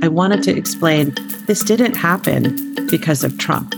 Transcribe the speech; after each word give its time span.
I 0.00 0.06
wanted 0.06 0.44
to 0.44 0.56
explain 0.56 1.12
this 1.46 1.64
didn't 1.64 1.94
happen 1.94 2.74
because 2.88 3.24
of 3.24 3.36
Trump. 3.36 3.74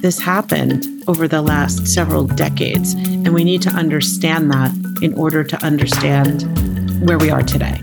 This 0.00 0.18
happened 0.18 0.86
over 1.06 1.28
the 1.28 1.42
last 1.42 1.86
several 1.86 2.26
decades, 2.26 2.94
and 2.94 3.34
we 3.34 3.44
need 3.44 3.60
to 3.62 3.70
understand 3.70 4.50
that 4.50 4.72
in 5.02 5.12
order 5.12 5.44
to 5.44 5.62
understand 5.62 6.42
where 7.06 7.18
we 7.18 7.28
are 7.28 7.42
today. 7.42 7.82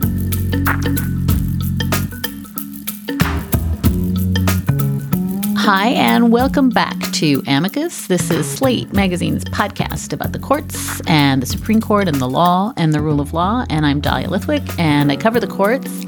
Hi, 5.56 5.90
and 5.90 6.32
welcome 6.32 6.70
back 6.70 7.00
to 7.14 7.44
Amicus. 7.46 8.08
This 8.08 8.32
is 8.32 8.50
Slate 8.50 8.94
Magazine's 8.94 9.46
podcast 9.46 10.12
about 10.12 10.32
the 10.32 10.40
courts 10.40 11.02
and 11.06 11.40
the 11.40 11.46
Supreme 11.48 11.82
Court 11.82 12.08
and 12.08 12.20
the 12.20 12.28
law 12.28 12.74
and 12.78 12.96
the 12.96 13.02
rule 13.02 13.22
of 13.22 13.32
law. 13.32 13.64
And 13.70 13.86
I'm 13.86 14.02
Dahlia 14.02 14.28
Lithwick, 14.28 14.80
and 14.80 15.12
I 15.12 15.18
cover 15.18 15.40
the 15.40 15.48
courts. 15.48 16.04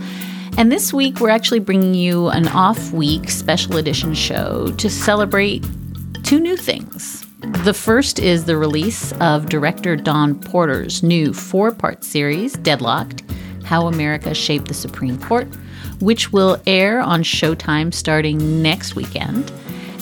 And 0.58 0.72
this 0.72 0.92
week, 0.92 1.20
we're 1.20 1.30
actually 1.30 1.60
bringing 1.60 1.94
you 1.94 2.30
an 2.30 2.48
off 2.48 2.92
week 2.92 3.30
special 3.30 3.78
edition 3.78 4.14
show 4.14 4.74
to 4.78 4.90
celebrate 4.90 5.64
two 6.24 6.40
new 6.40 6.58
things. 6.58 7.26
The 7.64 7.74
first 7.74 8.18
is 8.18 8.46
the 8.46 8.58
release 8.58 9.12
of 9.22 9.50
director 9.50 9.96
Dawn 9.96 10.40
Porter's 10.40 11.04
new 11.04 11.32
four 11.32 11.72
part 11.72 12.04
series, 12.04 12.54
Deadlocked 12.54 13.24
How 13.64 13.88
America 13.88 14.34
Shaped 14.34 14.68
the 14.68 14.74
Supreme 14.74 15.20
Court 15.22 15.48
which 16.00 16.32
will 16.32 16.62
air 16.68 17.00
on 17.00 17.24
Showtime 17.24 17.94
starting 17.94 18.62
next 18.62 18.96
weekend. 18.96 19.52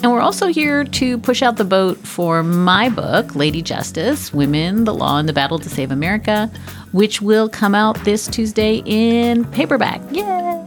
And 0.06 0.12
we're 0.12 0.22
also 0.22 0.46
here 0.46 0.84
to 0.84 1.18
push 1.18 1.42
out 1.42 1.58
the 1.58 1.66
boat 1.66 1.98
for 1.98 2.44
my 2.44 2.90
book, 2.90 3.34
Lady 3.34 3.64
Justice 3.64 4.32
Women, 4.32 4.84
the 4.84 4.94
Law, 4.94 5.18
and 5.18 5.28
the 5.28 5.34
Battle 5.34 5.58
to 5.58 5.68
Save 5.68 5.90
America, 5.90 6.48
which 6.92 7.24
will 7.24 7.50
come 7.50 7.74
out 7.74 7.96
this 8.04 8.28
Tuesday 8.28 8.84
in 8.86 9.46
paperback. 9.46 10.00
Yay! 10.12 10.64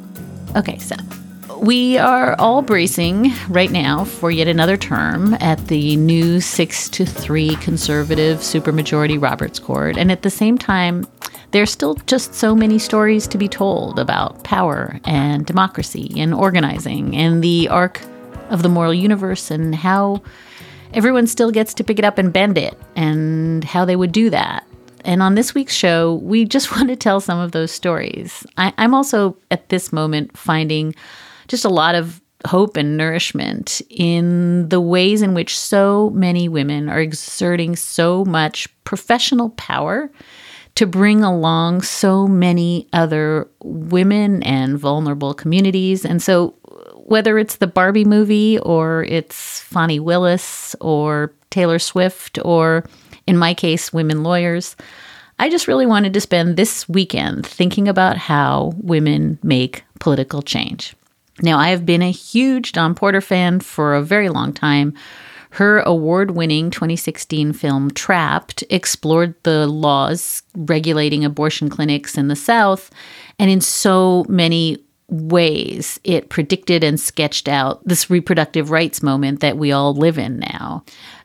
Okay, 0.57 0.77
so 0.81 0.97
we 1.61 1.97
are 1.99 2.35
all 2.41 2.63
bracing 2.63 3.31
right 3.49 3.71
now 3.71 4.05
for 4.05 4.33
yet 4.33 4.49
another 4.49 4.77
term 4.77 5.35
at 5.35 5.69
the 5.69 5.95
new 5.95 6.41
6 6.41 6.89
to 6.89 7.07
3 7.07 7.55
conservative 7.59 8.39
supermajority 8.39 9.23
Roberts 9.23 9.61
Court. 9.61 9.97
And 9.97 10.11
at 10.11 10.23
the 10.23 10.31
same 10.31 10.59
time, 10.59 11.07
there's 11.53 11.71
still 11.71 11.95
just 12.07 12.35
so 12.35 12.57
many 12.57 12.81
stories 12.81 13.29
to 13.29 13.39
be 13.39 13.47
told 13.47 14.01
about 14.01 14.43
power 14.43 14.99
and 15.05 15.47
democracy 15.47 16.13
and 16.17 16.35
organizing 16.35 17.15
and 17.15 17.41
the 17.41 17.69
arc 17.69 18.01
of 18.49 18.63
the 18.63 18.69
moral 18.69 18.95
universe 18.95 19.51
and 19.51 19.75
how 19.75 20.23
everyone 20.95 21.27
still 21.27 21.51
gets 21.51 21.75
to 21.75 21.85
pick 21.85 21.99
it 21.99 22.05
up 22.05 22.19
and 22.19 22.33
bend 22.33 22.59
it 22.59 22.79
and 22.97 23.65
how 23.65 23.85
they 23.85 23.97
would 23.97 24.13
do 24.13 24.31
that. 24.31 24.67
And 25.05 25.23
on 25.23 25.35
this 25.35 25.55
week's 25.55 25.75
show, 25.75 26.15
we 26.23 26.45
just 26.45 26.71
want 26.77 26.89
to 26.89 26.97
tell 26.97 27.21
some 27.21 27.39
of 27.39 27.53
those 27.53 27.71
stories. 27.71 28.47
I, 28.57 28.73
am 28.79 28.95
also 28.95 29.37
at 29.51 29.69
this 29.69 29.93
moment 29.93 30.37
finding 30.37 30.95
just 31.49 31.65
a 31.65 31.71
lot 31.71 31.95
of 31.95 32.21
hope 32.47 32.77
and 32.77 32.97
nourishment 32.97 33.83
in 33.91 34.69
the 34.69 34.81
ways 34.81 35.23
in 35.23 35.35
which 35.35 35.59
so 35.59 36.11
many 36.11 36.49
women 36.49 36.89
are 36.89 37.01
exerting 37.01 37.75
so 37.75 38.25
much 38.25 38.69
professional 38.85 39.51
power 39.51 40.11
to 40.77 40.87
bring 40.87 41.25
along 41.25 41.83
so 41.83 42.29
many 42.29 42.87
other 42.93 43.49
women 43.65 44.41
and 44.45 44.79
vulnerable 44.79 45.35
communities. 45.35 46.05
And 46.05 46.23
so, 46.23 46.55
whether 47.09 47.39
it's 47.39 47.57
the 47.57 47.67
Barbie 47.67 48.05
movie 48.05 48.59
or 48.59 49.05
it's 49.05 49.61
Fani 49.61 49.99
Willis 49.99 50.77
or 50.79 51.33
Taylor 51.49 51.79
Swift 51.79 52.39
or, 52.45 52.85
in 53.27 53.39
my 53.39 53.55
case, 53.55 53.95
women 53.95 54.23
lawyers, 54.23 54.77
I 55.39 55.49
just 55.49 55.69
really 55.69 55.87
wanted 55.87 56.13
to 56.13 56.21
spend 56.21 56.57
this 56.57 56.87
weekend 56.87 57.47
thinking 57.47 57.89
about 57.89 58.19
how 58.19 58.73
women 58.77 59.39
make 59.43 59.85
political 60.01 60.43
change. 60.43 60.95
Now, 61.41 61.59
I 61.59 61.71
have 61.71 61.87
been 61.87 62.03
a 62.03 62.11
huge 62.11 62.73
Dawn 62.73 62.95
Porter 62.95 63.23
fan 63.23 63.61
for 63.61 63.95
a 63.95 64.03
very 64.03 64.29
long 64.29 64.53
time 64.53 64.93
her 65.53 65.81
award 65.81 66.33
winning 66.33 66.71
2016 66.71 67.55
film 67.55 67.91
Trapped 67.93 68.63
explored 68.69 69.35
the 69.45 69.67
laws 69.67 70.43
regulating 70.55 71.25
abortion 71.25 71.71
clinics 71.71 72.19
in 72.19 72.29
the 72.29 72.37
South, 72.37 72.91
and 73.39 73.51
in 73.51 73.63
so 73.63 74.27
many 74.29 74.77
ways 75.09 75.99
it 76.05 76.29
predicted 76.29 76.85
and 76.85 77.01
sketched 77.01 77.49
out 77.49 77.87
this 77.87 78.11
reproductive 78.11 78.71
rights 78.71 79.03
moment 79.03 79.41
that 79.41 79.57
we 79.57 79.73
all 79.73 79.95
live 79.95 80.19
in 80.19 80.39
now. 80.39 80.85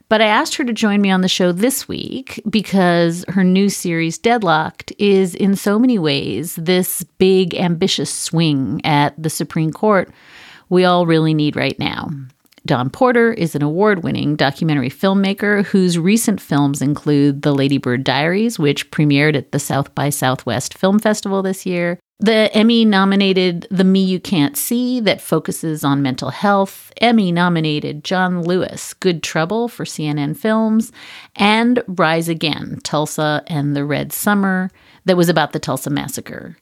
But 0.09 0.21
I 0.21 0.27
asked 0.27 0.55
her 0.55 0.63
to 0.63 0.73
join 0.73 1.01
me 1.01 1.09
on 1.09 1.21
the 1.21 1.27
show 1.27 1.51
this 1.51 1.88
week 1.88 2.41
because 2.49 3.25
her 3.29 3.44
new 3.44 3.69
series, 3.69 4.17
Deadlocked, 4.17 4.94
is 4.99 5.33
in 5.33 5.55
so 5.55 5.79
many 5.79 5.97
ways 5.97 6.55
this 6.55 7.03
big, 7.17 7.55
ambitious 7.55 8.13
swing 8.13 8.79
at 8.83 9.21
the 9.21 9.29
Supreme 9.29 9.71
Court 9.71 10.11
we 10.69 10.85
all 10.85 11.05
really 11.05 11.33
need 11.33 11.55
right 11.55 11.77
now. 11.77 12.09
Dawn 12.65 12.89
Porter 12.89 13.31
is 13.33 13.55
an 13.55 13.61
award 13.61 14.03
winning 14.03 14.35
documentary 14.35 14.89
filmmaker 14.89 15.65
whose 15.65 16.00
recent 16.00 16.39
films 16.39 16.81
include 16.81 17.41
The 17.41 17.53
Ladybird 17.53 18.03
Diaries, 18.03 18.57
which 18.57 18.89
premiered 18.89 19.35
at 19.35 19.51
the 19.51 19.59
South 19.59 19.94
by 19.94 20.09
Southwest 20.09 20.75
Film 20.75 20.97
Festival 20.97 21.44
this 21.44 21.65
year, 21.65 22.00
the 22.19 22.50
Emmy 22.53 22.85
nominated 22.85 23.68
The 23.69 23.84
Me 23.84 24.03
You 24.03 24.19
Can't 24.19 24.56
See, 24.56 25.00
that 25.01 25.22
focuses 25.22 25.84
on 25.84 26.01
mental 26.01 26.29
health, 26.29 26.94
Emmy 27.01 27.31
nominated 27.31 28.03
John 28.03 28.44
Lewis, 28.44 28.94
Good 28.94 29.24
Trouble 29.24 29.68
for 29.68 29.84
CNN 29.84 30.38
Films, 30.38 30.91
and 31.35 31.84
Rise 31.88 32.29
Again, 32.29 32.79
Tulsa 32.84 33.44
and 33.47 33.75
the 33.75 33.84
Red 33.84 34.13
Summer, 34.13 34.69
that 35.06 35.18
was 35.18 35.28
about 35.28 35.51
the 35.51 35.59
Tulsa 35.59 35.90
Massacre. 35.90 36.56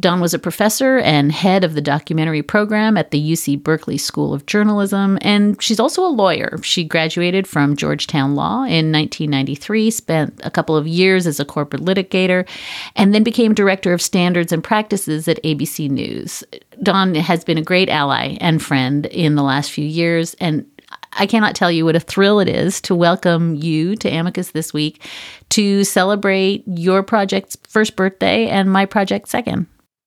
Dawn 0.00 0.20
was 0.20 0.32
a 0.32 0.38
professor 0.38 0.98
and 0.98 1.30
head 1.30 1.62
of 1.62 1.74
the 1.74 1.82
documentary 1.82 2.42
program 2.42 2.96
at 2.96 3.10
the 3.10 3.32
UC 3.32 3.62
Berkeley 3.62 3.98
School 3.98 4.32
of 4.32 4.46
Journalism, 4.46 5.18
and 5.20 5.60
she's 5.62 5.78
also 5.78 6.04
a 6.04 6.08
lawyer. 6.08 6.58
She 6.62 6.84
graduated 6.84 7.46
from 7.46 7.76
Georgetown 7.76 8.34
Law 8.34 8.64
in 8.64 8.90
1993, 8.92 9.90
spent 9.90 10.40
a 10.42 10.50
couple 10.50 10.76
of 10.76 10.88
years 10.88 11.26
as 11.26 11.38
a 11.38 11.44
corporate 11.44 11.82
litigator, 11.82 12.48
and 12.96 13.14
then 13.14 13.22
became 13.22 13.52
director 13.52 13.92
of 13.92 14.00
standards 14.00 14.52
and 14.52 14.64
practices 14.64 15.28
at 15.28 15.42
ABC 15.42 15.90
News. 15.90 16.42
Dawn 16.82 17.14
has 17.14 17.44
been 17.44 17.58
a 17.58 17.62
great 17.62 17.90
ally 17.90 18.38
and 18.40 18.62
friend 18.62 19.04
in 19.06 19.34
the 19.34 19.42
last 19.42 19.70
few 19.70 19.84
years, 19.84 20.34
and 20.40 20.64
I 21.12 21.26
cannot 21.26 21.54
tell 21.54 21.70
you 21.70 21.84
what 21.84 21.96
a 21.96 22.00
thrill 22.00 22.40
it 22.40 22.48
is 22.48 22.80
to 22.82 22.94
welcome 22.94 23.54
you 23.54 23.96
to 23.96 24.08
Amicus 24.08 24.52
this 24.52 24.72
week 24.72 25.02
to 25.50 25.84
celebrate 25.84 26.64
your 26.66 27.02
project's 27.02 27.56
first 27.68 27.96
birthday 27.96 28.46
and 28.46 28.72
my 28.72 28.86
project's 28.86 29.30
second. 29.30 29.66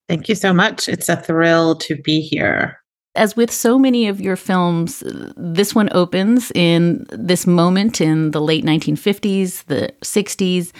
Thank 0.09 0.29
you 0.29 0.35
so 0.35 0.53
much. 0.53 0.89
It's 0.89 1.09
a 1.09 1.15
thrill 1.15 1.75
to 1.75 1.95
be 1.95 2.21
here. 2.21 2.79
As 3.15 3.35
with 3.35 3.51
so 3.51 3.77
many 3.77 4.07
of 4.07 4.19
your 4.19 4.35
films, 4.35 5.03
this 5.37 5.75
one 5.75 5.87
opens 5.91 6.51
in 6.55 7.05
this 7.11 7.45
moment 7.45 8.01
in 8.01 8.31
the 8.31 8.41
late 8.41 8.65
1950s, 8.65 9.65
the 9.65 9.93
60s, 10.01 10.71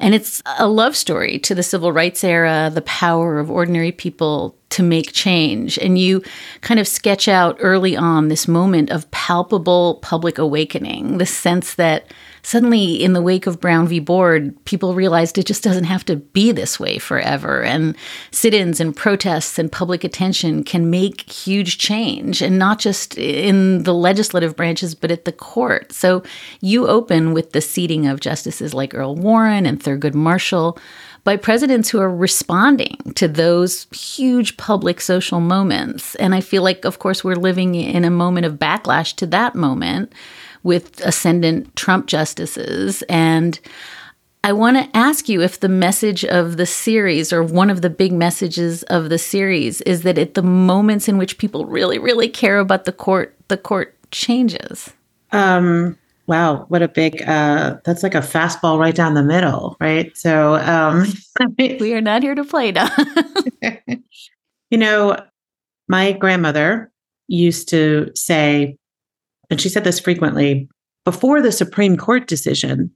and 0.00 0.14
it's 0.14 0.42
a 0.58 0.66
love 0.66 0.96
story 0.96 1.38
to 1.40 1.54
the 1.54 1.62
civil 1.62 1.92
rights 1.92 2.24
era, 2.24 2.70
the 2.72 2.80
power 2.82 3.38
of 3.38 3.50
ordinary 3.50 3.92
people 3.92 4.56
to 4.70 4.82
make 4.82 5.12
change. 5.12 5.78
And 5.78 5.98
you 5.98 6.22
kind 6.62 6.80
of 6.80 6.88
sketch 6.88 7.28
out 7.28 7.58
early 7.60 7.98
on 7.98 8.28
this 8.28 8.48
moment 8.48 8.88
of 8.88 9.10
palpable 9.10 9.96
public 9.96 10.38
awakening, 10.38 11.18
the 11.18 11.26
sense 11.26 11.74
that 11.74 12.06
suddenly, 12.44 13.02
in 13.02 13.14
the 13.14 13.22
wake 13.22 13.46
of 13.48 13.60
Brown 13.60 13.88
v. 13.88 13.98
Board, 13.98 14.54
people 14.66 14.94
realized 14.94 15.36
it 15.36 15.46
just 15.46 15.64
doesn't 15.64 15.84
have 15.84 16.04
to 16.04 16.16
be 16.16 16.52
this 16.52 16.78
way 16.78 16.98
forever. 16.98 17.62
And 17.62 17.96
sit 18.30 18.54
ins 18.54 18.80
and 18.80 18.94
protests 18.94 19.58
and 19.58 19.72
public 19.72 20.04
attention 20.04 20.62
can 20.62 20.90
make 20.90 21.28
huge 21.28 21.78
change, 21.78 22.42
and 22.42 22.58
not 22.58 22.78
just 22.78 23.18
in 23.18 23.82
the 23.82 23.94
legislative 23.94 24.54
branches, 24.54 24.94
but 24.94 25.10
at 25.10 25.24
the 25.24 25.32
court. 25.32 25.92
So 25.92 26.22
you 26.60 26.86
open 26.86 27.32
with 27.32 27.52
the 27.52 27.60
seating 27.60 28.06
of 28.06 28.20
justices 28.20 28.74
like 28.74 28.94
Earl 28.94 29.16
Warren 29.16 29.66
and 29.66 29.82
Thurgood 29.82 30.14
Marshall 30.14 30.78
by 31.24 31.38
presidents 31.38 31.88
who 31.88 31.98
are 32.00 32.14
responding 32.14 32.98
to 33.14 33.26
those 33.26 33.86
huge 33.90 34.58
public 34.58 35.00
social 35.00 35.40
moments. 35.40 36.14
And 36.16 36.34
I 36.34 36.42
feel 36.42 36.62
like, 36.62 36.84
of 36.84 36.98
course, 36.98 37.24
we're 37.24 37.34
living 37.34 37.74
in 37.74 38.04
a 38.04 38.10
moment 38.10 38.44
of 38.44 38.58
backlash 38.58 39.16
to 39.16 39.26
that 39.28 39.54
moment 39.54 40.12
with 40.64 41.00
ascendant 41.02 41.74
Trump 41.76 42.06
justices. 42.06 43.02
And 43.02 43.60
I 44.42 44.52
want 44.52 44.76
to 44.76 44.96
ask 44.96 45.28
you 45.28 45.40
if 45.40 45.60
the 45.60 45.68
message 45.68 46.24
of 46.24 46.56
the 46.56 46.66
series, 46.66 47.32
or 47.32 47.42
one 47.42 47.70
of 47.70 47.80
the 47.80 47.88
big 47.88 48.12
messages 48.12 48.82
of 48.84 49.08
the 49.08 49.18
series, 49.18 49.80
is 49.82 50.02
that 50.02 50.18
at 50.18 50.34
the 50.34 50.42
moments 50.42 51.08
in 51.08 51.16
which 51.16 51.38
people 51.38 51.64
really, 51.64 51.98
really 51.98 52.28
care 52.28 52.58
about 52.58 52.84
the 52.84 52.92
court, 52.92 53.34
the 53.48 53.56
court 53.56 53.96
changes. 54.10 54.92
Um, 55.32 55.98
wow, 56.26 56.66
what 56.68 56.82
a 56.82 56.88
big! 56.88 57.22
Uh, 57.22 57.76
that's 57.84 58.02
like 58.02 58.14
a 58.14 58.18
fastball 58.18 58.78
right 58.78 58.94
down 58.94 59.14
the 59.14 59.22
middle, 59.22 59.78
right? 59.80 60.14
So 60.14 60.56
um, 60.56 61.06
we 61.58 61.94
are 61.94 62.02
not 62.02 62.22
here 62.22 62.34
to 62.34 62.44
play 62.44 62.70
now. 62.70 62.94
you 64.70 64.78
know, 64.78 65.16
my 65.88 66.12
grandmother 66.12 66.92
used 67.28 67.70
to 67.70 68.10
say, 68.14 68.76
and 69.50 69.60
she 69.60 69.68
said 69.68 69.84
this 69.84 70.00
frequently 70.00 70.68
before 71.04 71.42
the 71.42 71.52
Supreme 71.52 71.96
Court 71.96 72.26
decision, 72.26 72.90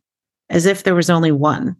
as 0.49 0.67
if 0.67 0.83
there 0.83 0.95
was 0.95 1.11
only 1.11 1.33
one. 1.33 1.77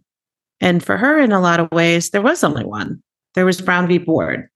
And 0.61 0.83
for 0.83 0.97
her, 0.97 1.19
in 1.19 1.31
a 1.31 1.41
lot 1.41 1.59
of 1.59 1.71
ways, 1.71 2.11
there 2.11 2.21
was 2.21 2.43
only 2.43 2.65
one. 2.65 3.01
There 3.35 3.45
was 3.45 3.61
Brown 3.61 3.87
v. 3.87 3.97
Board. 3.97 4.47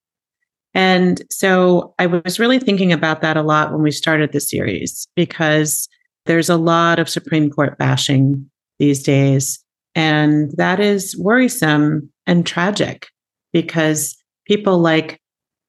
And 0.73 1.21
so 1.29 1.93
I 1.99 2.07
was 2.07 2.39
really 2.39 2.59
thinking 2.59 2.91
about 2.91 3.21
that 3.21 3.37
a 3.37 3.43
lot 3.43 3.71
when 3.71 3.81
we 3.81 3.91
started 3.91 4.31
the 4.31 4.39
series 4.39 5.07
because 5.15 5.87
there's 6.25 6.49
a 6.49 6.57
lot 6.57 6.99
of 6.99 7.09
Supreme 7.09 7.49
Court 7.49 7.77
bashing 7.77 8.49
these 8.79 9.03
days. 9.03 9.63
And 9.95 10.51
that 10.57 10.79
is 10.79 11.17
worrisome 11.17 12.09
and 12.25 12.45
tragic 12.45 13.07
because 13.51 14.15
people 14.47 14.79
like 14.79 15.19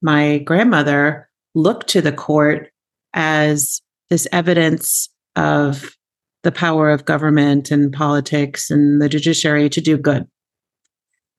my 0.00 0.38
grandmother 0.38 1.28
look 1.54 1.86
to 1.88 2.00
the 2.00 2.12
court 2.12 2.70
as 3.12 3.80
this 4.10 4.26
evidence 4.32 5.08
of 5.36 5.96
the 6.42 6.52
power 6.52 6.90
of 6.90 7.04
government 7.04 7.70
and 7.70 7.92
politics 7.92 8.70
and 8.70 9.00
the 9.00 9.08
judiciary 9.08 9.68
to 9.70 9.80
do 9.80 9.96
good. 9.96 10.26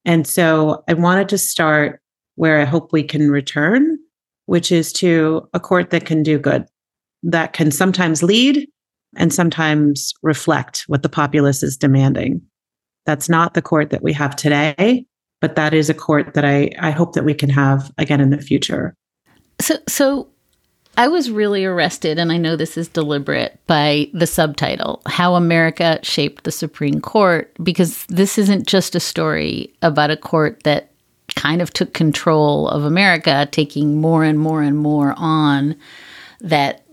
And 0.04 0.28
so 0.28 0.84
I 0.88 0.94
wanted 0.94 1.30
to 1.30 1.38
start 1.38 2.02
where 2.36 2.60
I 2.60 2.66
hope 2.66 2.92
we 2.92 3.04
can 3.04 3.32
return, 3.32 3.98
which 4.46 4.72
is 4.72 4.92
to 4.94 5.48
a 5.54 5.60
court 5.60 5.92
that 5.92 6.06
can 6.06 6.24
do 6.24 6.38
good, 6.38 6.66
that 7.24 7.54
can 7.54 7.72
sometimes 7.72 8.22
lead 8.22 8.68
and 9.16 9.34
sometimes 9.34 10.14
reflect 10.22 10.84
what 10.88 11.04
the 11.04 11.10
populace 11.10 11.64
is 11.64 11.78
demanding. 11.78 12.42
That's 13.06 13.30
not 13.30 13.54
the 13.54 13.62
court 13.62 13.92
that 13.92 14.04
we 14.04 14.12
have 14.14 14.36
today, 14.36 15.06
but 15.40 15.56
that 15.56 15.74
is 15.74 15.90
a 15.90 15.94
court 15.94 16.34
that 16.34 16.46
I, 16.46 16.72
I 16.80 16.92
hope 16.92 17.14
that 17.14 17.26
we 17.26 17.34
can 17.34 17.50
have 17.50 17.92
again 17.98 18.22
in 18.22 18.32
the 18.32 18.42
future. 18.42 18.96
So, 19.62 19.76
so 19.88 20.28
I 20.98 21.08
was 21.08 21.30
really 21.30 21.66
arrested, 21.66 22.18
and 22.18 22.32
I 22.32 22.38
know 22.38 22.56
this 22.56 22.78
is 22.78 22.88
deliberate, 22.88 23.60
by 23.68 24.10
the 24.14 24.28
subtitle, 24.28 25.02
How 25.06 25.36
America 25.36 26.00
Shaped 26.04 26.46
the 26.46 26.52
Supreme 26.52 27.02
Court, 27.02 27.52
because 27.62 28.06
this 28.06 28.38
isn't 28.38 28.68
just 28.68 28.96
a 28.96 29.00
story 29.00 29.74
about 29.82 30.12
a 30.12 30.18
court 30.18 30.64
that 30.64 30.92
kind 31.36 31.62
of 31.62 31.74
took 31.74 31.94
control 31.94 32.70
of 32.70 32.84
America, 32.84 33.48
taking 33.52 34.00
more 34.00 34.24
and 34.24 34.40
more 34.40 34.62
and 34.62 34.78
more 34.78 35.14
on 35.18 35.76
that 36.40 36.85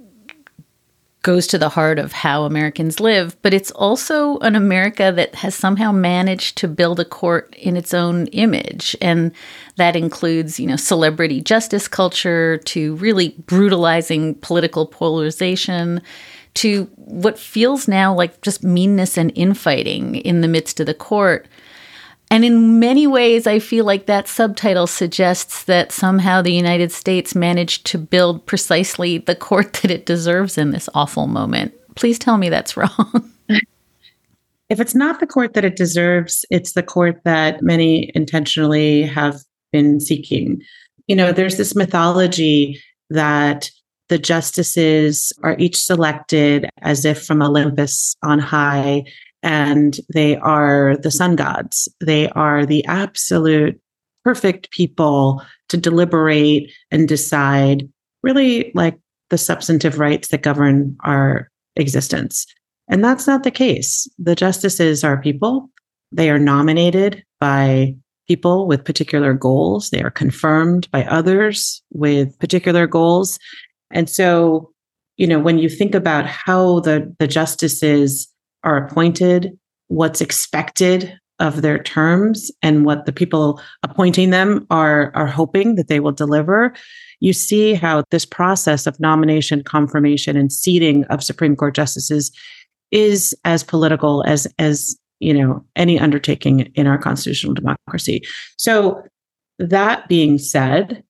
goes 1.23 1.47
to 1.47 1.59
the 1.59 1.69
heart 1.69 1.99
of 1.99 2.13
how 2.13 2.45
Americans 2.45 2.99
live, 2.99 3.41
but 3.43 3.55
it's 3.55 3.71
also 3.73 4.39
an 4.39 4.57
America 4.57 5.13
that 5.15 5.37
has 5.37 5.55
somehow 5.55 5.93
managed 5.93 6.59
to 6.59 6.67
build 6.67 6.99
a 6.99 7.05
court 7.05 7.55
in 7.57 7.77
its 7.77 7.95
own 7.95 8.27
image. 8.29 8.97
And 9.01 9.33
that 9.77 9.95
includes, 9.95 10.59
you 10.59 10.67
know, 10.67 10.77
celebrity 10.77 11.41
justice 11.41 11.87
culture 11.87 12.59
to 12.59 12.97
really 12.97 13.37
brutalizing 13.47 14.35
political 14.37 14.85
polarization 14.85 16.03
to 16.55 16.85
what 16.97 17.39
feels 17.39 17.89
now 17.89 18.15
like 18.15 18.41
just 18.43 18.63
meanness 18.63 19.17
and 19.17 19.33
infighting 19.35 20.17
in 20.17 20.41
the 20.41 20.49
midst 20.49 20.81
of 20.81 20.87
the 20.87 20.95
court. 20.95 21.47
And 22.33 22.47
in 22.47 22.81
many 22.81 23.07
ways, 23.07 23.47
I 23.47 23.59
feel 23.59 23.85
like 23.85 24.07
that 24.07 24.27
subtitle 24.27 24.87
suggests 24.87 25.65
that 25.65 25.93
somehow 25.93 26.41
the 26.41 26.55
United 26.55 26.91
States 26.91 27.35
managed 27.35 27.85
to 27.89 27.99
build 27.99 28.47
precisely 28.47 29.19
the 29.19 29.37
court 29.37 29.75
that 29.83 29.91
it 29.91 30.07
deserves 30.07 30.57
in 30.57 30.71
this 30.71 30.89
awful 30.95 31.27
moment. 31.27 31.75
Please 31.95 32.19
tell 32.19 32.39
me 32.39 32.49
that's 32.49 32.75
wrong. 32.79 33.31
if 34.71 34.81
it's 34.81 34.95
not 34.95 35.21
the 35.21 35.27
court 35.27 35.53
that 35.53 35.67
it 35.67 35.77
deserves, 35.77 36.47
it's 36.51 36.73
the 36.73 36.83
court 36.83 37.21
that 37.25 37.61
many 37.61 38.11
intentionally 38.15 39.03
have 39.03 39.37
been 39.71 40.01
seeking. 40.01 40.63
You 41.09 41.17
know, 41.17 41.33
there's 41.33 41.59
this 41.59 41.77
mythology 41.77 42.81
that 43.11 43.71
the 44.09 44.17
justices 44.17 45.35
are 45.43 45.57
each 45.59 45.77
selected 45.77 46.71
as 46.81 47.05
if 47.05 47.23
from 47.23 47.43
Olympus 47.43 48.17
on 48.23 48.39
high 48.39 49.05
and 49.43 49.99
they 50.13 50.37
are 50.37 50.97
the 50.97 51.11
sun 51.11 51.37
gods. 51.37 51.89
They 52.01 52.29
are 52.31 52.65
the 52.65 52.85
absolute 52.87 53.81
perfect 54.25 54.71
people 54.71 55.43
to 55.69 55.77
deliberate 55.77 56.71
and 56.91 57.09
decide 57.09 57.89
really 58.23 58.71
like 58.75 58.99
the 59.31 59.39
substantive 59.39 59.99
rights 59.99 60.29
that 60.29 60.43
govern 60.43 60.97
our 61.05 61.51
existence. 61.77 62.47
And 62.89 63.05
that's 63.05 63.27
not 63.27 63.43
the 63.43 63.51
case. 63.51 64.09
The 64.19 64.35
justices 64.35 65.03
are 65.03 65.21
people. 65.21 65.71
They 66.13 66.31
are 66.31 66.39
nominated 66.39 67.25
by 67.41 67.97
people 68.29 68.67
with 68.67 68.85
particular 68.85 69.35
goals. 69.35 69.91
They 69.91 70.03
are 70.03 70.11
confirmed 70.11 70.89
by 70.91 71.05
others 71.05 71.83
with 71.91 72.39
particular 72.39 72.87
goals. 72.87 73.39
And 73.91 74.09
so, 74.09 74.71
you 75.17 75.27
know, 75.27 75.41
when 75.41 75.59
you 75.59 75.69
think 75.69 75.95
about 75.95 76.27
how 76.27 76.81
the, 76.81 77.15
the 77.19 77.27
justices 77.27 78.29
are 78.65 78.77
appointed, 78.77 79.59
what's 79.89 80.21
expected 80.21 81.19
of 81.39 81.63
their 81.63 81.83
terms, 81.83 82.51
and 82.63 82.85
what 82.85 83.05
the 83.05 83.13
people 83.13 83.61
appointing 83.83 84.31
them 84.31 84.67
are, 84.71 85.11
are 85.15 85.27
hoping 85.27 85.75
that 85.75 85.89
they 85.89 85.99
will 85.99 86.13
deliver, 86.13 86.73
you 87.21 87.33
see 87.33 87.75
how 87.75 88.03
this 88.11 88.25
process 88.25 88.87
of 88.87 88.99
nomination, 89.01 89.63
confirmation, 89.63 90.37
and 90.37 90.53
seating 90.53 91.05
of 91.05 91.23
Supreme 91.23 91.57
Court 91.57 91.75
justices 91.75 92.31
is 92.91 93.35
as 93.45 93.65
political 93.65 94.23
as 94.27 94.47
as 94.59 94.97
you 95.21 95.33
know 95.33 95.65
any 95.77 95.99
undertaking 95.99 96.61
in 96.75 96.87
our 96.87 96.99
constitutional 96.99 97.55
democracy. 97.55 98.23
So 98.57 99.03
that 99.59 100.09
being 100.09 100.39
said, 100.39 101.03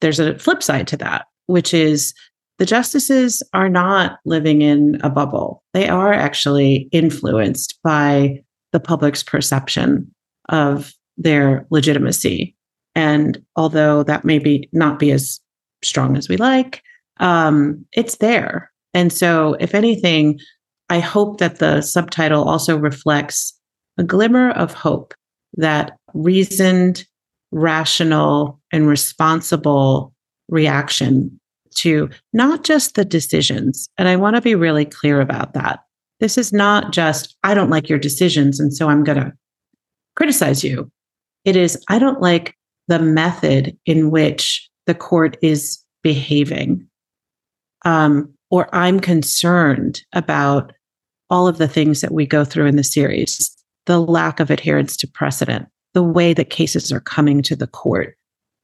there's 0.00 0.18
a 0.18 0.38
flip 0.38 0.62
side 0.62 0.86
to 0.88 0.96
that, 0.96 1.26
which 1.46 1.74
is 1.74 2.14
the 2.60 2.66
justices 2.66 3.42
are 3.54 3.70
not 3.70 4.18
living 4.26 4.60
in 4.60 5.00
a 5.02 5.08
bubble. 5.08 5.64
They 5.72 5.88
are 5.88 6.12
actually 6.12 6.90
influenced 6.92 7.78
by 7.82 8.44
the 8.72 8.78
public's 8.78 9.22
perception 9.22 10.14
of 10.50 10.92
their 11.16 11.66
legitimacy. 11.70 12.54
And 12.94 13.42
although 13.56 14.02
that 14.02 14.26
may 14.26 14.38
be 14.38 14.68
not 14.74 14.98
be 14.98 15.10
as 15.10 15.40
strong 15.82 16.18
as 16.18 16.28
we 16.28 16.36
like, 16.36 16.82
um, 17.18 17.82
it's 17.94 18.18
there. 18.18 18.70
And 18.92 19.10
so, 19.10 19.56
if 19.58 19.74
anything, 19.74 20.38
I 20.90 21.00
hope 21.00 21.38
that 21.38 21.60
the 21.60 21.80
subtitle 21.80 22.44
also 22.44 22.76
reflects 22.76 23.58
a 23.96 24.04
glimmer 24.04 24.50
of 24.50 24.74
hope 24.74 25.14
that 25.54 25.96
reasoned, 26.12 27.06
rational, 27.52 28.60
and 28.70 28.86
responsible 28.86 30.12
reaction 30.50 31.39
to 31.76 32.10
not 32.32 32.64
just 32.64 32.94
the 32.94 33.04
decisions. 33.04 33.88
And 33.98 34.08
I 34.08 34.16
want 34.16 34.36
to 34.36 34.42
be 34.42 34.54
really 34.54 34.84
clear 34.84 35.20
about 35.20 35.54
that. 35.54 35.84
This 36.20 36.36
is 36.36 36.52
not 36.52 36.92
just, 36.92 37.36
I 37.42 37.54
don't 37.54 37.70
like 37.70 37.88
your 37.88 37.98
decisions. 37.98 38.60
And 38.60 38.74
so 38.74 38.88
I'm 38.88 39.04
going 39.04 39.18
to 39.18 39.32
criticize 40.16 40.62
you. 40.62 40.90
It 41.44 41.56
is, 41.56 41.82
I 41.88 41.98
don't 41.98 42.20
like 42.20 42.54
the 42.88 42.98
method 42.98 43.76
in 43.86 44.10
which 44.10 44.68
the 44.86 44.94
court 44.94 45.36
is 45.42 45.82
behaving. 46.02 46.86
Um, 47.84 48.34
or 48.50 48.68
I'm 48.74 49.00
concerned 49.00 50.02
about 50.12 50.72
all 51.30 51.46
of 51.46 51.58
the 51.58 51.68
things 51.68 52.00
that 52.00 52.12
we 52.12 52.26
go 52.26 52.44
through 52.44 52.66
in 52.66 52.76
the 52.76 52.84
series 52.84 53.56
the 53.86 54.00
lack 54.00 54.40
of 54.40 54.50
adherence 54.50 54.96
to 54.98 55.08
precedent, 55.08 55.66
the 55.94 56.02
way 56.02 56.34
that 56.34 56.50
cases 56.50 56.92
are 56.92 57.00
coming 57.00 57.42
to 57.42 57.56
the 57.56 57.66
court, 57.66 58.16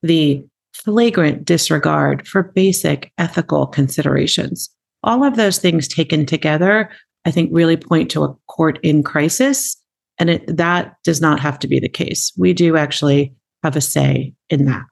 the 0.03 0.45
flagrant 0.87 1.45
disregard 1.45 2.27
for 2.27 2.45
basic 2.55 3.13
ethical 3.19 3.67
considerations. 3.67 4.71
All 5.03 5.25
of 5.25 5.37
those 5.37 5.59
things 5.59 5.89
taken 5.89 6.25
together, 6.25 6.89
I 7.25 7.33
think, 7.33 7.51
really 7.53 7.77
point 7.77 8.11
to 8.13 8.23
a 8.23 8.35
court 8.47 8.79
in 8.83 9.03
crisis. 9.03 9.77
And 10.19 10.31
it, 10.31 10.57
that 10.57 10.95
does 11.05 11.21
not 11.21 11.41
have 11.41 11.59
to 11.59 11.69
be 11.69 11.81
the 11.81 11.89
case. 11.89 12.33
We 12.39 12.55
do 12.55 12.77
actually 12.77 13.35
have 13.65 13.77
a 13.77 13.81
say 13.81 14.33
in 14.49 14.65
that. 14.67 14.85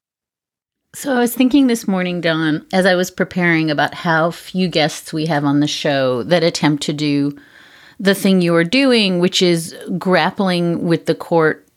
So 0.96 1.14
I 1.14 1.20
was 1.20 1.34
thinking 1.34 1.68
this 1.68 1.88
morning, 1.88 2.20
Dawn, 2.20 2.66
as 2.72 2.86
I 2.86 2.96
was 2.96 3.10
preparing 3.10 3.70
about 3.70 3.94
how 3.94 4.32
few 4.32 4.68
guests 4.68 5.12
we 5.12 5.26
have 5.26 5.44
on 5.44 5.60
the 5.60 5.66
show 5.68 6.24
that 6.24 6.42
attempt 6.42 6.82
to 6.84 6.92
do 6.92 7.36
the 8.00 8.14
thing 8.14 8.42
you 8.42 8.54
are 8.56 8.64
doing, 8.64 9.20
which 9.20 9.40
is 9.42 9.76
grappling 9.96 10.84
with 10.84 11.06
the 11.06 11.14
court 11.14 11.68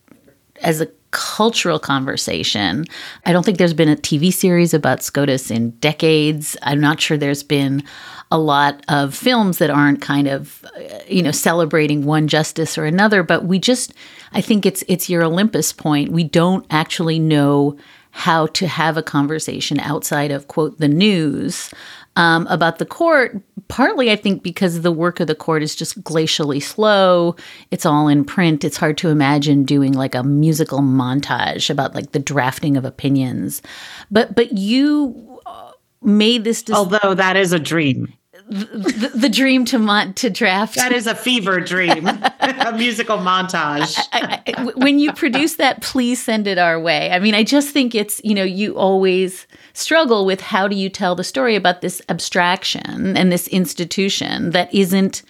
as 0.62 0.82
a 0.82 0.88
cultural 1.18 1.80
conversation. 1.80 2.86
I 3.26 3.34
don't 3.34 3.44
think 3.44 3.58
there's 3.58 3.74
been 3.74 3.90
a 3.90 3.96
TV 3.96 4.32
series 4.32 4.72
about 4.72 5.02
SCOTUS 5.02 5.50
in 5.50 5.72
decades. 5.80 6.56
I'm 6.62 6.80
not 6.80 7.02
sure 7.02 7.18
there's 7.18 7.42
been 7.42 7.84
a 8.30 8.38
lot 8.38 8.84
of 8.88 9.16
films 9.16 9.58
that 9.58 9.72
aren't 9.72 10.00
kind 10.00 10.28
of 10.28 10.64
uh, 10.76 11.00
you 11.08 11.24
know 11.24 11.32
celebrating 11.32 12.06
one 12.06 12.28
justice 12.28 12.78
or 12.78 12.84
another 12.84 13.24
but 13.24 13.46
we 13.46 13.58
just 13.58 13.94
i 14.34 14.42
think 14.42 14.66
it's 14.66 14.84
it's 14.90 15.10
your 15.10 15.24
olympus 15.24 15.72
point 15.72 16.12
we 16.12 16.26
don't 16.26 16.66
actually 16.70 17.20
know 17.20 17.78
how 18.12 18.46
to 18.48 18.68
have 18.68 18.98
a 18.98 19.02
conversation 19.02 19.80
outside 19.80 20.30
of 20.30 20.50
quote 20.50 20.78
the 20.78 20.90
news 20.90 21.72
um, 22.18 22.48
about 22.48 22.80
the 22.80 22.86
court, 22.86 23.40
partly 23.68 24.12
I 24.12 24.16
think 24.16 24.42
because 24.42 24.82
the 24.82 24.92
work 24.92 25.20
of 25.20 25.28
the 25.28 25.36
court 25.36 25.62
is 25.62 25.76
just 25.76 26.04
glacially 26.04 26.62
slow. 26.62 27.36
It's 27.70 27.86
all 27.86 28.08
in 28.08 28.26
print. 28.26 28.64
It's 28.64 28.76
hard 28.76 28.98
to 28.98 29.10
imagine 29.10 29.64
doing 29.64 29.94
like 29.94 30.16
a 30.16 30.24
musical 30.24 30.80
montage 30.80 31.70
about 31.70 31.94
like 31.94 32.14
the 32.14 32.20
drafting 32.20 32.76
of 32.76 32.86
opinions. 32.86 33.62
But 34.10 34.36
but 34.36 34.54
you 34.54 35.40
uh, 35.46 35.72
made 36.02 36.44
this. 36.44 36.64
Dis- 36.64 36.76
Although 36.76 37.14
that 37.14 37.38
is 37.38 37.54
a 37.54 37.60
dream. 37.60 38.12
The, 38.50 39.12
the, 39.14 39.30
dream 39.30 39.66
to 39.66 39.80
mon- 39.80 40.14
to 40.14 40.30
draft. 40.30 40.76
That 40.76 40.94
is 40.94 41.06
a 41.06 41.16
fever 41.16 41.60
dream, 41.60 42.08
a 42.40 42.74
musical 42.76 43.18
montage. 43.18 43.98
I, 44.14 44.42
I, 44.48 44.64
when 44.76 45.00
you 45.00 45.12
produce 45.12 45.56
that, 45.56 45.82
please 45.82 46.24
send 46.24 46.48
it 46.48 46.58
our 46.58 46.80
way. 46.80 47.12
I 47.12 47.20
mean, 47.20 47.36
I 47.36 47.44
just 47.44 47.70
think 47.70 47.94
it's 47.94 48.22
you 48.24 48.34
know 48.34 48.44
you 48.44 48.78
always 48.78 49.48
struggle 49.74 50.26
with 50.26 50.42
how 50.42 50.68
do 50.68 50.76
you 50.76 50.90
tell 50.90 51.16
the 51.16 51.24
story 51.24 51.56
about 51.56 51.82
this 51.82 52.02
abstraction 52.10 53.18
and 53.18 53.32
this 53.32 53.48
institution 53.50 54.52
that 54.52 54.74
isn't 54.74 55.24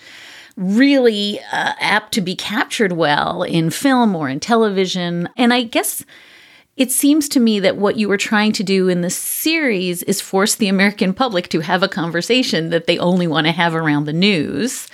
really 0.56 1.40
uh, 1.52 1.74
apt 1.80 2.14
to 2.14 2.22
be 2.22 2.36
captured 2.36 2.94
well 2.94 3.44
in 3.44 3.70
film 3.70 4.16
or 4.16 4.28
in 4.28 4.40
television. 4.40 5.30
And 5.38 5.54
I 5.54 5.64
guess 5.64 6.04
it 6.78 6.92
seems 6.92 7.28
to 7.30 7.40
me 7.40 7.60
that 7.60 7.78
what 7.78 7.98
you 7.98 8.08
were 8.08 8.18
trying 8.18 8.52
to 8.54 8.64
do 8.64 8.88
in 8.88 9.02
the 9.02 9.10
series 9.10 10.04
is 10.04 10.22
force 10.22 10.56
the 10.56 10.68
American 10.68 11.12
public 11.12 11.50
to 11.50 11.60
have 11.62 11.82
a 11.82 11.88
conversation 11.88 12.70
that 12.70 12.86
they 12.86 13.00
only 13.00 13.26
want 13.26 13.48
to 13.48 13.52
have 13.52 13.74
around 13.74 14.06
the 14.06 14.14
news. 14.14 14.88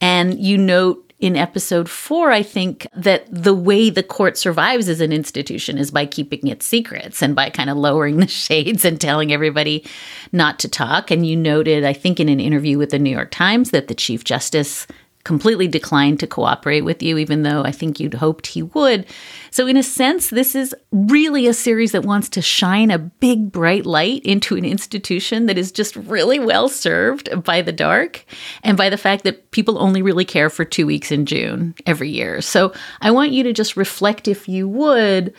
And 0.00 0.40
you 0.40 0.56
note 0.56 1.02
in 1.18 1.36
episode 1.36 1.88
four, 1.88 2.30
I 2.30 2.42
think 2.42 2.86
that 2.94 3.26
the 3.30 3.54
way 3.54 3.90
the 3.90 4.02
court 4.02 4.36
survives 4.38 4.88
as 4.88 5.00
an 5.00 5.12
institution 5.12 5.78
is 5.78 5.90
by 5.90 6.06
keeping 6.06 6.46
its 6.46 6.66
secrets 6.66 7.22
and 7.22 7.34
by 7.34 7.50
kind 7.50 7.68
of 7.68 7.76
lowering 7.76 8.16
the 8.20 8.26
shades 8.26 8.84
and 8.84 8.98
telling 8.98 9.30
everybody 9.30 9.84
not 10.32 10.58
to 10.60 10.68
talk. 10.68 11.10
And 11.10 11.26
you 11.26 11.36
noted, 11.36 11.84
I 11.84 11.92
think, 11.92 12.18
in 12.18 12.30
an 12.30 12.40
interview 12.40 12.78
with 12.78 12.90
the 12.90 12.98
New 12.98 13.10
York 13.10 13.30
Times, 13.30 13.70
that 13.70 13.88
the 13.88 13.94
Chief 13.94 14.24
Justice 14.24 14.86
completely 15.26 15.66
declined 15.66 16.20
to 16.20 16.26
cooperate 16.26 16.82
with 16.82 17.02
you, 17.02 17.18
even 17.18 17.42
though 17.42 17.64
I 17.64 17.72
think 17.72 17.98
you'd 17.98 18.14
hoped 18.14 18.46
he 18.46 18.62
would. 18.62 19.04
So, 19.50 19.66
in 19.66 19.76
a 19.76 19.82
sense, 19.82 20.30
this 20.30 20.54
is 20.54 20.72
really 20.92 21.48
a 21.48 21.52
series 21.52 21.90
that 21.90 22.04
wants 22.04 22.28
to 22.28 22.40
shine 22.40 22.92
a 22.92 22.98
big, 23.00 23.50
bright 23.50 23.84
light 23.84 24.24
into 24.24 24.54
an 24.54 24.64
institution 24.64 25.46
that 25.46 25.58
is 25.58 25.72
just 25.72 25.96
really 25.96 26.38
well 26.38 26.68
served 26.68 27.42
by 27.42 27.60
the 27.60 27.72
dark 27.72 28.24
and 28.62 28.76
by 28.76 28.88
the 28.88 28.96
fact 28.96 29.24
that 29.24 29.50
people 29.50 29.80
only 29.80 30.00
really 30.00 30.24
care 30.24 30.48
for 30.48 30.64
two 30.64 30.86
weeks 30.86 31.10
in 31.10 31.26
June 31.26 31.74
every 31.86 32.08
year. 32.08 32.40
So, 32.40 32.72
I 33.00 33.10
want 33.10 33.32
you 33.32 33.42
to 33.42 33.52
just 33.52 33.76
reflect, 33.76 34.28
if 34.28 34.48
you 34.48 34.68
would, 34.68 35.34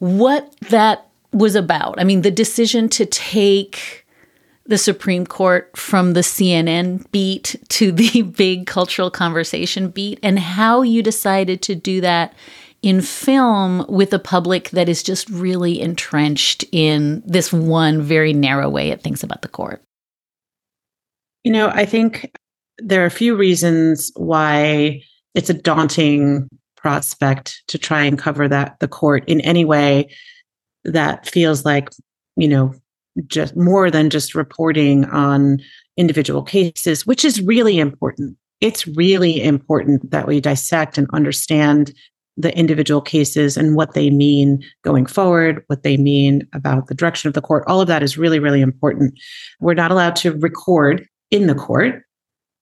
what 0.00 0.52
that 0.70 1.06
was 1.32 1.54
about. 1.54 2.00
I 2.00 2.02
mean, 2.02 2.22
the 2.22 2.30
decision 2.32 2.88
to 2.88 3.06
take 3.06 3.99
the 4.66 4.78
Supreme 4.78 5.26
Court 5.26 5.76
from 5.76 6.12
the 6.12 6.20
CNN 6.20 7.10
beat 7.10 7.56
to 7.70 7.92
the 7.92 8.22
big 8.36 8.66
cultural 8.66 9.10
conversation 9.10 9.88
beat, 9.88 10.18
and 10.22 10.38
how 10.38 10.82
you 10.82 11.02
decided 11.02 11.62
to 11.62 11.74
do 11.74 12.00
that 12.00 12.34
in 12.82 13.00
film 13.00 13.84
with 13.88 14.12
a 14.12 14.18
public 14.18 14.70
that 14.70 14.88
is 14.88 15.02
just 15.02 15.28
really 15.28 15.80
entrenched 15.80 16.64
in 16.72 17.22
this 17.26 17.52
one 17.52 18.00
very 18.00 18.32
narrow 18.32 18.70
way 18.70 18.90
it 18.90 19.02
thinks 19.02 19.22
about 19.22 19.42
the 19.42 19.48
court. 19.48 19.82
You 21.44 21.52
know, 21.52 21.68
I 21.68 21.84
think 21.84 22.30
there 22.78 23.02
are 23.02 23.06
a 23.06 23.10
few 23.10 23.36
reasons 23.36 24.10
why 24.16 25.02
it's 25.34 25.50
a 25.50 25.54
daunting 25.54 26.48
prospect 26.76 27.62
to 27.68 27.78
try 27.78 28.04
and 28.04 28.18
cover 28.18 28.48
that 28.48 28.78
the 28.80 28.88
court 28.88 29.24
in 29.26 29.40
any 29.42 29.64
way 29.64 30.14
that 30.84 31.28
feels 31.28 31.64
like, 31.64 31.90
you 32.36 32.48
know, 32.48 32.74
just 33.26 33.56
more 33.56 33.90
than 33.90 34.10
just 34.10 34.34
reporting 34.34 35.04
on 35.06 35.58
individual 35.96 36.42
cases, 36.42 37.06
which 37.06 37.24
is 37.24 37.42
really 37.42 37.78
important. 37.78 38.36
It's 38.60 38.86
really 38.86 39.42
important 39.42 40.10
that 40.10 40.26
we 40.26 40.40
dissect 40.40 40.98
and 40.98 41.08
understand 41.12 41.92
the 42.36 42.56
individual 42.56 43.00
cases 43.00 43.56
and 43.56 43.74
what 43.74 43.94
they 43.94 44.10
mean 44.10 44.62
going 44.82 45.06
forward, 45.06 45.62
what 45.66 45.82
they 45.82 45.96
mean 45.96 46.46
about 46.52 46.86
the 46.86 46.94
direction 46.94 47.28
of 47.28 47.34
the 47.34 47.42
court. 47.42 47.64
All 47.66 47.80
of 47.80 47.88
that 47.88 48.02
is 48.02 48.16
really, 48.16 48.38
really 48.38 48.60
important. 48.60 49.18
We're 49.60 49.74
not 49.74 49.90
allowed 49.90 50.16
to 50.16 50.32
record 50.38 51.06
in 51.30 51.46
the 51.46 51.54
court. 51.54 52.02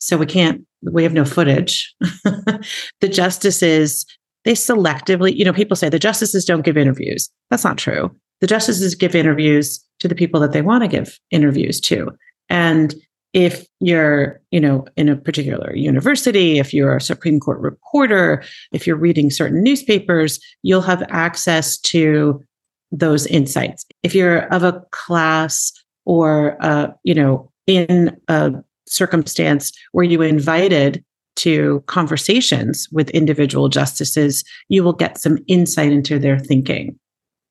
So 0.01 0.17
we 0.17 0.27
can't, 0.27 0.65
we 0.83 1.03
have 1.03 1.13
no 1.13 1.25
footage. 1.25 1.95
the 2.01 3.09
justices, 3.11 4.07
they 4.45 4.53
selectively, 4.53 5.35
you 5.35 5.45
know, 5.45 5.53
people 5.53 5.77
say 5.77 5.89
the 5.89 5.99
justices 5.99 6.45
don't 6.45 6.65
give 6.65 6.77
interviews. 6.77 7.31
That's 7.51 7.65
not 7.65 7.79
true. 7.79 8.15
The 8.41 8.47
justices 8.47 8.95
give 8.95 9.15
interviews 9.15 9.85
to 10.01 10.09
the 10.09 10.15
people 10.15 10.41
that 10.41 10.53
they 10.53 10.63
want 10.63 10.83
to 10.85 10.89
give 10.89 11.19
interviews 11.31 11.81
to. 11.81 12.11
And 12.49 12.95
if 13.35 13.67
you're, 13.81 14.41
you 14.51 14.61
know, 14.61 14.87
in 14.97 15.09
a 15.09 15.17
particular 15.17 15.75
university, 15.77 16.59
if 16.59 16.73
you're 16.73 16.97
a 16.97 17.01
Supreme 17.01 17.41
Court 17.41 17.61
reporter, 17.61 18.43
if 18.73 18.87
you're 18.87 18.97
reading 18.97 19.31
certain 19.31 19.63
newspapers, 19.63 20.41
you'll 20.63 20.81
have 20.81 21.03
access 21.11 21.79
to 21.79 22.43
those 22.91 23.27
insights. 23.27 23.85
If 24.03 24.15
you're 24.15 24.53
of 24.53 24.63
a 24.63 24.83
class 24.93 25.73
or, 26.07 26.57
uh, 26.65 26.89
you 27.05 27.15
know, 27.15 27.51
in 27.67 28.17
a 28.29 28.53
circumstance 28.87 29.73
where 29.93 30.05
you 30.05 30.23
invited 30.23 31.05
to 31.37 31.85
conversations 31.87 32.89
with 32.91 33.11
individual 33.11 33.69
justices, 33.69 34.43
you 34.69 34.83
will 34.83 34.95
get 34.95 35.19
some 35.19 35.39
insight 35.47 35.93
into 35.93 36.19
their 36.19 36.39
thinking. 36.39 36.99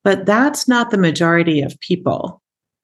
But 0.07 0.25
that's 0.25 0.69
not 0.69 0.89
the 0.89 0.97
majority 0.97 1.59
of 1.59 1.77
people. 1.81 2.41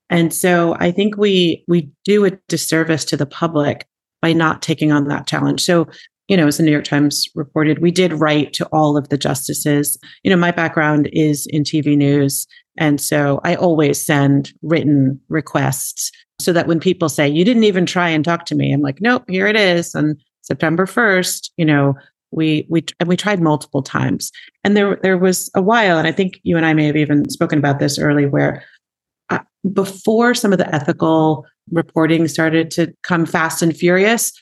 And 0.10 0.34
so 0.34 0.76
I 0.82 0.92
think 0.92 1.16
we 1.16 1.64
we 1.70 1.90
do 2.04 2.26
a 2.26 2.38
disservice 2.50 3.06
to 3.06 3.16
the 3.16 3.26
public 3.26 3.88
by 4.22 4.34
not 4.34 4.62
taking 4.62 4.92
on 4.92 5.08
that 5.08 5.26
challenge. 5.26 5.64
So, 5.64 5.88
you 6.28 6.36
know, 6.36 6.48
as 6.48 6.58
the 6.58 6.64
New 6.64 6.72
York 6.74 6.84
Times 6.84 7.30
reported, 7.34 7.80
we 7.80 7.92
did 7.92 8.12
write 8.12 8.52
to 8.56 8.66
all 8.74 8.98
of 8.98 9.08
the 9.08 9.18
justices. 9.18 9.98
You 10.24 10.32
know, 10.32 10.36
my 10.36 10.52
background 10.52 11.08
is 11.14 11.48
in 11.50 11.64
TV 11.64 11.96
news. 11.96 12.46
And 12.78 13.00
so 13.00 13.40
I 13.46 13.56
always 13.56 14.06
send 14.06 14.52
written 14.62 15.18
requests 15.30 16.12
so 16.40 16.52
that 16.52 16.68
when 16.68 16.82
people 16.82 17.08
say, 17.08 17.26
you 17.26 17.46
didn't 17.46 17.64
even 17.64 17.86
try 17.86 18.10
and 18.10 18.26
talk 18.26 18.44
to 18.48 18.56
me, 18.56 18.74
I'm 18.74 18.82
like, 18.82 19.00
nope, 19.00 19.24
here 19.30 19.48
it 19.48 19.56
is. 19.56 19.96
On 19.96 20.18
September 20.42 20.86
1st, 20.86 21.52
you 21.56 21.64
know, 21.64 21.94
we 22.34 22.66
we 22.70 22.84
and 23.00 23.08
we 23.10 23.18
tried 23.18 23.42
multiple 23.42 23.82
times. 23.82 24.32
And 24.64 24.76
there 24.76 24.98
there 25.02 25.18
was 25.18 25.50
a 25.56 25.62
while, 25.62 25.98
and 25.98 26.08
I 26.08 26.12
think 26.12 26.40
you 26.44 26.58
and 26.58 26.66
I 26.66 26.74
may 26.74 26.86
have 26.86 26.98
even 26.98 27.30
spoken 27.30 27.60
about 27.60 27.80
this 27.80 27.98
early, 27.98 28.26
where 28.26 28.64
before 29.72 30.34
some 30.34 30.52
of 30.52 30.58
the 30.58 30.76
ethical 30.76 31.46
reporting 31.72 32.28
started 32.28 32.70
to 32.72 32.94
come 33.04 33.26
fast 33.26 33.62
and 33.62 33.76
furious, 33.76 34.34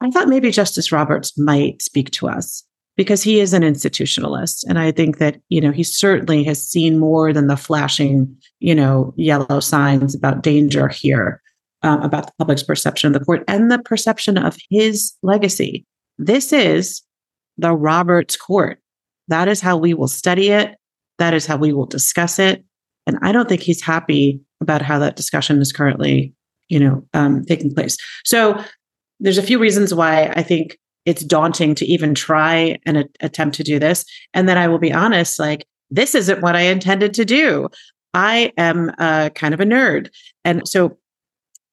I 0.00 0.10
thought 0.10 0.28
maybe 0.28 0.50
Justice 0.50 0.92
Roberts 0.92 1.36
might 1.36 1.82
speak 1.82 2.10
to 2.12 2.28
us 2.28 2.64
because 2.96 3.22
he 3.22 3.40
is 3.40 3.52
an 3.52 3.62
institutionalist. 3.62 4.64
And 4.68 4.78
I 4.78 4.92
think 4.92 5.18
that, 5.18 5.40
you 5.48 5.60
know, 5.60 5.72
he 5.72 5.82
certainly 5.82 6.44
has 6.44 6.62
seen 6.62 6.98
more 6.98 7.32
than 7.32 7.48
the 7.48 7.56
flashing, 7.56 8.36
you 8.60 8.74
know, 8.74 9.12
yellow 9.16 9.60
signs 9.60 10.14
about 10.14 10.42
danger 10.42 10.88
here, 10.88 11.42
um, 11.82 12.02
about 12.02 12.26
the 12.26 12.32
public's 12.38 12.62
perception 12.62 13.08
of 13.08 13.18
the 13.18 13.24
court 13.24 13.42
and 13.48 13.70
the 13.70 13.78
perception 13.78 14.38
of 14.38 14.56
his 14.70 15.14
legacy. 15.22 15.84
This 16.18 16.52
is 16.52 17.02
the 17.58 17.72
Roberts 17.72 18.36
court. 18.36 18.80
That 19.28 19.48
is 19.48 19.60
how 19.60 19.76
we 19.76 19.94
will 19.94 20.08
study 20.08 20.50
it. 20.50 20.76
That 21.18 21.34
is 21.34 21.46
how 21.46 21.56
we 21.56 21.72
will 21.72 21.86
discuss 21.86 22.38
it. 22.38 22.64
And 23.06 23.18
I 23.22 23.32
don't 23.32 23.48
think 23.48 23.62
he's 23.62 23.82
happy 23.82 24.40
about 24.60 24.82
how 24.82 24.98
that 24.98 25.16
discussion 25.16 25.60
is 25.60 25.72
currently, 25.72 26.34
you 26.68 26.80
know, 26.80 27.06
um, 27.14 27.44
taking 27.44 27.74
place. 27.74 27.96
So 28.24 28.62
there's 29.20 29.38
a 29.38 29.42
few 29.42 29.58
reasons 29.58 29.94
why 29.94 30.32
I 30.36 30.42
think 30.42 30.78
it's 31.06 31.24
daunting 31.24 31.74
to 31.76 31.86
even 31.86 32.14
try 32.14 32.78
and 32.86 32.98
a- 32.98 33.08
attempt 33.20 33.56
to 33.56 33.62
do 33.62 33.78
this. 33.78 34.04
And 34.34 34.48
then 34.48 34.58
I 34.58 34.68
will 34.68 34.78
be 34.78 34.92
honest, 34.92 35.38
like 35.38 35.66
this 35.90 36.14
isn't 36.14 36.42
what 36.42 36.56
I 36.56 36.62
intended 36.62 37.14
to 37.14 37.24
do. 37.24 37.68
I 38.14 38.52
am 38.56 38.92
uh, 38.98 39.30
kind 39.30 39.54
of 39.54 39.60
a 39.60 39.64
nerd, 39.64 40.10
and 40.44 40.66
so 40.66 40.98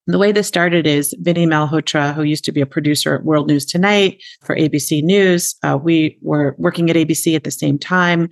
the 0.08 0.18
way 0.18 0.32
this 0.32 0.48
started 0.48 0.88
is 0.88 1.14
Vinnie 1.20 1.46
Malhotra, 1.46 2.14
who 2.14 2.24
used 2.24 2.46
to 2.46 2.52
be 2.52 2.62
a 2.62 2.66
producer 2.66 3.16
at 3.16 3.26
World 3.26 3.48
News 3.48 3.66
Tonight 3.66 4.24
for 4.44 4.56
ABC 4.56 5.04
News. 5.04 5.56
Uh, 5.64 5.78
we 5.82 6.18
were 6.22 6.56
working 6.58 6.90
at 6.90 6.96
ABC 6.96 7.36
at 7.36 7.44
the 7.44 7.52
same 7.52 7.78
time. 7.78 8.30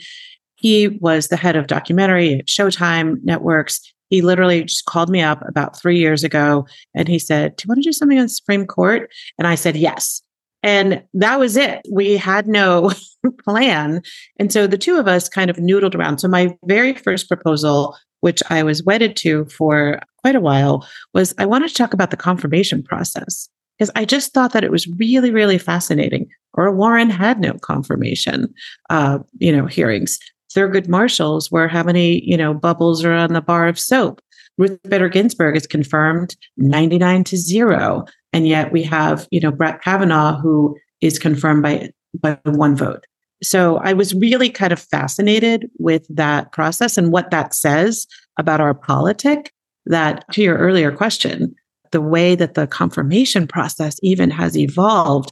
He 0.56 0.88
was 0.88 1.28
the 1.28 1.38
head 1.38 1.56
of 1.56 1.68
documentary 1.68 2.40
at 2.40 2.48
Showtime 2.48 3.18
Networks. 3.24 3.82
He 4.10 4.22
literally 4.22 4.64
just 4.64 4.86
called 4.86 5.10
me 5.10 5.22
up 5.22 5.42
about 5.48 5.80
three 5.80 5.98
years 5.98 6.24
ago 6.24 6.66
and 6.94 7.08
he 7.08 7.20
said, 7.20 7.56
Do 7.56 7.64
you 7.66 7.70
want 7.70 7.84
to 7.84 7.90
do 7.90 7.94
something 7.94 8.18
on 8.18 8.26
the 8.26 8.30
Supreme 8.30 8.66
Court? 8.66 9.12
And 9.38 9.48
I 9.48 9.56
said, 9.56 9.76
Yes. 9.76 10.22
And 10.64 11.04
that 11.14 11.40
was 11.40 11.58
it. 11.58 11.86
We 11.92 12.18
had 12.18 12.48
no 12.48 12.92
plan. 13.44 14.02
And 14.40 14.52
so 14.52 14.66
the 14.66 14.78
two 14.78 14.98
of 14.98 15.08
us 15.08 15.30
kind 15.30 15.50
of 15.50 15.58
noodled 15.58 15.94
around. 15.94 16.20
So 16.20 16.28
my 16.28 16.56
very 16.66 16.94
first 16.94 17.28
proposal, 17.28 17.96
which 18.22 18.42
I 18.50 18.64
was 18.64 18.84
wedded 18.84 19.16
to 19.18 19.46
for 19.46 20.00
quite 20.26 20.36
a 20.36 20.42
while, 20.42 20.88
was 21.14 21.36
I 21.38 21.46
wanted 21.46 21.68
to 21.68 21.76
talk 21.76 21.94
about 21.94 22.10
the 22.10 22.18
confirmation 22.18 22.82
process 22.82 23.48
because 23.78 23.92
I 23.96 24.06
just 24.06 24.34
thought 24.34 24.54
that 24.54 24.64
it 24.64 24.72
was 24.72 24.88
really, 24.88 25.30
really 25.30 25.60
fascinating. 25.60 26.28
Earl 26.58 26.74
Warren 26.74 27.12
had 27.12 27.40
no 27.40 27.54
confirmation, 27.62 28.52
uh, 28.90 29.20
you 29.38 29.56
know, 29.56 29.68
hearings. 29.68 30.18
Thurgood 30.52 30.88
Marshall's 30.88 31.52
where 31.52 31.68
how 31.68 31.84
many, 31.84 32.28
you 32.28 32.36
know, 32.36 32.56
bubbles 32.56 33.06
are 33.06 33.14
on 33.14 33.34
the 33.34 33.42
bar 33.42 33.68
of 33.68 33.78
soap. 33.78 34.20
Ruth 34.58 34.80
Bader 34.90 35.10
Ginsburg 35.10 35.56
is 35.56 35.68
confirmed 35.68 36.36
99 36.58 37.24
to 37.26 37.38
zero. 37.38 38.06
And 38.34 38.48
yet 38.48 38.72
we 38.72 38.82
have, 38.82 39.28
you 39.30 39.40
know, 39.40 39.52
Brett 39.52 39.84
Kavanaugh, 39.84 40.40
who 40.40 40.76
is 41.02 41.20
confirmed 41.20 41.62
by, 41.62 41.92
by 42.20 42.40
one 42.46 42.76
vote. 42.76 43.06
So 43.44 43.78
I 43.78 43.94
was 43.94 44.16
really 44.16 44.50
kind 44.50 44.74
of 44.74 44.80
fascinated 44.80 45.70
with 45.78 46.08
that 46.10 46.52
process 46.52 46.98
and 46.98 47.12
what 47.12 47.30
that 47.30 47.54
says 47.54 48.08
about 48.40 48.60
our 48.60 48.74
politic. 48.74 49.52
That 49.86 50.26
to 50.34 50.42
your 50.42 50.58
earlier 50.58 50.92
question, 50.92 51.56
the 51.92 52.02
way 52.02 52.36
that 52.36 52.56
the 52.56 52.68
confirmation 52.68 53.48
process 53.48 53.98
even 54.02 54.32
has 54.32 54.58
evolved, 54.58 55.32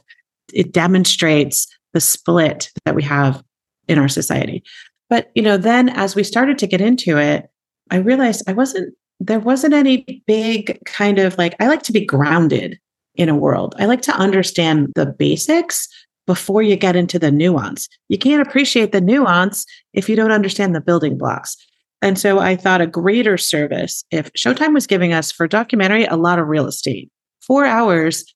it 0.52 0.72
demonstrates 0.72 1.66
the 1.92 2.00
split 2.00 2.70
that 2.84 2.94
we 2.94 3.02
have 3.02 3.42
in 3.88 3.98
our 3.98 4.08
society. 4.08 4.62
But, 5.10 5.30
you 5.34 5.42
know, 5.42 5.56
then 5.56 5.88
as 5.90 6.16
we 6.16 6.24
started 6.24 6.58
to 6.58 6.66
get 6.66 6.80
into 6.80 7.18
it, 7.18 7.48
I 7.90 7.96
realized 7.96 8.42
I 8.48 8.52
wasn't, 8.52 8.94
there 9.20 9.40
wasn't 9.40 9.74
any 9.74 10.22
big 10.26 10.78
kind 10.86 11.18
of 11.18 11.36
like, 11.38 11.54
I 11.60 11.68
like 11.68 11.82
to 11.82 11.92
be 11.92 12.04
grounded 12.04 12.78
in 13.14 13.28
a 13.28 13.36
world. 13.36 13.74
I 13.78 13.86
like 13.86 14.02
to 14.02 14.16
understand 14.16 14.92
the 14.94 15.06
basics 15.06 15.88
before 16.26 16.62
you 16.62 16.76
get 16.76 16.96
into 16.96 17.18
the 17.18 17.30
nuance. 17.30 17.88
You 18.08 18.18
can't 18.18 18.46
appreciate 18.46 18.92
the 18.92 19.00
nuance 19.00 19.66
if 19.92 20.08
you 20.08 20.16
don't 20.16 20.32
understand 20.32 20.74
the 20.74 20.80
building 20.80 21.18
blocks. 21.18 21.56
And 22.04 22.18
so 22.18 22.38
I 22.38 22.54
thought 22.54 22.82
a 22.82 22.86
greater 22.86 23.38
service 23.38 24.04
if 24.10 24.30
Showtime 24.34 24.74
was 24.74 24.86
giving 24.86 25.14
us 25.14 25.32
for 25.32 25.48
documentary 25.48 26.04
a 26.04 26.16
lot 26.16 26.38
of 26.38 26.48
real 26.48 26.66
estate. 26.66 27.10
Four 27.40 27.64
hours 27.64 28.26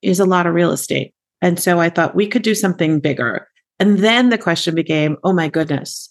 is 0.00 0.20
a 0.20 0.24
lot 0.24 0.46
of 0.46 0.54
real 0.54 0.72
estate. 0.72 1.12
And 1.42 1.60
so 1.60 1.80
I 1.80 1.90
thought 1.90 2.14
we 2.14 2.26
could 2.26 2.40
do 2.40 2.54
something 2.54 2.98
bigger. 2.98 3.46
And 3.78 3.98
then 3.98 4.30
the 4.30 4.38
question 4.38 4.74
became, 4.74 5.18
oh 5.22 5.34
my 5.34 5.48
goodness, 5.48 6.08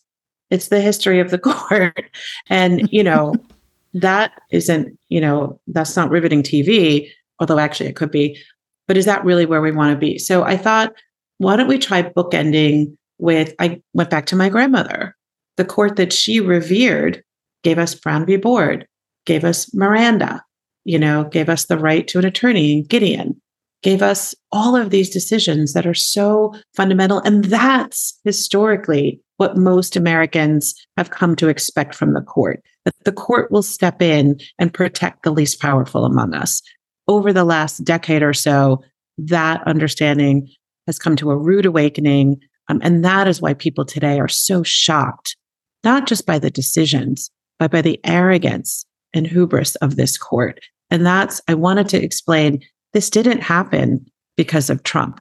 it's 0.51 0.67
the 0.67 0.81
history 0.81 1.19
of 1.19 1.31
the 1.31 1.39
court. 1.39 2.11
And, 2.47 2.87
you 2.91 3.03
know, 3.03 3.33
that 3.95 4.39
isn't, 4.51 4.95
you 5.09 5.19
know, 5.19 5.59
that's 5.65 5.95
not 5.95 6.11
riveting 6.11 6.43
TV, 6.43 7.09
although 7.39 7.57
actually 7.57 7.89
it 7.89 7.95
could 7.95 8.11
be. 8.11 8.39
But 8.87 8.97
is 8.97 9.05
that 9.05 9.25
really 9.25 9.47
where 9.47 9.61
we 9.61 9.71
want 9.71 9.95
to 9.95 9.97
be? 9.97 10.19
So 10.19 10.43
I 10.43 10.57
thought, 10.57 10.93
why 11.39 11.55
don't 11.55 11.67
we 11.67 11.79
try 11.79 12.03
bookending 12.03 12.95
with 13.17 13.55
I 13.57 13.81
went 13.93 14.11
back 14.11 14.27
to 14.27 14.35
my 14.35 14.49
grandmother. 14.49 15.15
The 15.59 15.65
court 15.65 15.97
that 15.97 16.13
she 16.13 16.39
revered 16.39 17.21
gave 17.63 17.79
us 17.79 17.93
Brown 17.93 18.25
v. 18.25 18.37
Board, 18.37 18.87
gave 19.25 19.43
us 19.43 19.73
Miranda, 19.73 20.41
you 20.85 20.97
know, 20.97 21.25
gave 21.25 21.49
us 21.49 21.65
the 21.65 21.77
right 21.77 22.07
to 22.07 22.17
an 22.17 22.23
attorney, 22.23 22.83
Gideon, 22.83 23.41
gave 23.83 24.01
us 24.01 24.33
all 24.53 24.77
of 24.77 24.89
these 24.89 25.09
decisions 25.09 25.73
that 25.73 25.85
are 25.85 25.93
so 25.93 26.55
fundamental. 26.75 27.19
And 27.25 27.43
that's 27.43 28.17
historically 28.23 29.19
what 29.35 29.57
most 29.57 29.97
Americans 29.97 30.73
have 30.95 31.09
come 31.09 31.35
to 31.35 31.49
expect 31.49 31.93
from 31.93 32.13
the 32.13 32.21
court 32.21 32.63
that 32.85 32.95
the 33.03 33.11
court 33.11 33.51
will 33.51 33.61
step 33.61 34.01
in 34.01 34.39
and 34.59 34.73
protect 34.73 35.23
the 35.23 35.31
least 35.31 35.59
powerful 35.59 36.05
among 36.05 36.33
us. 36.33 36.61
Over 37.09 37.33
the 37.33 37.43
last 37.43 37.83
decade 37.83 38.23
or 38.23 38.33
so, 38.33 38.81
that 39.17 39.61
understanding 39.67 40.49
has 40.87 40.97
come 40.97 41.17
to 41.17 41.31
a 41.31 41.37
rude 41.37 41.65
awakening. 41.65 42.39
Um, 42.69 42.79
and 42.81 43.03
that 43.03 43.27
is 43.27 43.41
why 43.41 43.55
people 43.55 43.83
today 43.83 44.21
are 44.21 44.29
so 44.29 44.63
shocked, 44.63 45.35
not 45.83 46.07
just 46.07 46.25
by 46.25 46.39
the 46.39 46.49
decisions, 46.49 47.31
but 47.57 47.71
by 47.71 47.81
the 47.81 47.99
arrogance 48.03 48.85
and 49.13 49.27
hubris 49.27 49.75
of 49.75 49.95
this 49.95 50.17
court. 50.17 50.59
And 50.89 51.05
that's, 51.05 51.41
I 51.47 51.53
wanted 51.53 51.89
to 51.89 52.03
explain 52.03 52.61
this 52.93 53.09
didn't 53.09 53.41
happen 53.41 54.05
because 54.35 54.69
of 54.69 54.83
Trump. 54.83 55.19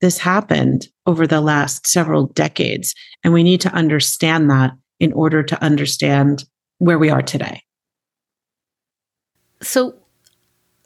This 0.00 0.18
happened 0.18 0.88
over 1.06 1.26
the 1.26 1.40
last 1.40 1.86
several 1.86 2.26
decades. 2.28 2.94
And 3.22 3.32
we 3.32 3.42
need 3.42 3.60
to 3.62 3.72
understand 3.72 4.50
that 4.50 4.72
in 4.98 5.12
order 5.12 5.42
to 5.42 5.62
understand 5.62 6.44
where 6.78 6.98
we 6.98 7.10
are 7.10 7.22
today. 7.22 7.62
So 9.60 9.94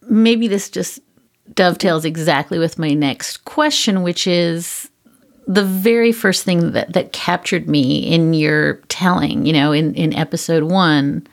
maybe 0.03 0.49
this 0.49 0.69
just 0.69 1.01
dovetails 1.55 2.05
exactly 2.05 2.59
with 2.59 2.79
my 2.79 2.93
next 2.93 3.45
question, 3.45 4.03
which 4.03 4.27
is 4.27 4.91
the 5.47 5.65
very 5.65 6.13
first 6.13 6.45
thing 6.45 6.73
that, 6.73 6.93
that 6.93 7.13
captured 7.13 7.69
me 7.69 8.01
in 8.01 8.35
your 8.35 8.75
telling, 8.89 9.47
you 9.47 9.53
know, 9.53 9.73
in, 9.73 9.95
in 9.95 10.13
episode 10.13 10.65
one 10.65 11.27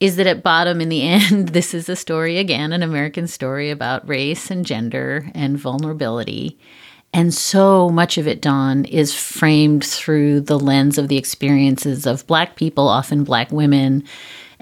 is 0.00 0.16
that 0.16 0.26
at 0.26 0.42
bottom, 0.42 0.80
in 0.80 0.88
the 0.88 1.02
end, 1.08 1.50
this 1.50 1.72
is 1.72 1.88
a 1.88 1.96
story 1.96 2.38
again, 2.38 2.72
an 2.72 2.82
American 2.82 3.28
story 3.28 3.70
about 3.70 4.06
race 4.08 4.50
and 4.50 4.66
gender 4.66 5.30
and 5.34 5.56
vulnerability. 5.56 6.58
And 7.14 7.32
so 7.32 7.90
much 7.90 8.18
of 8.18 8.26
it, 8.26 8.40
Dawn, 8.40 8.86
is 8.86 9.14
framed 9.14 9.84
through 9.84 10.40
the 10.40 10.58
lens 10.58 10.96
of 10.98 11.08
the 11.08 11.18
experiences 11.18 12.06
of 12.06 12.26
Black 12.26 12.56
people, 12.56 12.88
often 12.88 13.22
Black 13.22 13.52
women. 13.52 14.02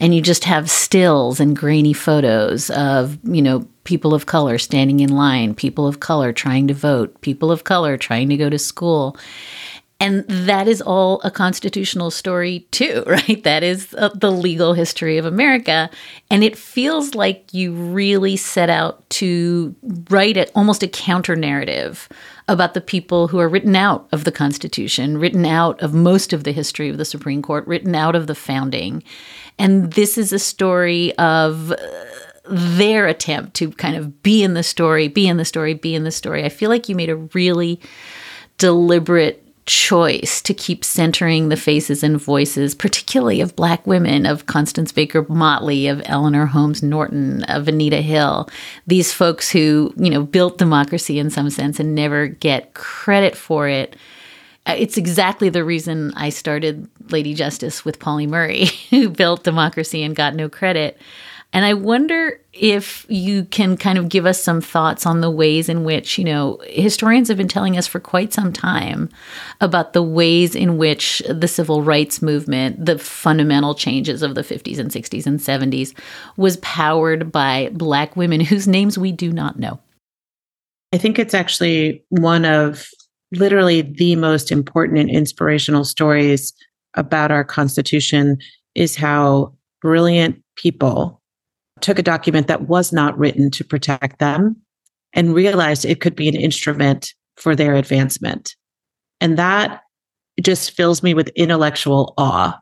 And 0.00 0.14
you 0.14 0.22
just 0.22 0.44
have 0.44 0.70
stills 0.70 1.40
and 1.40 1.54
grainy 1.54 1.92
photos 1.92 2.70
of, 2.70 3.18
you 3.22 3.42
know, 3.42 3.68
people 3.84 4.14
of 4.14 4.26
color 4.26 4.58
standing 4.58 5.00
in 5.00 5.10
line, 5.10 5.54
people 5.54 5.86
of 5.86 6.00
color 6.00 6.32
trying 6.32 6.66
to 6.68 6.74
vote, 6.74 7.20
people 7.20 7.52
of 7.52 7.64
color 7.64 7.96
trying 7.96 8.28
to 8.30 8.36
go 8.36 8.48
to 8.48 8.58
school. 8.58 9.16
And 10.02 10.24
that 10.28 10.66
is 10.66 10.80
all 10.80 11.20
a 11.22 11.30
constitutional 11.30 12.10
story, 12.10 12.60
too, 12.70 13.04
right? 13.06 13.44
That 13.44 13.62
is 13.62 13.94
uh, 13.98 14.08
the 14.14 14.32
legal 14.32 14.72
history 14.72 15.18
of 15.18 15.26
America. 15.26 15.90
And 16.30 16.42
it 16.42 16.56
feels 16.56 17.14
like 17.14 17.52
you 17.52 17.74
really 17.74 18.36
set 18.36 18.70
out 18.70 19.08
to 19.10 19.74
write 20.08 20.38
a, 20.38 20.50
almost 20.52 20.82
a 20.82 20.88
counter 20.88 21.36
narrative 21.36 22.08
about 22.48 22.72
the 22.72 22.80
people 22.80 23.28
who 23.28 23.38
are 23.38 23.48
written 23.48 23.76
out 23.76 24.08
of 24.10 24.24
the 24.24 24.32
Constitution, 24.32 25.18
written 25.18 25.44
out 25.44 25.80
of 25.82 25.92
most 25.92 26.32
of 26.32 26.44
the 26.44 26.52
history 26.52 26.88
of 26.88 26.96
the 26.96 27.04
Supreme 27.04 27.42
Court, 27.42 27.66
written 27.66 27.94
out 27.94 28.16
of 28.16 28.26
the 28.26 28.34
founding. 28.34 29.02
And 29.60 29.92
this 29.92 30.18
is 30.18 30.32
a 30.32 30.38
story 30.38 31.16
of. 31.18 31.72
Uh, 31.72 31.76
their 32.52 33.06
attempt 33.06 33.54
to 33.54 33.70
kind 33.70 33.94
of 33.94 34.24
be 34.24 34.42
in 34.42 34.54
the 34.54 34.62
story, 34.64 35.06
be 35.06 35.28
in 35.28 35.36
the 35.36 35.44
story, 35.44 35.72
be 35.72 35.94
in 35.94 36.02
the 36.02 36.10
story. 36.10 36.44
I 36.44 36.48
feel 36.48 36.68
like 36.68 36.88
you 36.88 36.96
made 36.96 37.10
a 37.10 37.14
really 37.14 37.80
deliberate 38.58 39.44
choice 39.66 40.42
to 40.42 40.52
keep 40.52 40.84
centering 40.84 41.48
the 41.48 41.56
faces 41.56 42.02
and 42.02 42.20
voices, 42.20 42.74
particularly 42.74 43.40
of 43.40 43.54
Black 43.54 43.86
women, 43.86 44.26
of 44.26 44.46
Constance 44.46 44.90
Baker 44.90 45.24
Motley, 45.28 45.86
of 45.86 46.02
Eleanor 46.06 46.46
Holmes 46.46 46.82
Norton, 46.82 47.44
of 47.44 47.68
Anita 47.68 48.02
Hill, 48.02 48.48
these 48.88 49.12
folks 49.12 49.48
who, 49.48 49.94
you 49.96 50.10
know, 50.10 50.24
built 50.24 50.58
democracy 50.58 51.20
in 51.20 51.30
some 51.30 51.50
sense 51.50 51.78
and 51.78 51.94
never 51.94 52.26
get 52.26 52.74
credit 52.74 53.36
for 53.36 53.68
it. 53.68 53.94
Uh, 54.66 54.74
it's 54.76 54.96
exactly 54.96 55.48
the 55.48 55.64
reason 55.64 56.12
I 56.16 56.30
started 56.30 56.88
Lady 57.12 57.34
Justice 57.34 57.84
with 57.84 57.98
Pauli 57.98 58.26
Murray, 58.26 58.66
who 58.90 59.08
built 59.08 59.44
democracy 59.44 60.02
and 60.02 60.16
got 60.16 60.34
no 60.34 60.48
credit. 60.48 60.98
And 61.52 61.64
I 61.64 61.74
wonder 61.74 62.40
if 62.52 63.04
you 63.08 63.44
can 63.44 63.76
kind 63.76 63.98
of 63.98 64.08
give 64.08 64.24
us 64.24 64.40
some 64.40 64.60
thoughts 64.60 65.04
on 65.04 65.20
the 65.20 65.30
ways 65.30 65.68
in 65.68 65.82
which, 65.82 66.16
you 66.16 66.24
know, 66.24 66.60
historians 66.66 67.26
have 67.26 67.36
been 67.36 67.48
telling 67.48 67.76
us 67.76 67.88
for 67.88 67.98
quite 67.98 68.32
some 68.32 68.52
time 68.52 69.08
about 69.60 69.92
the 69.92 70.02
ways 70.02 70.54
in 70.54 70.78
which 70.78 71.22
the 71.28 71.48
civil 71.48 71.82
rights 71.82 72.22
movement, 72.22 72.84
the 72.84 72.98
fundamental 72.98 73.74
changes 73.74 74.22
of 74.22 74.36
the 74.36 74.42
50s 74.42 74.78
and 74.78 74.92
60s 74.92 75.26
and 75.26 75.40
70s, 75.40 75.92
was 76.36 76.56
powered 76.58 77.32
by 77.32 77.70
Black 77.72 78.16
women 78.16 78.40
whose 78.40 78.68
names 78.68 78.96
we 78.96 79.10
do 79.10 79.32
not 79.32 79.58
know. 79.58 79.80
I 80.92 80.98
think 80.98 81.18
it's 81.18 81.34
actually 81.34 82.04
one 82.10 82.44
of 82.44 82.88
literally 83.32 83.82
the 83.82 84.16
most 84.16 84.52
important 84.52 84.98
and 84.98 85.10
inspirational 85.10 85.84
stories 85.84 86.52
about 86.94 87.30
our 87.30 87.44
Constitution 87.44 88.38
is 88.74 88.96
how 88.96 89.54
brilliant 89.80 90.42
people 90.56 91.20
took 91.80 91.98
a 91.98 92.02
document 92.02 92.46
that 92.46 92.68
was 92.68 92.92
not 92.92 93.18
written 93.18 93.50
to 93.50 93.64
protect 93.64 94.18
them 94.18 94.56
and 95.12 95.34
realized 95.34 95.84
it 95.84 96.00
could 96.00 96.14
be 96.14 96.28
an 96.28 96.34
instrument 96.34 97.14
for 97.36 97.56
their 97.56 97.74
advancement. 97.74 98.54
And 99.20 99.38
that 99.38 99.82
just 100.40 100.72
fills 100.72 101.02
me 101.02 101.14
with 101.14 101.28
intellectual 101.28 102.14
awe 102.18 102.58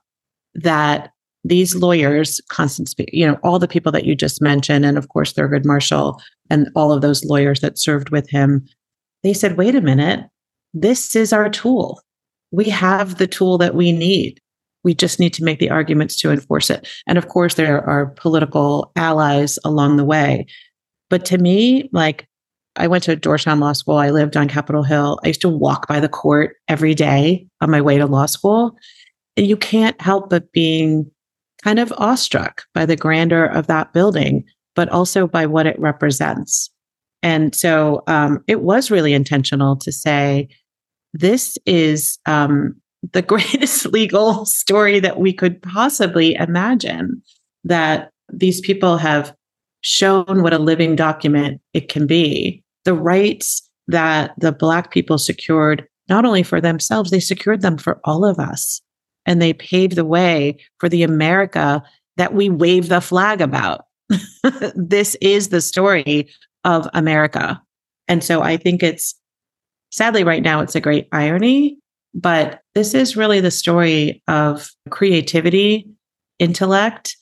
that 0.55 1.11
these 1.45 1.75
lawyers, 1.75 2.41
Constance, 2.49 2.95
you 3.13 3.27
know, 3.27 3.39
all 3.43 3.59
the 3.59 3.69
people 3.69 3.93
that 3.93 4.05
you 4.05 4.15
just 4.15 4.43
mentioned, 4.43 4.85
and 4.85 4.99
of 4.99 5.09
course 5.09 5.33
Thurgood 5.33 5.65
Marshall 5.65 6.21
and 6.51 6.69
all 6.75 6.93
of 6.93 7.01
those 7.01 7.25
lawyers 7.25 7.61
that 7.61 7.79
served 7.79 8.11
with 8.11 8.29
him, 8.29 8.67
they 9.23 9.33
said, 9.33 9.57
wait 9.57 9.75
a 9.75 9.81
minute, 9.81 10.29
this 10.75 11.15
is 11.17 11.33
our 11.33 11.49
tool. 11.49 12.01
We 12.51 12.69
have 12.71 13.19
the 13.19 13.27
tool 13.27 13.59
that 13.59 13.75
we 13.75 13.93
need. 13.93 14.41
We 14.85 14.95
just 14.95 15.21
need 15.21 15.35
to 15.35 15.45
make 15.45 15.59
the 15.59 15.71
arguments 15.71 16.17
to 16.21 16.31
enforce 16.31 16.71
it. 16.71 16.89
And 17.07 17.19
of 17.19 17.29
course, 17.29 17.55
there 17.55 17.85
are 17.89 18.07
political 18.07 18.93
allies 18.97 19.59
along 19.65 19.97
the 19.97 20.05
way. 20.05 20.47
But 21.11 21.25
to 21.27 21.39
me, 21.39 21.89
like 21.93 22.29
I 22.77 22.87
went 22.87 23.05
to 23.05 23.17
Georgetown 23.17 23.61
Law 23.61 23.73
School. 23.73 23.97
I 23.97 24.11
lived 24.11 24.37
on 24.37 24.49
Capitol 24.49 24.85
Hill. 24.85 25.19
I 25.25 25.29
used 25.29 25.41
to 25.41 25.49
walk 25.49 25.89
by 25.89 26.01
the 26.01 26.09
court 26.09 26.57
every 26.69 26.95
day 26.95 27.47
on 27.61 27.71
my 27.71 27.81
way 27.81 27.99
to 27.99 28.07
law 28.07 28.27
school. 28.27 28.77
And 29.37 29.47
you 29.47 29.57
can't 29.57 30.01
help 30.01 30.31
but 30.31 30.51
being 30.53 31.11
kind 31.63 31.81
of 31.81 31.93
awestruck 31.99 32.63
by 32.75 32.87
the 32.87 32.97
grandeur 32.97 33.47
of 33.47 33.67
that 33.67 33.93
building, 33.93 34.45
but 34.77 34.89
also 34.91 35.27
by 35.27 35.45
what 35.45 35.67
it 35.67 35.79
represents. 35.79 36.71
And 37.23 37.55
so 37.55 38.05
um, 38.07 38.45
it 38.47 38.61
was 38.61 38.93
really 38.93 39.13
intentional 39.13 39.77
to 39.79 39.91
say, 39.91 40.49
this 41.13 41.57
is 41.67 42.19
um, 42.27 42.75
the 43.13 43.23
greatest 43.33 43.87
legal 43.87 44.45
story 44.45 45.01
that 45.01 45.19
we 45.19 45.33
could 45.33 45.61
possibly 45.63 46.35
imagine 46.35 47.23
that 47.65 48.11
these 48.33 48.61
people 48.61 48.99
have 48.99 49.35
shown 49.81 50.43
what 50.43 50.53
a 50.53 50.59
living 50.59 50.97
document 50.97 51.61
it 51.73 51.89
can 51.89 52.07
be. 52.07 52.63
The 52.85 52.95
rights 52.95 53.69
that 53.87 54.33
the 54.39 54.53
black 54.53 54.91
people 54.91 55.19
secured 55.19 55.87
not 56.09 56.25
only 56.25 56.43
for 56.43 56.61
themselves 56.61 57.11
they 57.11 57.21
secured 57.21 57.63
them 57.63 57.79
for 57.79 58.01
all 58.05 58.25
of 58.25 58.39
us. 58.39 58.81
And 59.27 59.43
they 59.43 59.53
paved 59.53 59.95
the 59.95 60.05
way 60.05 60.59
for 60.79 60.89
the 60.89 61.03
america 61.03 61.83
that 62.17 62.35
we 62.35 62.51
wave 62.51 62.89
the 62.89 63.01
flag 63.01 63.41
about. 63.41 63.85
This 64.75 65.17
is 65.21 65.49
the 65.49 65.61
story 65.61 66.29
of 66.65 66.89
America. 66.95 67.61
And 68.09 68.25
so 68.25 68.43
I 68.43 68.57
think 68.57 68.83
it's 68.83 69.15
sadly 69.91 70.25
right 70.25 70.43
now 70.43 70.61
it's 70.61 70.75
a 70.75 70.81
great 70.81 71.09
irony, 71.13 71.79
but 72.15 72.61
this 72.75 72.95
is 72.95 73.17
really 73.17 73.41
the 73.41 73.51
story 73.51 74.23
of 74.29 74.71
creativity, 74.91 75.89
intellect, 76.39 77.17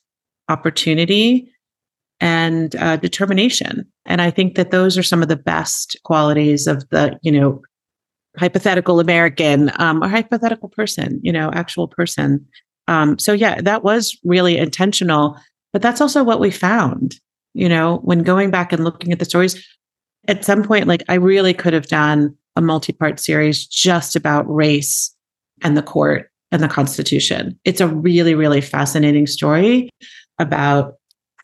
opportunity, 0.49 1.53
and 2.21 2.75
uh, 2.77 2.97
determination. 2.97 3.87
And 4.07 4.23
I 4.23 4.31
think 4.31 4.55
that 4.57 4.71
those 4.71 4.97
are 4.97 5.03
some 5.03 5.23
of 5.23 5.29
the 5.29 5.37
best 5.37 5.97
qualities 6.05 6.67
of 6.67 6.89
the, 6.91 7.19
you 7.23 7.33
know, 7.33 7.63
hypothetical 8.39 9.01
American 9.01 9.73
um, 9.79 10.03
or 10.03 10.09
hypothetical 10.09 10.69
person, 10.69 11.21
you 11.23 11.33
know, 11.33 11.51
actual 11.53 11.89
person. 11.89 12.47
Um, 12.89 13.19
so 13.19 13.33
yeah, 13.33 13.61
that 13.63 13.83
was 13.83 14.17
really 14.25 14.57
intentional, 14.57 15.37
but 15.73 15.83
that's 15.83 16.01
also 16.01 16.23
what 16.23 16.41
we 16.41 16.51
found. 16.51 17.19
You 17.55 17.69
know, 17.69 17.99
when 18.05 18.23
going 18.23 18.51
back 18.51 18.73
and 18.73 18.85
looking 18.85 19.13
at 19.13 19.19
the 19.19 19.25
stories, 19.25 19.67
at 20.29 20.45
some 20.45 20.63
point, 20.63 20.87
like 20.87 21.03
I 21.09 21.15
really 21.15 21.55
could 21.55 21.73
have 21.73 21.87
done 21.87 22.37
a 22.57 22.63
multi-part 22.63 23.21
series 23.21 23.67
just 23.67 24.17
about 24.17 24.43
race 24.53 25.15
and 25.63 25.77
the 25.77 25.83
court 25.83 26.31
and 26.51 26.63
the 26.63 26.69
Constitution. 26.69 27.59
It's 27.65 27.81
a 27.81 27.89
really, 27.89 28.35
really 28.35 28.61
fascinating 28.61 29.27
story 29.27 29.91
about 30.39 30.95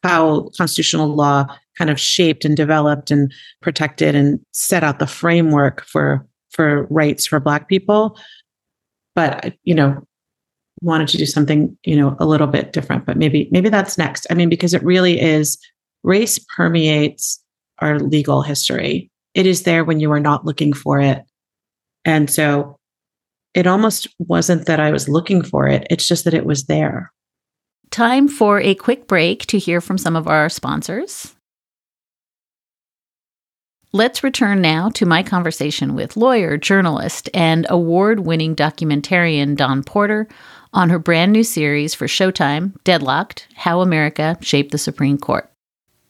how 0.02 0.48
constitutional 0.56 1.08
law 1.08 1.46
kind 1.78 1.90
of 1.90 1.98
shaped 1.98 2.44
and 2.44 2.56
developed 2.56 3.10
and 3.10 3.32
protected 3.60 4.14
and 4.14 4.40
set 4.52 4.84
out 4.84 4.98
the 4.98 5.06
framework 5.06 5.84
for 5.84 6.26
for 6.50 6.86
rights 6.90 7.26
for 7.26 7.40
black 7.40 7.68
people. 7.68 8.18
But 9.14 9.54
you 9.64 9.74
know 9.74 10.02
wanted 10.80 11.06
to 11.06 11.16
do 11.16 11.26
something 11.26 11.76
you 11.84 11.94
know 11.94 12.16
a 12.18 12.26
little 12.26 12.48
bit 12.48 12.72
different 12.72 13.06
but 13.06 13.16
maybe 13.16 13.48
maybe 13.52 13.68
that's 13.68 13.96
next. 13.96 14.26
I 14.30 14.34
mean 14.34 14.48
because 14.48 14.74
it 14.74 14.82
really 14.82 15.20
is 15.20 15.58
race 16.02 16.38
permeates 16.56 17.40
our 17.78 17.98
legal 18.00 18.42
history 18.42 19.10
it 19.34 19.46
is 19.46 19.62
there 19.62 19.84
when 19.84 20.00
you 20.00 20.10
are 20.12 20.20
not 20.20 20.44
looking 20.44 20.72
for 20.72 21.00
it. 21.00 21.22
And 22.04 22.28
so 22.28 22.76
it 23.54 23.66
almost 23.66 24.08
wasn't 24.18 24.66
that 24.66 24.80
i 24.80 24.90
was 24.90 25.08
looking 25.08 25.42
for 25.42 25.66
it 25.66 25.86
it's 25.90 26.06
just 26.06 26.24
that 26.24 26.34
it 26.34 26.46
was 26.46 26.64
there. 26.64 27.12
Time 27.90 28.26
for 28.26 28.60
a 28.60 28.74
quick 28.74 29.06
break 29.06 29.44
to 29.46 29.58
hear 29.58 29.80
from 29.80 29.98
some 29.98 30.16
of 30.16 30.26
our 30.26 30.48
sponsors. 30.48 31.34
Let's 33.92 34.24
return 34.24 34.62
now 34.62 34.88
to 34.90 35.04
my 35.04 35.22
conversation 35.22 35.94
with 35.94 36.16
lawyer, 36.16 36.56
journalist, 36.56 37.28
and 37.34 37.66
award 37.68 38.20
winning 38.20 38.56
documentarian 38.56 39.54
Dawn 39.54 39.84
Porter 39.84 40.26
on 40.72 40.88
her 40.88 40.98
brand 40.98 41.32
new 41.32 41.44
series 41.44 41.92
for 41.92 42.06
Showtime, 42.06 42.82
Deadlocked 42.84 43.46
How 43.54 43.82
America 43.82 44.38
Shaped 44.40 44.72
the 44.72 44.78
Supreme 44.78 45.18
Court. 45.18 45.52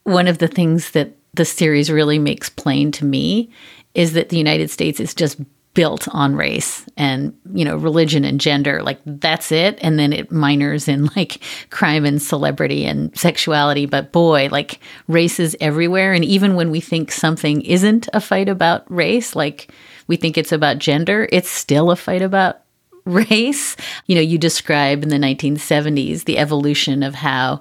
One 0.05 0.29
of 0.29 0.39
the 0.39 0.47
things 0.47 0.93
that 0.93 1.17
the 1.35 1.45
series 1.45 1.91
really 1.91 2.19
makes 2.19 2.49
plain 2.49 2.93
to 2.93 3.05
me 3.05 3.51
is 3.95 4.13
that 4.13 4.29
the 4.29 4.39
United 4.39 4.71
States 4.71 5.01
is 5.01 5.15
just 5.15 5.41
built 5.75 6.07
on 6.09 6.37
race 6.37 6.85
and 6.99 7.35
you 7.55 7.65
know 7.65 7.77
religion 7.77 8.25
and 8.25 8.41
gender. 8.41 8.83
Like 8.83 9.01
that's 9.07 9.51
it. 9.51 9.79
And 9.81 9.99
then 9.99 10.13
it 10.13 10.31
minors 10.31 10.87
in 10.87 11.07
like 11.17 11.43
crime 11.71 12.05
and 12.05 12.21
celebrity 12.21 12.85
and 12.85 13.17
sexuality. 13.17 13.87
But 13.87 14.13
boy 14.13 14.49
like 14.51 14.81
race 15.09 15.41
is 15.41 15.57
everywhere. 15.61 16.13
And 16.13 16.25
even 16.25 16.57
when 16.57 16.71
we 16.71 16.81
think 16.81 17.11
something 17.11 17.63
isn't 17.63 18.09
a 18.13 18.21
fight 18.21 18.49
about 18.49 18.91
race 18.91 19.35
like 19.35 19.73
we 20.09 20.17
think 20.17 20.37
it's 20.37 20.53
about 20.53 20.79
gender 20.79 21.29
it's 21.33 21.49
still 21.49 21.91
a 21.91 21.97
fight 21.97 22.23
about 22.23 22.62
race. 23.31 23.77
You 24.07 24.15
know, 24.15 24.21
you 24.21 24.39
describe 24.39 25.03
in 25.03 25.09
the 25.09 25.17
1970s 25.17 26.25
the 26.25 26.39
evolution 26.39 27.03
of 27.03 27.15
how 27.15 27.61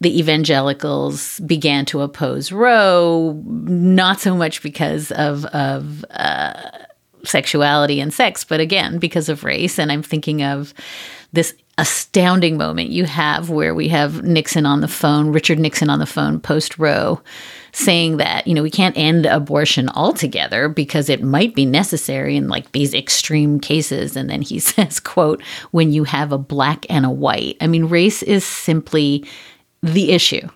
the 0.00 0.18
evangelicals 0.18 1.40
began 1.40 1.84
to 1.86 2.00
oppose 2.02 2.52
Roe, 2.52 3.40
not 3.44 4.20
so 4.20 4.36
much 4.36 4.62
because 4.62 5.12
of 5.12 5.44
of 5.46 6.04
uh, 6.10 6.54
sexuality 7.24 8.00
and 8.00 8.12
sex, 8.12 8.44
but 8.44 8.60
again, 8.60 8.98
because 8.98 9.28
of 9.28 9.44
race. 9.44 9.78
And 9.78 9.92
I'm 9.92 10.02
thinking 10.02 10.42
of 10.42 10.74
this 11.32 11.54
astounding 11.78 12.58
moment 12.58 12.90
you 12.90 13.04
have 13.04 13.48
where 13.48 13.74
we 13.74 13.88
have 13.88 14.22
Nixon 14.22 14.66
on 14.66 14.80
the 14.80 14.88
phone, 14.88 15.28
Richard 15.30 15.58
Nixon 15.58 15.88
on 15.88 15.98
the 15.98 16.06
phone 16.06 16.38
post 16.38 16.78
Roe, 16.78 17.20
saying 17.72 18.18
that, 18.18 18.46
you 18.46 18.54
know, 18.54 18.62
we 18.62 18.70
can't 18.70 18.96
end 18.96 19.26
abortion 19.26 19.88
altogether 19.88 20.68
because 20.68 21.08
it 21.08 21.22
might 21.22 21.54
be 21.54 21.64
necessary 21.64 22.36
in 22.36 22.48
like 22.48 22.72
these 22.72 22.92
extreme 22.92 23.58
cases. 23.58 24.14
And 24.14 24.28
then 24.28 24.42
he 24.42 24.58
says, 24.60 25.00
quote, 25.00 25.42
when 25.70 25.92
you 25.92 26.04
have 26.04 26.32
a 26.32 26.38
black 26.38 26.86
and 26.90 27.06
a 27.06 27.10
white. 27.10 27.56
I 27.60 27.66
mean, 27.66 27.86
race 27.86 28.22
is 28.22 28.44
simply 28.44 29.24
the 29.82 30.12
issue, 30.12 30.46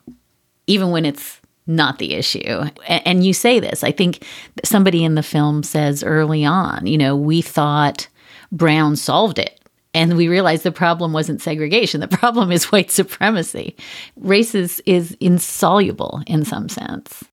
even 0.66 0.90
when 0.90 1.04
it's 1.04 1.40
not 1.66 1.98
the 1.98 2.14
issue. 2.14 2.64
And 2.86 3.24
you 3.24 3.32
say 3.32 3.58
this. 3.58 3.82
I 3.82 3.90
think 3.90 4.24
somebody 4.62 5.02
in 5.02 5.16
the 5.16 5.22
film 5.22 5.62
says 5.62 6.04
early 6.04 6.44
on, 6.44 6.86
you 6.86 6.96
know, 6.96 7.16
we 7.16 7.42
thought 7.42 8.06
Brown 8.52 8.94
solved 8.94 9.38
it. 9.38 9.60
And 9.96 10.14
we 10.14 10.28
realized 10.28 10.62
the 10.62 10.70
problem 10.70 11.14
wasn't 11.14 11.40
segregation. 11.40 12.02
The 12.02 12.06
problem 12.06 12.52
is 12.52 12.64
white 12.70 12.90
supremacy. 12.90 13.74
Race 14.16 14.54
is, 14.54 14.82
is 14.84 15.16
insoluble 15.20 16.22
in 16.26 16.44
some 16.44 16.68
sense. 16.68 17.24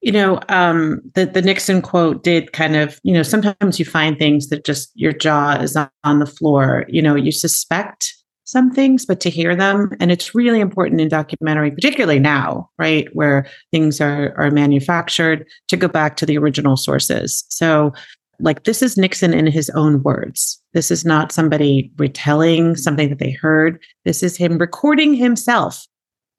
You 0.00 0.10
know, 0.10 0.40
um, 0.48 1.00
the, 1.14 1.26
the 1.26 1.42
Nixon 1.42 1.80
quote 1.80 2.24
did 2.24 2.52
kind 2.52 2.74
of, 2.74 2.98
you 3.04 3.14
know, 3.14 3.22
sometimes 3.22 3.78
you 3.78 3.84
find 3.84 4.18
things 4.18 4.48
that 4.48 4.64
just 4.64 4.90
your 4.94 5.12
jaw 5.12 5.52
is 5.60 5.76
on 6.02 6.18
the 6.18 6.26
floor. 6.26 6.84
You 6.88 7.02
know, 7.02 7.14
you 7.14 7.30
suspect 7.30 8.12
some 8.46 8.72
things, 8.72 9.06
but 9.06 9.20
to 9.20 9.30
hear 9.30 9.54
them. 9.54 9.90
And 10.00 10.10
it's 10.10 10.34
really 10.34 10.60
important 10.60 11.00
in 11.00 11.08
documentary, 11.08 11.70
particularly 11.70 12.18
now, 12.18 12.68
right, 12.78 13.06
where 13.12 13.46
things 13.70 14.00
are, 14.00 14.34
are 14.36 14.50
manufactured, 14.50 15.46
to 15.68 15.76
go 15.76 15.86
back 15.86 16.16
to 16.16 16.26
the 16.26 16.36
original 16.36 16.76
sources. 16.76 17.44
So, 17.48 17.92
like, 18.40 18.64
this 18.64 18.82
is 18.82 18.96
Nixon 18.96 19.32
in 19.32 19.46
his 19.46 19.70
own 19.70 20.02
words. 20.02 20.60
This 20.72 20.90
is 20.90 21.04
not 21.04 21.32
somebody 21.32 21.90
retelling 21.96 22.76
something 22.76 23.08
that 23.08 23.18
they 23.18 23.32
heard. 23.32 23.82
This 24.04 24.22
is 24.22 24.36
him 24.36 24.58
recording 24.58 25.14
himself. 25.14 25.86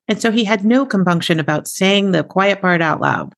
And 0.07 0.21
so 0.21 0.31
he 0.31 0.43
had 0.43 0.63
no 0.63 0.85
compunction 0.85 1.39
about 1.39 1.67
saying 1.67 2.11
the 2.11 2.23
quiet 2.23 2.61
part 2.61 2.81
out 2.81 3.01
loud. 3.01 3.33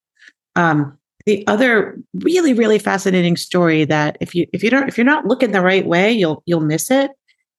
Um, 0.55 0.97
the 1.25 1.45
other 1.47 1.97
really, 2.13 2.53
really 2.53 2.79
fascinating 2.79 3.37
story 3.37 3.85
that 3.85 4.17
if 4.19 4.33
you 4.33 4.47
if 4.53 4.63
you 4.63 4.69
don't 4.69 4.87
if 4.87 4.97
you're 4.97 5.05
not 5.05 5.25
looking 5.25 5.51
the 5.51 5.61
right 5.61 5.85
way, 5.85 6.11
you'll 6.11 6.41
you'll 6.45 6.61
miss 6.61 6.89
it 6.89 7.11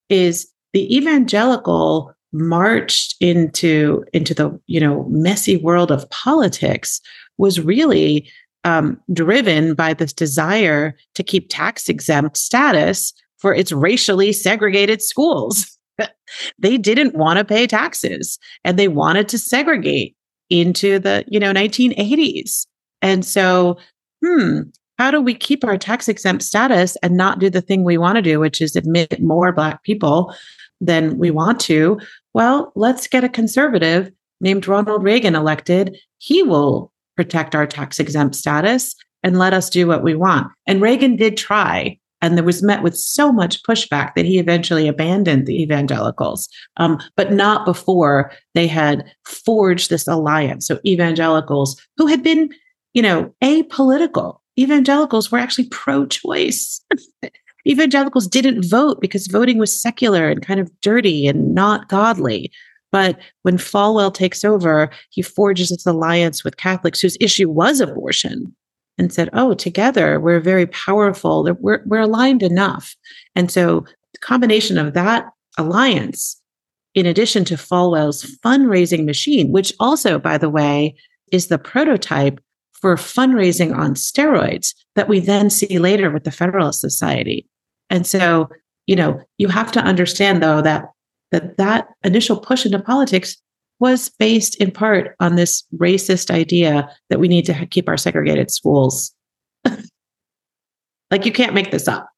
is 0.09 0.51
the 0.73 0.97
evangelical 0.97 2.13
marched 2.33 3.17
into 3.21 4.05
into 4.13 4.35
the 4.35 4.59
you 4.67 4.81
know 4.81 5.05
messy 5.09 5.57
world 5.57 5.91
of 5.91 6.09
politics 6.11 7.01
was 7.39 7.61
really 7.61 8.31
um, 8.65 9.01
driven 9.13 9.75
by 9.75 9.95
this 9.95 10.13
desire 10.13 10.97
to 11.15 11.23
keep 11.23 11.47
tax 11.49 11.89
exempt 11.89 12.37
status 12.37 13.13
for 13.39 13.55
its 13.55 13.73
racially 13.73 14.33
segregated 14.33 15.03
schools. 15.03 15.79
they 16.59 16.77
didn't 16.77 17.15
want 17.15 17.39
to 17.39 17.45
pay 17.45 17.67
taxes 17.67 18.39
and 18.65 18.79
they 18.79 18.89
wanted 18.89 19.29
to 19.29 19.39
segregate 19.39 20.17
into 20.49 20.99
the 20.99 21.25
you 21.29 21.39
know 21.39 21.53
1980s 21.53 22.67
and 23.03 23.25
so 23.25 23.77
hmm 24.25 24.63
how 24.99 25.11
do 25.11 25.21
we 25.21 25.33
keep 25.33 25.65
our 25.65 25.79
tax 25.79 26.09
exempt 26.09 26.43
status 26.43 26.97
and 27.03 27.17
not 27.17 27.39
do 27.39 27.49
the 27.49 27.61
thing 27.61 27.85
we 27.85 27.97
want 27.97 28.17
to 28.17 28.23
do 28.23 28.41
which 28.41 28.61
is 28.61 28.75
admit 28.75 29.21
more 29.23 29.53
black 29.53 29.83
people 29.85 30.35
than 30.81 31.19
we 31.19 31.31
want 31.31 31.61
to, 31.61 32.01
well, 32.35 32.73
let's 32.75 33.07
get 33.07 33.25
a 33.25 33.29
conservative 33.29 34.11
named 34.41 34.67
Ronald 34.67 35.03
Reagan 35.03 35.35
elected. 35.35 35.99
He 36.19 36.43
will 36.43 36.93
protect 37.17 37.55
our 37.55 37.67
tax 37.67 37.99
exempt 37.99 38.35
status 38.35 38.95
and 39.23 39.39
let 39.39 39.53
us 39.53 39.71
do 39.71 39.87
what 39.87 40.03
we 40.03 40.15
want. 40.15 40.51
And 40.67 40.81
Reagan 40.81 41.17
did 41.17 41.37
try, 41.37 41.99
and 42.23 42.37
there 42.37 42.45
was 42.45 42.63
met 42.63 42.83
with 42.83 42.97
so 42.97 43.33
much 43.33 43.63
pushback 43.63 44.15
that 44.15 44.25
he 44.25 44.39
eventually 44.39 44.89
abandoned 44.89 45.47
the 45.47 45.61
evangelicals, 45.63 46.49
um, 46.77 46.99
but 47.17 47.33
not 47.33 47.65
before 47.65 48.33
they 48.55 48.67
had 48.67 49.05
forged 49.25 49.91
this 49.91 50.07
alliance. 50.07 50.67
So 50.67 50.79
evangelicals 50.87 51.81
who 51.97 52.07
had 52.07 52.23
been, 52.23 52.51
you 52.95 53.03
know, 53.03 53.35
apolitical. 53.43 54.39
Evangelicals 54.59 55.31
were 55.31 55.39
actually 55.39 55.69
pro-choice. 55.69 56.85
evangelicals 57.67 58.27
didn't 58.27 58.65
vote 58.65 59.01
because 59.01 59.27
voting 59.27 59.59
was 59.59 59.81
secular 59.81 60.29
and 60.29 60.45
kind 60.45 60.61
of 60.61 60.71
dirty 60.81 61.27
and 61.27 61.55
not 61.55 61.89
godly. 61.89 62.51
But 62.93 63.19
when 63.43 63.57
Falwell 63.57 64.13
takes 64.13 64.45
over, 64.45 64.91
he 65.11 65.23
forges 65.23 65.71
this 65.71 65.87
alliance 65.87 66.43
with 66.45 66.57
Catholics 66.57 67.01
whose 67.01 67.17
issue 67.21 67.49
was 67.49 67.81
abortion 67.81 68.55
and 68.99 69.13
said, 69.13 69.31
Oh, 69.33 69.55
together 69.55 70.21
we're 70.21 70.41
very 70.41 70.67
powerful, 70.67 71.45
we're, 71.61 71.83
we're 71.87 72.01
aligned 72.01 72.43
enough. 72.43 72.97
And 73.35 73.51
so 73.51 73.85
the 74.13 74.19
combination 74.21 74.77
of 74.79 74.95
that 74.95 75.27
alliance, 75.57 76.41
in 76.95 77.07
addition 77.07 77.45
to 77.47 77.55
Falwell's 77.55 78.25
fundraising 78.45 79.05
machine, 79.05 79.53
which 79.53 79.73
also, 79.79 80.19
by 80.19 80.37
the 80.37 80.51
way, 80.51 80.95
is 81.33 81.47
the 81.47 81.59
prototype 81.59 82.41
for 82.73 82.97
fundraising 82.97 83.77
on 83.77 83.95
steroids 83.95 84.75
that 84.97 85.09
we 85.09 85.21
then 85.21 85.51
see 85.51 85.79
later 85.79 86.11
with 86.11 86.25
the 86.25 86.31
Federalist 86.31 86.81
Society. 86.81 87.47
And 87.91 88.07
so, 88.07 88.49
you 88.87 88.97
know, 88.97 89.21
you 89.39 89.49
have 89.49 89.71
to 89.73 89.81
understand 89.81 90.43
though 90.43 90.63
that 90.63 90.87
that 91.31 91.57
that 91.57 91.89
initial 92.05 92.39
push 92.39 92.67
into 92.67 92.79
politics 92.79 93.37
was 93.79 94.11
based 94.11 94.57
in 94.57 94.71
part 94.71 95.17
on 95.21 95.37
this 95.37 95.65
racist 95.77 96.31
idea 96.31 96.89
that 97.09 97.19
we 97.19 97.29
need 97.29 97.47
to 97.47 97.67
keep 97.67 97.89
our 97.89 97.97
segregated 97.97 98.51
schools. 98.51 99.13
like 101.11 101.25
you 101.25 101.33
can't 101.33 101.55
make 101.55 101.71
this 101.71 101.89
up. 101.89 102.09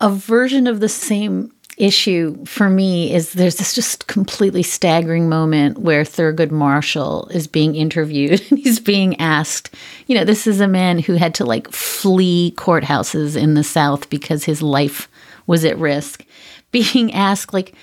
a 0.00 0.10
version 0.10 0.66
of 0.66 0.80
the 0.80 0.88
same 0.88 1.52
issue 1.76 2.44
for 2.44 2.68
me 2.68 3.12
is 3.12 3.32
there's 3.32 3.56
this 3.56 3.74
just 3.74 4.06
completely 4.06 4.62
staggering 4.62 5.28
moment 5.28 5.78
where 5.78 6.02
Thurgood 6.02 6.50
Marshall 6.50 7.28
is 7.28 7.46
being 7.46 7.74
interviewed 7.74 8.42
and 8.50 8.58
he's 8.58 8.80
being 8.80 9.18
asked, 9.20 9.74
you 10.06 10.14
know, 10.14 10.24
this 10.24 10.46
is 10.46 10.60
a 10.60 10.68
man 10.68 10.98
who 10.98 11.14
had 11.14 11.34
to 11.34 11.44
like 11.44 11.70
flee 11.70 12.54
courthouses 12.56 13.40
in 13.40 13.54
the 13.54 13.64
South 13.64 14.08
because 14.10 14.44
his 14.44 14.62
life 14.62 15.08
was 15.46 15.64
at 15.64 15.78
risk, 15.78 16.24
being 16.70 17.12
asked, 17.12 17.52
like, 17.52 17.74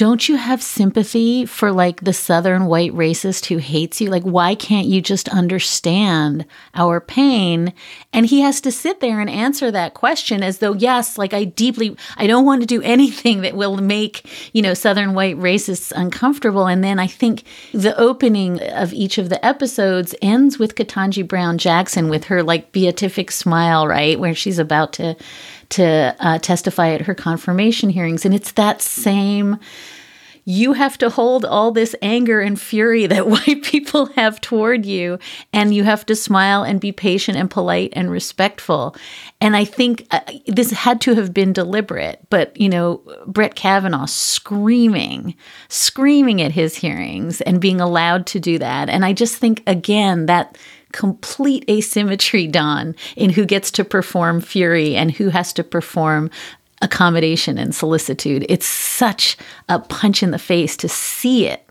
don't 0.00 0.30
you 0.30 0.36
have 0.36 0.62
sympathy 0.62 1.44
for 1.44 1.70
like 1.70 2.00
the 2.00 2.14
southern 2.14 2.64
white 2.64 2.90
racist 2.92 3.44
who 3.44 3.58
hates 3.58 4.00
you? 4.00 4.08
Like 4.08 4.22
why 4.22 4.54
can't 4.54 4.86
you 4.86 5.02
just 5.02 5.28
understand 5.28 6.46
our 6.74 7.02
pain? 7.02 7.74
And 8.10 8.24
he 8.24 8.40
has 8.40 8.62
to 8.62 8.72
sit 8.72 9.00
there 9.00 9.20
and 9.20 9.28
answer 9.28 9.70
that 9.70 9.92
question 9.92 10.42
as 10.42 10.56
though 10.56 10.72
yes 10.72 11.18
like 11.18 11.34
i 11.34 11.44
deeply 11.44 11.94
i 12.16 12.26
don't 12.26 12.46
want 12.46 12.62
to 12.62 12.66
do 12.66 12.80
anything 12.80 13.42
that 13.42 13.54
will 13.54 13.76
make 13.76 14.26
you 14.54 14.62
know 14.62 14.72
southern 14.72 15.12
white 15.12 15.36
racists 15.36 15.92
uncomfortable. 15.94 16.66
And 16.66 16.82
then 16.82 16.98
i 16.98 17.06
think 17.06 17.44
the 17.72 17.94
opening 17.98 18.58
of 18.70 18.94
each 18.94 19.18
of 19.18 19.28
the 19.28 19.44
episodes 19.44 20.14
ends 20.22 20.58
with 20.58 20.76
Ketanji 20.76 21.28
Brown 21.28 21.58
Jackson 21.58 22.08
with 22.08 22.24
her 22.24 22.42
like 22.42 22.72
beatific 22.72 23.30
smile 23.30 23.86
right 23.86 24.18
where 24.18 24.34
she's 24.34 24.58
about 24.58 24.94
to 24.94 25.14
to 25.70 26.16
uh, 26.18 26.38
testify 26.38 26.90
at 26.90 27.02
her 27.02 27.14
confirmation 27.14 27.90
hearings. 27.90 28.24
And 28.24 28.34
it's 28.34 28.52
that 28.52 28.82
same 28.82 29.58
you 30.50 30.72
have 30.72 30.98
to 30.98 31.08
hold 31.08 31.44
all 31.44 31.70
this 31.70 31.94
anger 32.02 32.40
and 32.40 32.60
fury 32.60 33.06
that 33.06 33.26
white 33.34 33.62
people 33.62 34.06
have 34.06 34.40
toward 34.40 34.84
you 34.84 35.18
and 35.52 35.72
you 35.72 35.84
have 35.84 36.04
to 36.06 36.16
smile 36.16 36.64
and 36.64 36.80
be 36.80 36.90
patient 36.90 37.38
and 37.38 37.50
polite 37.50 37.92
and 37.94 38.10
respectful. 38.10 38.96
And 39.40 39.56
i 39.56 39.64
think 39.64 40.06
uh, 40.10 40.20
this 40.46 40.70
had 40.70 41.00
to 41.02 41.14
have 41.14 41.32
been 41.32 41.52
deliberate 41.52 42.20
but 42.30 42.56
you 42.60 42.68
know 42.68 43.00
brett 43.26 43.54
kavanaugh 43.54 44.06
screaming 44.06 45.34
screaming 45.68 46.42
at 46.42 46.52
his 46.52 46.76
hearings 46.76 47.40
and 47.42 47.60
being 47.60 47.80
allowed 47.80 48.26
to 48.26 48.40
do 48.40 48.58
that. 48.58 48.88
And 48.88 49.04
i 49.04 49.12
just 49.12 49.36
think 49.36 49.62
again 49.66 50.26
that 50.26 50.58
complete 50.92 51.64
asymmetry, 51.68 52.46
Dawn, 52.46 52.94
in 53.16 53.30
who 53.30 53.44
gets 53.44 53.70
to 53.72 53.84
perform 53.84 54.40
fury 54.40 54.96
and 54.96 55.10
who 55.12 55.28
has 55.28 55.52
to 55.54 55.64
perform 55.64 56.30
accommodation 56.80 57.58
and 57.58 57.74
solicitude. 57.74 58.46
It's 58.48 58.66
such 58.66 59.36
a 59.68 59.78
punch 59.78 60.22
in 60.22 60.30
the 60.30 60.38
face 60.38 60.76
to 60.78 60.88
see 60.88 61.46
it. 61.46 61.66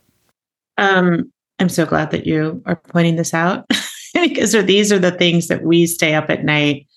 Um, 0.77 1.31
I'm 1.59 1.69
so 1.69 1.85
glad 1.85 2.11
that 2.11 2.25
you 2.25 2.61
are 2.65 2.75
pointing 2.75 3.15
this 3.15 3.33
out 3.33 3.65
because 4.13 4.53
these 4.53 4.91
are 4.91 4.99
the 4.99 5.11
things 5.11 5.47
that 5.47 5.63
we 5.63 5.85
stay 5.85 6.15
up 6.15 6.29
at 6.29 6.45
night 6.45 6.87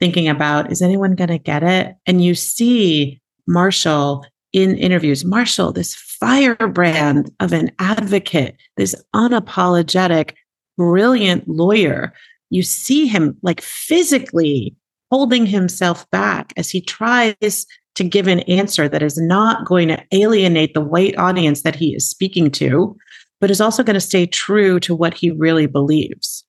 thinking 0.00 0.28
about. 0.28 0.70
Is 0.70 0.82
anyone 0.82 1.14
going 1.14 1.28
to 1.28 1.38
get 1.38 1.62
it? 1.62 1.94
And 2.06 2.22
you 2.22 2.34
see 2.34 3.20
Marshall 3.46 4.24
in 4.52 4.76
interviews, 4.76 5.24
Marshall, 5.24 5.72
this 5.72 5.94
firebrand 5.94 7.32
of 7.40 7.52
an 7.52 7.70
advocate, 7.78 8.56
this 8.76 8.94
unapologetic 9.14 10.34
brilliant 10.76 11.48
lawyer, 11.48 12.12
you 12.50 12.62
see 12.62 13.06
him 13.06 13.36
like 13.42 13.60
physically 13.60 14.74
holding 15.12 15.44
himself 15.44 16.10
back 16.10 16.54
as 16.56 16.70
he 16.70 16.80
tries 16.80 17.66
to 17.94 18.02
give 18.02 18.26
an 18.26 18.40
answer 18.40 18.88
that 18.88 19.02
is 19.02 19.18
not 19.18 19.66
going 19.66 19.88
to 19.88 20.02
alienate 20.10 20.72
the 20.72 20.80
white 20.80 21.14
audience 21.18 21.60
that 21.62 21.76
he 21.76 21.94
is 21.94 22.08
speaking 22.08 22.50
to, 22.50 22.96
but 23.38 23.50
is 23.50 23.60
also 23.60 23.82
going 23.82 23.92
to 23.92 24.00
stay 24.00 24.24
true 24.24 24.80
to 24.80 24.94
what 24.94 25.12
he 25.12 25.30
really 25.30 25.66
believes. 25.66 26.42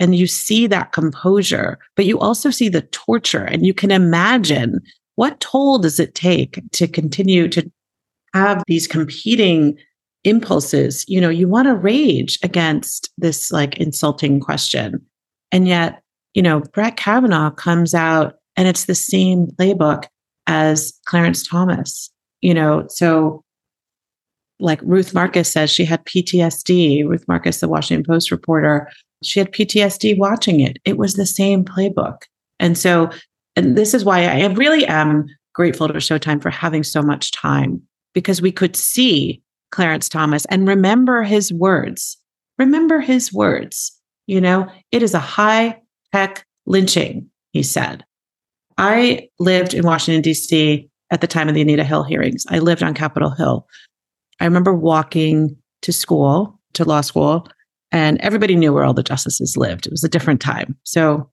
And 0.00 0.16
you 0.16 0.26
see 0.26 0.66
that 0.66 0.90
composure, 0.90 1.78
but 1.94 2.06
you 2.06 2.18
also 2.18 2.50
see 2.50 2.68
the 2.68 2.82
torture, 2.82 3.44
and 3.44 3.64
you 3.64 3.72
can 3.72 3.92
imagine 3.92 4.80
what 5.14 5.38
toll 5.38 5.78
does 5.78 6.00
it 6.00 6.16
take 6.16 6.60
to 6.72 6.88
continue 6.88 7.46
to 7.50 7.70
have 8.34 8.64
these 8.66 8.88
competing 8.88 9.78
impulses 10.24 11.04
you 11.08 11.20
know 11.20 11.28
you 11.28 11.46
want 11.46 11.68
to 11.68 11.76
rage 11.76 12.40
against 12.42 13.08
this 13.16 13.52
like 13.52 13.78
insulting 13.78 14.40
question 14.40 15.00
and 15.52 15.68
yet 15.68 16.02
you 16.34 16.42
know 16.42 16.60
brett 16.72 16.96
kavanaugh 16.96 17.50
comes 17.50 17.94
out 17.94 18.34
and 18.56 18.68
it's 18.68 18.84
the 18.84 18.94
same 18.94 19.46
playbook 19.58 20.04
as 20.46 20.92
clarence 21.06 21.46
thomas 21.46 22.10
you 22.40 22.54
know 22.54 22.86
so 22.88 23.42
like 24.60 24.80
ruth 24.82 25.14
marcus 25.14 25.50
says 25.50 25.70
she 25.70 25.84
had 25.84 26.04
ptsd 26.04 27.06
ruth 27.06 27.24
marcus 27.28 27.60
the 27.60 27.68
washington 27.68 28.04
post 28.04 28.30
reporter 28.30 28.88
she 29.22 29.38
had 29.38 29.52
ptsd 29.52 30.16
watching 30.18 30.60
it 30.60 30.78
it 30.84 30.96
was 30.96 31.14
the 31.14 31.26
same 31.26 31.64
playbook 31.64 32.22
and 32.58 32.76
so 32.76 33.10
and 33.56 33.76
this 33.76 33.94
is 33.94 34.04
why 34.04 34.24
i 34.24 34.46
really 34.54 34.86
am 34.86 35.26
grateful 35.54 35.88
to 35.88 35.94
showtime 35.94 36.40
for 36.40 36.50
having 36.50 36.84
so 36.84 37.02
much 37.02 37.32
time 37.32 37.82
because 38.14 38.40
we 38.40 38.52
could 38.52 38.76
see 38.76 39.42
Clarence 39.70 40.08
Thomas 40.08 40.44
and 40.46 40.66
remember 40.66 41.22
his 41.22 41.52
words. 41.52 42.16
Remember 42.58 43.00
his 43.00 43.32
words. 43.32 43.92
You 44.26 44.40
know, 44.40 44.68
it 44.92 45.02
is 45.02 45.14
a 45.14 45.20
high 45.20 45.80
tech 46.12 46.46
lynching, 46.66 47.28
he 47.52 47.62
said. 47.62 48.04
I 48.76 49.28
lived 49.38 49.74
in 49.74 49.84
Washington, 49.84 50.22
D.C. 50.22 50.88
at 51.10 51.20
the 51.20 51.26
time 51.26 51.48
of 51.48 51.54
the 51.54 51.62
Anita 51.62 51.84
Hill 51.84 52.04
hearings. 52.04 52.44
I 52.48 52.60
lived 52.60 52.82
on 52.82 52.94
Capitol 52.94 53.30
Hill. 53.30 53.66
I 54.40 54.44
remember 54.44 54.74
walking 54.74 55.56
to 55.82 55.92
school, 55.92 56.60
to 56.74 56.84
law 56.84 57.00
school, 57.00 57.48
and 57.90 58.20
everybody 58.20 58.54
knew 58.54 58.72
where 58.72 58.84
all 58.84 58.94
the 58.94 59.02
justices 59.02 59.56
lived. 59.56 59.86
It 59.86 59.90
was 59.90 60.04
a 60.04 60.08
different 60.08 60.40
time. 60.40 60.76
So 60.84 61.30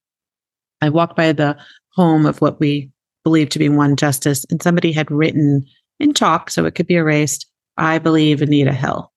I 0.82 0.90
walked 0.90 1.16
by 1.16 1.34
the 1.34 1.58
home 1.94 2.26
of 2.26 2.42
what 2.42 2.60
we 2.60 2.90
believed 3.24 3.52
to 3.54 3.60
be 3.60 3.70
one 3.70 3.96
justice, 3.96 4.46
and 4.50 4.62
somebody 4.62 4.92
had 4.92 5.12
written 5.12 5.66
in 6.00 6.14
chalk, 6.14 6.50
so 6.50 6.66
it 6.66 6.76
could 6.76 6.88
be 6.88 6.96
erased, 6.96 7.48
I 7.78 8.00
believe 8.00 8.42
Anita 8.42 8.74
Hill. 8.74 9.12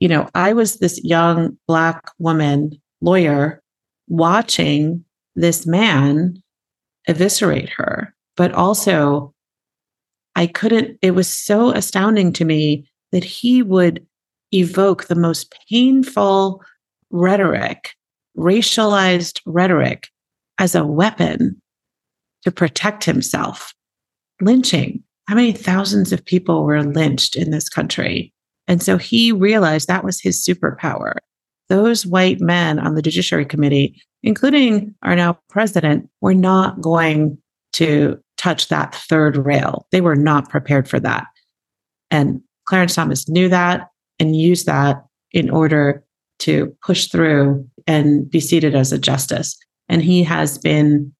You 0.00 0.08
know, 0.08 0.28
I 0.34 0.52
was 0.52 0.78
this 0.78 1.02
young 1.04 1.56
Black 1.68 2.10
woman 2.18 2.80
lawyer 3.00 3.61
watching 4.08 5.04
this 5.34 5.66
man 5.66 6.42
eviscerate 7.08 7.70
her, 7.70 8.14
but 8.36 8.52
also 8.52 9.34
I 10.34 10.46
couldn't, 10.46 10.98
it 11.02 11.12
was 11.12 11.28
so 11.28 11.70
astounding 11.70 12.32
to 12.34 12.44
me 12.44 12.88
that 13.12 13.24
he 13.24 13.62
would 13.62 14.06
evoke 14.52 15.04
the 15.04 15.14
most 15.14 15.54
painful 15.68 16.62
rhetoric, 17.10 17.94
racialized 18.36 19.40
rhetoric 19.46 20.08
as 20.58 20.74
a 20.74 20.86
weapon 20.86 21.60
to 22.42 22.50
protect 22.50 23.04
himself. 23.04 23.74
Lynching, 24.40 25.02
how 25.28 25.34
many 25.34 25.52
thousands 25.52 26.12
of 26.12 26.24
people 26.24 26.64
were 26.64 26.82
lynched 26.82 27.36
in 27.36 27.50
this 27.50 27.68
country? 27.68 28.32
And 28.66 28.82
so 28.82 28.96
he 28.96 29.32
realized 29.32 29.88
that 29.88 30.04
was 30.04 30.20
his 30.20 30.44
superpower. 30.44 31.16
Those 31.72 32.04
white 32.04 32.38
men 32.38 32.78
on 32.78 32.96
the 32.96 33.00
Judiciary 33.00 33.46
Committee, 33.46 33.98
including 34.22 34.94
our 35.02 35.16
now 35.16 35.38
president, 35.48 36.06
were 36.20 36.34
not 36.34 36.82
going 36.82 37.38
to 37.72 38.18
touch 38.36 38.68
that 38.68 38.94
third 38.94 39.38
rail. 39.38 39.86
They 39.90 40.02
were 40.02 40.14
not 40.14 40.50
prepared 40.50 40.86
for 40.86 41.00
that. 41.00 41.28
And 42.10 42.42
Clarence 42.68 42.94
Thomas 42.94 43.26
knew 43.26 43.48
that 43.48 43.88
and 44.20 44.36
used 44.36 44.66
that 44.66 45.02
in 45.30 45.48
order 45.48 46.04
to 46.40 46.76
push 46.84 47.06
through 47.06 47.66
and 47.86 48.30
be 48.30 48.38
seated 48.38 48.74
as 48.74 48.92
a 48.92 48.98
justice. 48.98 49.56
And 49.88 50.02
he 50.02 50.22
has 50.24 50.58
been 50.58 51.14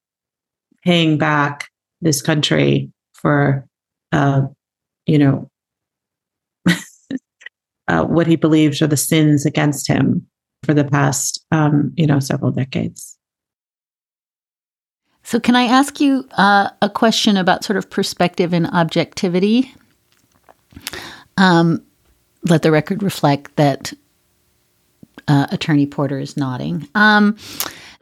paying 0.85 1.17
back 1.17 1.71
this 2.03 2.21
country 2.21 2.93
for 3.15 3.67
uh, 4.12 4.43
you 5.07 5.19
know, 5.19 5.51
uh, 7.88 8.05
what 8.05 8.27
he 8.27 8.37
believes 8.37 8.83
are 8.83 8.87
the 8.87 8.99
sins 8.99 9.47
against 9.47 9.88
him 9.88 10.27
for 10.62 10.75
the 10.75 10.85
past, 10.85 11.44
um, 11.51 11.92
you 11.96 12.07
know, 12.07 12.20
several 12.20 12.51
decades. 12.51 13.18
So, 15.25 15.38
can 15.38 15.55
I 15.57 15.64
ask 15.64 16.01
you 16.01 16.29
uh, 16.33 16.70
a 16.81 16.90
question 16.90 17.37
about 17.37 17.64
sort 17.64 17.77
of 17.77 17.88
perspective 17.88 18.53
and 18.53 18.66
objectivity? 18.66 19.72
Um, 21.37 21.83
let 22.44 22.62
the 22.62 22.70
record 22.70 23.03
reflect 23.03 23.55
that 23.57 23.92
uh, 25.29 25.46
Attorney 25.51 25.87
Porter 25.87 26.18
is 26.18 26.37
nodding. 26.37 26.88
Um, 26.94 27.37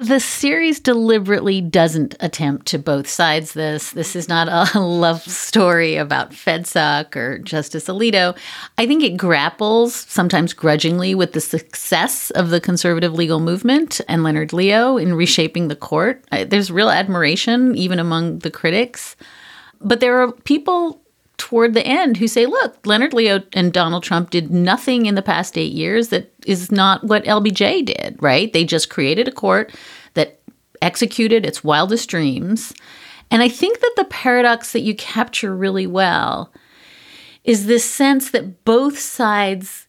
the 0.00 0.18
series 0.18 0.80
deliberately 0.80 1.60
doesn't 1.60 2.16
attempt 2.20 2.66
to 2.68 2.78
both 2.78 3.06
sides 3.06 3.52
this. 3.52 3.90
This 3.90 4.16
is 4.16 4.30
not 4.30 4.48
a 4.48 4.80
love 4.80 5.20
story 5.22 5.96
about 5.96 6.30
FedSoc 6.30 7.14
or 7.16 7.38
Justice 7.38 7.84
Alito. 7.84 8.34
I 8.78 8.86
think 8.86 9.02
it 9.02 9.18
grapples, 9.18 9.94
sometimes 9.94 10.54
grudgingly, 10.54 11.14
with 11.14 11.34
the 11.34 11.40
success 11.40 12.30
of 12.30 12.48
the 12.48 12.62
conservative 12.62 13.12
legal 13.12 13.40
movement 13.40 14.00
and 14.08 14.22
Leonard 14.24 14.54
Leo 14.54 14.96
in 14.96 15.14
reshaping 15.14 15.68
the 15.68 15.76
court. 15.76 16.24
There's 16.30 16.70
real 16.70 16.88
admiration, 16.88 17.76
even 17.76 17.98
among 17.98 18.38
the 18.38 18.50
critics. 18.50 19.16
But 19.82 20.00
there 20.00 20.18
are 20.18 20.32
people 20.32 21.02
toward 21.40 21.72
the 21.72 21.86
end 21.86 22.18
who 22.18 22.28
say, 22.28 22.44
look, 22.44 22.86
Leonard 22.86 23.14
Leo 23.14 23.42
and 23.54 23.72
Donald 23.72 24.02
Trump 24.02 24.28
did 24.28 24.50
nothing 24.50 25.06
in 25.06 25.14
the 25.14 25.22
past 25.22 25.56
eight 25.56 25.72
years 25.72 26.08
that 26.08 26.30
is 26.44 26.70
not 26.70 27.02
what 27.02 27.24
LBJ 27.24 27.86
did, 27.86 28.18
right? 28.20 28.52
They 28.52 28.62
just 28.62 28.90
created 28.90 29.26
a 29.26 29.32
court 29.32 29.74
that 30.12 30.42
executed 30.82 31.46
its 31.46 31.64
wildest 31.64 32.10
dreams. 32.10 32.74
And 33.30 33.42
I 33.42 33.48
think 33.48 33.80
that 33.80 33.94
the 33.96 34.04
paradox 34.04 34.72
that 34.72 34.82
you 34.82 34.94
capture 34.94 35.56
really 35.56 35.86
well 35.86 36.52
is 37.42 37.64
this 37.64 37.90
sense 37.90 38.32
that 38.32 38.66
both 38.66 38.98
sides 38.98 39.86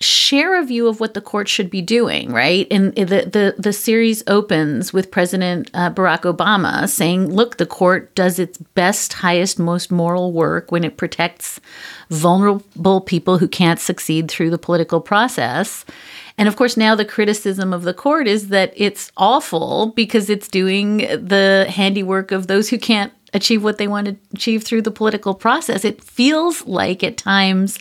share 0.00 0.60
a 0.60 0.64
view 0.64 0.88
of 0.88 1.00
what 1.00 1.14
the 1.14 1.20
court 1.20 1.48
should 1.48 1.70
be 1.70 1.80
doing, 1.80 2.32
right? 2.32 2.66
And 2.70 2.94
the 2.94 3.04
the 3.04 3.54
the 3.58 3.72
series 3.72 4.22
opens 4.26 4.92
with 4.92 5.10
President 5.10 5.70
uh, 5.72 5.90
Barack 5.90 6.22
Obama 6.22 6.88
saying, 6.88 7.32
"Look, 7.34 7.56
the 7.56 7.66
court 7.66 8.14
does 8.14 8.38
its 8.38 8.58
best, 8.74 9.14
highest, 9.14 9.58
most 9.58 9.90
moral 9.90 10.32
work 10.32 10.70
when 10.70 10.84
it 10.84 10.96
protects 10.96 11.60
vulnerable 12.10 13.00
people 13.00 13.38
who 13.38 13.48
can't 13.48 13.80
succeed 13.80 14.30
through 14.30 14.50
the 14.50 14.58
political 14.58 15.00
process." 15.00 15.84
And 16.38 16.48
of 16.48 16.56
course, 16.56 16.76
now 16.76 16.94
the 16.94 17.06
criticism 17.06 17.72
of 17.72 17.82
the 17.82 17.94
court 17.94 18.28
is 18.28 18.48
that 18.48 18.74
it's 18.76 19.10
awful 19.16 19.92
because 19.96 20.28
it's 20.28 20.48
doing 20.48 20.98
the 20.98 21.66
handiwork 21.70 22.30
of 22.30 22.46
those 22.46 22.68
who 22.68 22.78
can't 22.78 23.12
achieve 23.32 23.64
what 23.64 23.78
they 23.78 23.88
want 23.88 24.06
to 24.06 24.16
achieve 24.34 24.62
through 24.62 24.82
the 24.82 24.90
political 24.90 25.34
process. 25.34 25.84
It 25.84 26.02
feels 26.02 26.66
like 26.66 27.02
at 27.02 27.16
times 27.16 27.78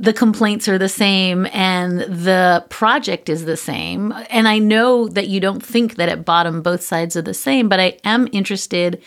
the 0.00 0.12
complaints 0.12 0.68
are 0.68 0.78
the 0.78 0.88
same 0.88 1.48
and 1.52 2.00
the 2.02 2.64
project 2.68 3.28
is 3.28 3.44
the 3.44 3.56
same. 3.56 4.14
And 4.30 4.46
I 4.46 4.60
know 4.60 5.08
that 5.08 5.26
you 5.26 5.40
don't 5.40 5.64
think 5.64 5.96
that 5.96 6.08
at 6.08 6.24
bottom 6.24 6.62
both 6.62 6.82
sides 6.82 7.16
are 7.16 7.22
the 7.22 7.34
same, 7.34 7.68
but 7.68 7.80
I 7.80 7.98
am 8.04 8.28
interested 8.30 9.02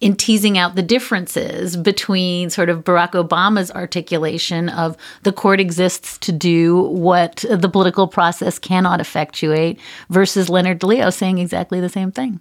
in 0.00 0.14
teasing 0.14 0.56
out 0.56 0.76
the 0.76 0.82
differences 0.82 1.76
between 1.76 2.50
sort 2.50 2.68
of 2.68 2.84
Barack 2.84 3.12
Obama's 3.12 3.72
articulation 3.72 4.68
of 4.68 4.96
the 5.24 5.32
court 5.32 5.58
exists 5.58 6.16
to 6.18 6.30
do 6.30 6.80
what 6.82 7.44
the 7.50 7.68
political 7.68 8.06
process 8.06 8.56
cannot 8.60 9.00
effectuate 9.00 9.80
versus 10.10 10.48
Leonard 10.48 10.84
Leo 10.84 11.10
saying 11.10 11.38
exactly 11.38 11.80
the 11.80 11.88
same 11.88 12.12
thing. 12.12 12.40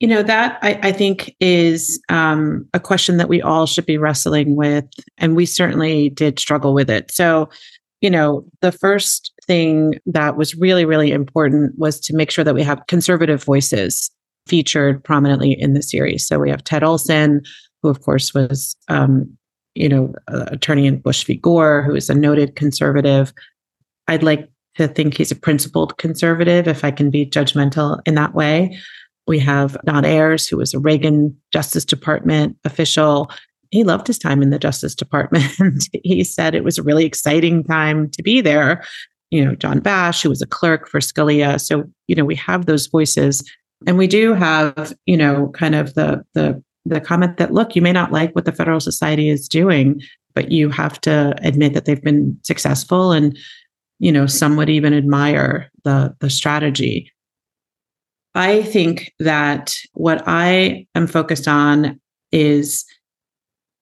You 0.00 0.08
know, 0.08 0.22
that 0.22 0.58
I, 0.62 0.80
I 0.82 0.92
think 0.92 1.36
is 1.40 2.00
um, 2.08 2.66
a 2.72 2.80
question 2.80 3.18
that 3.18 3.28
we 3.28 3.42
all 3.42 3.66
should 3.66 3.84
be 3.84 3.98
wrestling 3.98 4.56
with. 4.56 4.86
And 5.18 5.36
we 5.36 5.44
certainly 5.44 6.08
did 6.08 6.38
struggle 6.38 6.72
with 6.72 6.88
it. 6.88 7.10
So, 7.10 7.50
you 8.00 8.08
know, 8.08 8.44
the 8.62 8.72
first 8.72 9.30
thing 9.46 10.00
that 10.06 10.38
was 10.38 10.54
really, 10.54 10.86
really 10.86 11.12
important 11.12 11.78
was 11.78 12.00
to 12.00 12.16
make 12.16 12.30
sure 12.30 12.44
that 12.44 12.54
we 12.54 12.62
have 12.62 12.86
conservative 12.86 13.44
voices 13.44 14.10
featured 14.46 15.04
prominently 15.04 15.52
in 15.52 15.74
the 15.74 15.82
series. 15.82 16.26
So 16.26 16.38
we 16.38 16.48
have 16.48 16.64
Ted 16.64 16.82
Olson, 16.82 17.42
who, 17.82 17.90
of 17.90 18.00
course, 18.00 18.32
was, 18.32 18.74
um, 18.88 19.30
you 19.74 19.88
know, 19.88 20.14
attorney 20.28 20.86
in 20.86 20.98
Bush 20.98 21.24
v. 21.24 21.34
Gore, 21.34 21.82
who 21.82 21.94
is 21.94 22.08
a 22.08 22.14
noted 22.14 22.56
conservative. 22.56 23.34
I'd 24.08 24.22
like 24.22 24.50
to 24.76 24.88
think 24.88 25.18
he's 25.18 25.30
a 25.30 25.36
principled 25.36 25.98
conservative, 25.98 26.66
if 26.66 26.84
I 26.84 26.90
can 26.90 27.10
be 27.10 27.26
judgmental 27.26 28.00
in 28.06 28.14
that 28.14 28.34
way. 28.34 28.78
We 29.26 29.38
have 29.40 29.76
Don 29.84 30.04
Ayers, 30.04 30.48
who 30.48 30.56
was 30.56 30.74
a 30.74 30.78
Reagan 30.78 31.36
Justice 31.52 31.84
Department 31.84 32.56
official. 32.64 33.30
He 33.70 33.84
loved 33.84 34.06
his 34.06 34.18
time 34.18 34.42
in 34.42 34.50
the 34.50 34.58
Justice 34.58 34.94
Department. 34.94 35.88
he 36.02 36.24
said 36.24 36.54
it 36.54 36.64
was 36.64 36.78
a 36.78 36.82
really 36.82 37.04
exciting 37.04 37.64
time 37.64 38.10
to 38.10 38.22
be 38.22 38.40
there. 38.40 38.84
You 39.30 39.44
know, 39.44 39.54
John 39.54 39.80
Bash, 39.80 40.22
who 40.22 40.28
was 40.28 40.42
a 40.42 40.46
clerk 40.46 40.88
for 40.88 40.98
Scalia. 40.98 41.60
So, 41.60 41.84
you 42.08 42.16
know, 42.16 42.24
we 42.24 42.34
have 42.34 42.66
those 42.66 42.88
voices. 42.88 43.48
And 43.86 43.96
we 43.96 44.08
do 44.08 44.34
have, 44.34 44.92
you 45.06 45.16
know, 45.16 45.48
kind 45.54 45.74
of 45.74 45.94
the 45.94 46.24
the 46.34 46.62
the 46.84 47.00
comment 47.00 47.36
that 47.36 47.52
look, 47.52 47.76
you 47.76 47.82
may 47.82 47.92
not 47.92 48.10
like 48.10 48.34
what 48.34 48.46
the 48.46 48.52
Federal 48.52 48.80
Society 48.80 49.28
is 49.28 49.48
doing, 49.48 50.00
but 50.34 50.50
you 50.50 50.70
have 50.70 51.00
to 51.02 51.34
admit 51.42 51.74
that 51.74 51.84
they've 51.84 52.02
been 52.02 52.38
successful 52.42 53.12
and 53.12 53.36
you 53.98 54.10
know 54.10 54.26
some 54.26 54.56
would 54.56 54.70
even 54.70 54.94
admire 54.94 55.70
the 55.84 56.14
the 56.20 56.30
strategy 56.30 57.12
I 58.34 58.62
think 58.62 59.12
that 59.18 59.76
what 59.94 60.22
I 60.26 60.86
am 60.94 61.06
focused 61.06 61.48
on 61.48 62.00
is 62.32 62.84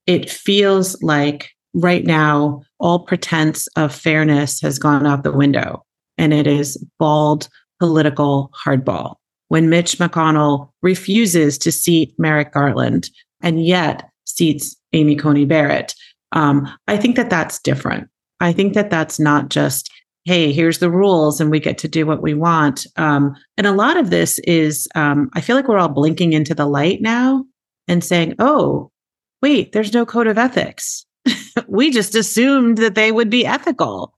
it 0.06 0.30
feels 0.30 1.00
like 1.02 1.50
right 1.74 2.04
now 2.04 2.62
all 2.80 3.00
pretense 3.00 3.66
of 3.76 3.94
fairness 3.94 4.60
has 4.62 4.78
gone 4.78 5.06
out 5.06 5.22
the 5.22 5.32
window 5.32 5.84
and 6.16 6.32
it 6.32 6.46
is 6.46 6.82
bald 6.98 7.48
political 7.78 8.50
hardball. 8.64 9.16
When 9.48 9.68
Mitch 9.68 9.98
McConnell 9.98 10.70
refuses 10.82 11.58
to 11.58 11.72
seat 11.72 12.14
Merrick 12.18 12.52
Garland 12.52 13.10
and 13.40 13.64
yet 13.64 14.10
seats 14.24 14.76
Amy 14.92 15.16
Coney 15.16 15.44
Barrett, 15.44 15.94
um, 16.32 16.68
I 16.86 16.96
think 16.96 17.16
that 17.16 17.30
that's 17.30 17.58
different. 17.60 18.08
I 18.40 18.52
think 18.52 18.74
that 18.74 18.90
that's 18.90 19.18
not 19.18 19.48
just 19.48 19.90
hey, 20.28 20.52
here's 20.52 20.78
the 20.78 20.90
rules 20.90 21.40
and 21.40 21.50
we 21.50 21.58
get 21.58 21.78
to 21.78 21.88
do 21.88 22.04
what 22.04 22.20
we 22.20 22.34
want. 22.34 22.86
Um, 22.96 23.34
and 23.56 23.66
a 23.66 23.72
lot 23.72 23.96
of 23.96 24.10
this 24.10 24.38
is, 24.40 24.86
um, 24.94 25.30
I 25.32 25.40
feel 25.40 25.56
like 25.56 25.66
we're 25.66 25.78
all 25.78 25.88
blinking 25.88 26.34
into 26.34 26.54
the 26.54 26.66
light 26.66 27.00
now 27.00 27.46
and 27.88 28.04
saying, 28.04 28.34
oh, 28.38 28.92
wait, 29.40 29.72
there's 29.72 29.94
no 29.94 30.04
code 30.04 30.26
of 30.26 30.36
ethics. 30.36 31.06
we 31.66 31.90
just 31.90 32.14
assumed 32.14 32.76
that 32.76 32.94
they 32.94 33.10
would 33.10 33.30
be 33.30 33.46
ethical. 33.46 34.12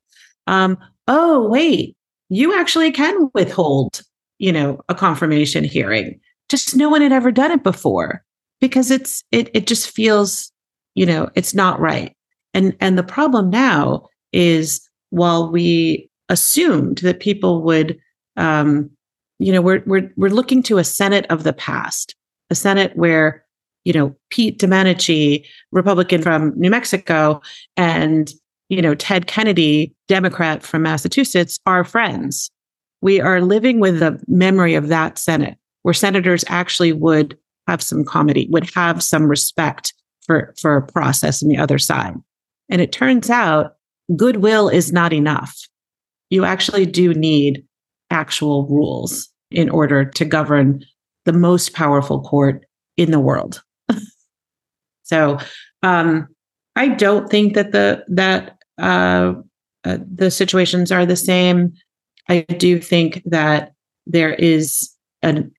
Um, 0.49 0.79
oh, 1.07 1.49
wait, 1.49 1.96
you 2.29 2.59
actually 2.59 2.90
can 2.90 3.31
withhold, 3.33 4.03
you 4.40 4.51
know, 4.53 4.81
a 4.88 4.96
confirmation 4.96 5.62
hearing. 5.62 6.18
Just 6.49 6.75
no 6.75 6.88
one 6.88 7.03
had 7.03 7.12
ever 7.12 7.31
done 7.31 7.53
it 7.53 7.62
before 7.62 8.25
because 8.61 8.90
it's 8.90 9.23
it 9.31 9.49
it 9.55 9.68
just 9.68 9.88
feels, 9.88 10.51
you 10.96 11.07
know, 11.07 11.31
it's 11.37 11.55
not 11.55 11.79
right. 11.79 12.16
And 12.53 12.77
and 12.81 12.99
the 12.99 13.05
problem 13.05 13.49
now 13.49 14.09
is 14.33 14.89
while 15.11 15.51
we 15.51 16.09
assumed 16.29 16.99
that 16.99 17.20
people 17.20 17.62
would, 17.62 17.99
um, 18.37 18.90
you 19.38 19.53
know, 19.53 19.61
we're, 19.61 19.83
we're, 19.87 20.11
we're 20.16 20.31
looking 20.31 20.62
to 20.64 20.79
a 20.79 20.85
Senate 20.85 21.27
of 21.31 21.42
the 21.44 21.53
past, 21.53 22.14
a 22.51 22.55
Senate 22.55 22.96
where, 22.96 23.44
you 23.85 23.92
know, 23.92 24.14
Pete 24.31 24.59
Domenici, 24.59 25.44
Republican 25.73 26.23
from 26.23 26.53
New 26.59 26.70
Mexico, 26.70 27.40
and, 27.77 28.33
you 28.68 28.81
know, 28.81 28.94
Ted 28.94 29.27
Kennedy, 29.27 29.94
Democrat 30.09 30.62
from 30.62 30.83
Massachusetts, 30.83 31.59
are 31.66 31.85
friends. 31.85 32.51
We 33.03 33.20
are 33.20 33.40
living 33.40 33.81
with 33.81 33.99
the 33.99 34.23
memory 34.29 34.75
of 34.75 34.88
that 34.88 35.18
Senate 35.18 35.57
where 35.83 35.94
senators 35.94 36.44
actually 36.49 36.92
would 36.92 37.37
have 37.66 37.83
some 37.83 38.05
comity, 38.05 38.49
would 38.51 38.70
have 38.75 39.03
some 39.03 39.27
respect 39.27 39.94
for, 40.27 40.55
for 40.61 40.77
a 40.77 40.87
process 40.87 41.42
on 41.42 41.49
the 41.49 41.57
other 41.57 41.79
side. 41.79 42.14
And 42.68 42.81
it 42.81 42.92
turns 42.92 43.31
out 43.31 43.77
goodwill 44.16 44.68
is 44.68 44.92
not 44.92 45.12
enough. 45.12 45.57
You 46.31 46.44
actually 46.44 46.87
do 46.87 47.14
need 47.14 47.64
actual 48.11 48.66
rules 48.66 49.29
in 49.51 49.68
order 49.68 50.05
to 50.05 50.25
govern 50.25 50.85
the 51.25 51.33
most 51.33 51.73
powerful 51.75 52.23
court 52.23 52.64
in 52.96 53.11
the 53.11 53.20
world. 53.20 53.62
so 55.03 55.38
um, 55.83 56.29
I 56.77 56.88
don't 56.88 57.29
think 57.29 57.55
that 57.55 57.73
the 57.73 58.05
that 58.09 58.59
uh, 58.79 59.35
uh, 59.85 59.99
the 60.12 60.31
situations 60.31 60.92
are 60.92 61.07
the 61.07 61.16
same. 61.16 61.73
I 62.29 62.40
do 62.42 62.81
think 62.81 63.23
that 63.27 63.73
there 64.07 64.35
is 64.35 64.90
an 65.23 65.53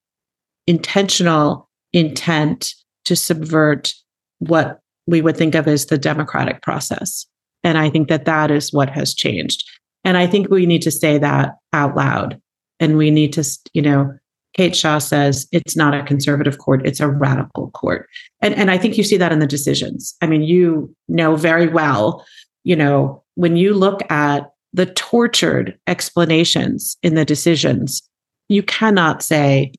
intentional 0.66 1.68
intent 1.92 2.74
to 3.04 3.16
subvert 3.16 3.94
what 4.38 4.80
we 5.06 5.20
would 5.20 5.36
think 5.36 5.54
of 5.54 5.66
as 5.68 5.86
the 5.86 5.98
democratic 5.98 6.62
process. 6.62 7.26
And 7.64 7.78
I 7.78 7.90
think 7.90 8.08
that 8.08 8.24
that 8.24 8.50
is 8.50 8.72
what 8.72 8.90
has 8.90 9.14
changed. 9.14 9.68
And 10.04 10.16
I 10.16 10.26
think 10.26 10.50
we 10.50 10.66
need 10.66 10.82
to 10.82 10.90
say 10.90 11.18
that 11.18 11.56
out 11.72 11.96
loud. 11.96 12.40
And 12.80 12.96
we 12.96 13.10
need 13.10 13.32
to, 13.34 13.44
you 13.72 13.82
know, 13.82 14.12
Kate 14.54 14.76
Shaw 14.76 14.98
says 14.98 15.46
it's 15.52 15.76
not 15.76 15.94
a 15.94 16.02
conservative 16.02 16.58
court, 16.58 16.86
it's 16.86 17.00
a 17.00 17.08
radical 17.08 17.70
court. 17.70 18.08
And, 18.40 18.54
and 18.54 18.70
I 18.70 18.76
think 18.76 18.98
you 18.98 19.04
see 19.04 19.16
that 19.16 19.32
in 19.32 19.38
the 19.38 19.46
decisions. 19.46 20.14
I 20.20 20.26
mean, 20.26 20.42
you 20.42 20.94
know 21.08 21.36
very 21.36 21.68
well, 21.68 22.26
you 22.64 22.76
know, 22.76 23.22
when 23.34 23.56
you 23.56 23.72
look 23.74 24.00
at 24.10 24.50
the 24.72 24.86
tortured 24.86 25.78
explanations 25.86 26.96
in 27.02 27.14
the 27.14 27.24
decisions, 27.24 28.02
you 28.48 28.62
cannot 28.62 29.22
say 29.22 29.72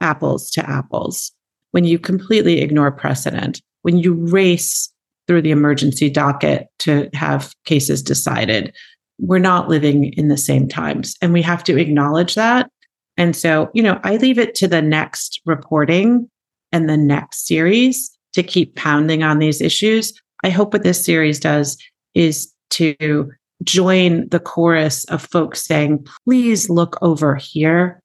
apples 0.00 0.50
to 0.52 0.68
apples 0.68 1.32
when 1.72 1.84
you 1.84 1.98
completely 1.98 2.60
ignore 2.60 2.90
precedent, 2.90 3.60
when 3.82 3.98
you 3.98 4.14
race 4.14 4.89
through 5.30 5.40
the 5.42 5.52
emergency 5.52 6.10
docket 6.10 6.66
to 6.80 7.08
have 7.14 7.54
cases 7.64 8.02
decided. 8.02 8.74
We're 9.20 9.38
not 9.38 9.68
living 9.68 10.12
in 10.14 10.26
the 10.26 10.36
same 10.36 10.66
times, 10.66 11.14
and 11.22 11.32
we 11.32 11.40
have 11.42 11.62
to 11.64 11.78
acknowledge 11.78 12.34
that. 12.34 12.68
And 13.16 13.36
so, 13.36 13.70
you 13.72 13.80
know, 13.80 14.00
I 14.02 14.16
leave 14.16 14.40
it 14.40 14.56
to 14.56 14.66
the 14.66 14.82
next 14.82 15.40
reporting 15.46 16.28
and 16.72 16.88
the 16.88 16.96
next 16.96 17.46
series 17.46 18.10
to 18.32 18.42
keep 18.42 18.74
pounding 18.74 19.22
on 19.22 19.38
these 19.38 19.60
issues. 19.60 20.12
I 20.42 20.50
hope 20.50 20.72
what 20.72 20.82
this 20.82 21.04
series 21.04 21.38
does 21.38 21.78
is 22.14 22.52
to 22.70 23.30
join 23.62 24.28
the 24.30 24.40
chorus 24.40 25.04
of 25.04 25.22
folks 25.22 25.64
saying, 25.64 26.08
please 26.24 26.68
look 26.68 26.98
over 27.02 27.36
here. 27.36 28.02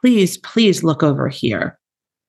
Please, 0.00 0.38
please 0.38 0.84
look 0.84 1.02
over 1.02 1.28
here. 1.28 1.76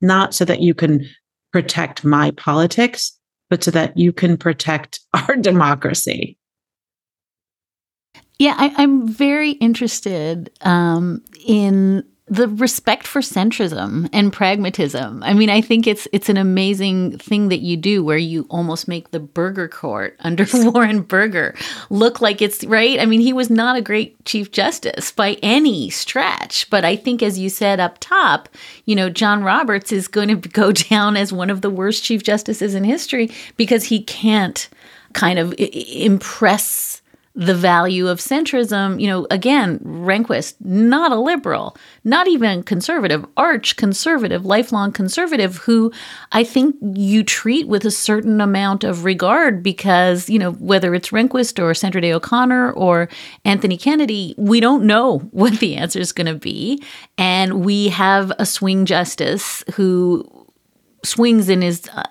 Not 0.02 0.34
so 0.34 0.46
that 0.46 0.62
you 0.62 0.74
can 0.74 1.08
protect 1.54 2.04
my 2.04 2.32
politics, 2.32 3.16
but 3.50 3.64
so 3.64 3.72
that 3.72 3.98
you 3.98 4.12
can 4.12 4.38
protect 4.38 5.00
our 5.14 5.36
democracy. 5.36 6.38
Yeah, 8.38 8.56
I, 8.58 8.84
am 8.84 9.08
very 9.08 9.52
interested 9.52 10.52
um, 10.62 11.24
in 11.46 12.04
the 12.28 12.48
respect 12.48 13.06
for 13.06 13.22
centrism 13.22 14.10
and 14.12 14.34
pragmatism. 14.34 15.22
I 15.22 15.34
mean, 15.34 15.52
I 15.52 15.62
think 15.62 15.86
it's 15.86 16.08
it's 16.12 16.28
an 16.28 16.38
amazing 16.38 17.20
thing 17.20 17.50
that 17.50 17.60
you 17.60 17.78
do 17.78 18.04
where 18.04 18.18
you 18.18 18.48
almost 18.50 18.88
make 18.88 19.12
the 19.12 19.20
Burger 19.20 19.68
Court 19.68 20.16
under 20.22 20.46
Warren 20.52 21.02
Burger 21.02 21.54
look 21.92 22.22
like 22.22 22.42
it's 22.42 22.64
right. 22.64 23.00
I 23.00 23.06
mean, 23.06 23.22
he 23.22 23.32
was 23.32 23.52
not 23.52 23.78
a 23.78 23.82
great 23.82 24.24
chief 24.26 24.52
justice 24.52 25.12
by 25.12 25.34
any 25.44 25.92
stretch, 25.92 26.68
but 26.72 26.84
I 26.84 26.96
think 26.96 27.22
as 27.22 27.38
you 27.38 27.48
said 27.48 27.80
up 27.80 27.98
top, 28.00 28.50
you 28.86 28.96
know, 28.96 29.10
John 29.10 29.44
Roberts 29.44 29.92
is 29.92 30.08
going 30.08 30.28
to 30.42 30.50
go 30.50 30.72
down 30.72 31.18
as 31.18 31.32
one 31.32 31.52
of 31.52 31.62
the 31.62 31.70
worst 31.70 32.04
chief 32.04 32.24
justices 32.24 32.74
in 32.74 32.84
history 32.84 33.30
because 33.56 33.84
he 33.84 34.02
can't 34.02 34.68
kind 35.14 35.38
of 35.38 35.54
impress 35.60 37.02
the 37.36 37.54
value 37.54 38.08
of 38.08 38.20
centrism. 38.20 39.00
You 39.00 39.08
know, 39.08 39.28
again, 39.30 39.80
Rehnquist, 39.80 40.56
not 40.62 41.12
a 41.12 41.20
liberal, 41.20 41.76
not 42.04 42.28
even 42.28 42.64
conservative, 42.64 43.26
arch 43.36 43.76
conservative, 43.76 44.46
lifelong 44.46 44.92
conservative, 44.94 45.58
who 45.58 45.92
I 46.32 46.44
think 46.44 46.76
you 46.82 47.24
treat 47.24 47.68
with 47.68 47.86
a 47.86 47.92
certain 47.92 48.40
amount 48.40 48.84
of 48.84 49.04
regard 49.04 49.62
because, 49.62 50.30
you 50.30 50.40
know, 50.40 50.54
whether 50.54 50.96
it's 50.96 51.10
Rehnquist 51.10 51.62
or 51.62 51.74
Sandra 51.74 52.02
Day 52.02 52.14
O'Connor 52.14 52.72
or 52.72 53.10
Anthony 53.44 53.78
Kennedy, 53.78 54.34
we 54.38 54.60
don't 54.60 54.86
know 54.86 55.20
what 55.32 55.60
the 55.60 55.76
answer 55.76 56.00
is 56.00 56.14
going 56.14 56.28
to 56.28 56.36
be. 56.36 56.82
And 57.18 57.66
we 57.66 57.90
have 57.90 58.32
a 58.40 58.46
swing 58.46 58.86
justice 58.86 59.64
who 59.74 60.26
swings 61.04 61.50
in 61.50 61.62
his 61.62 61.88
uh, 61.90 62.04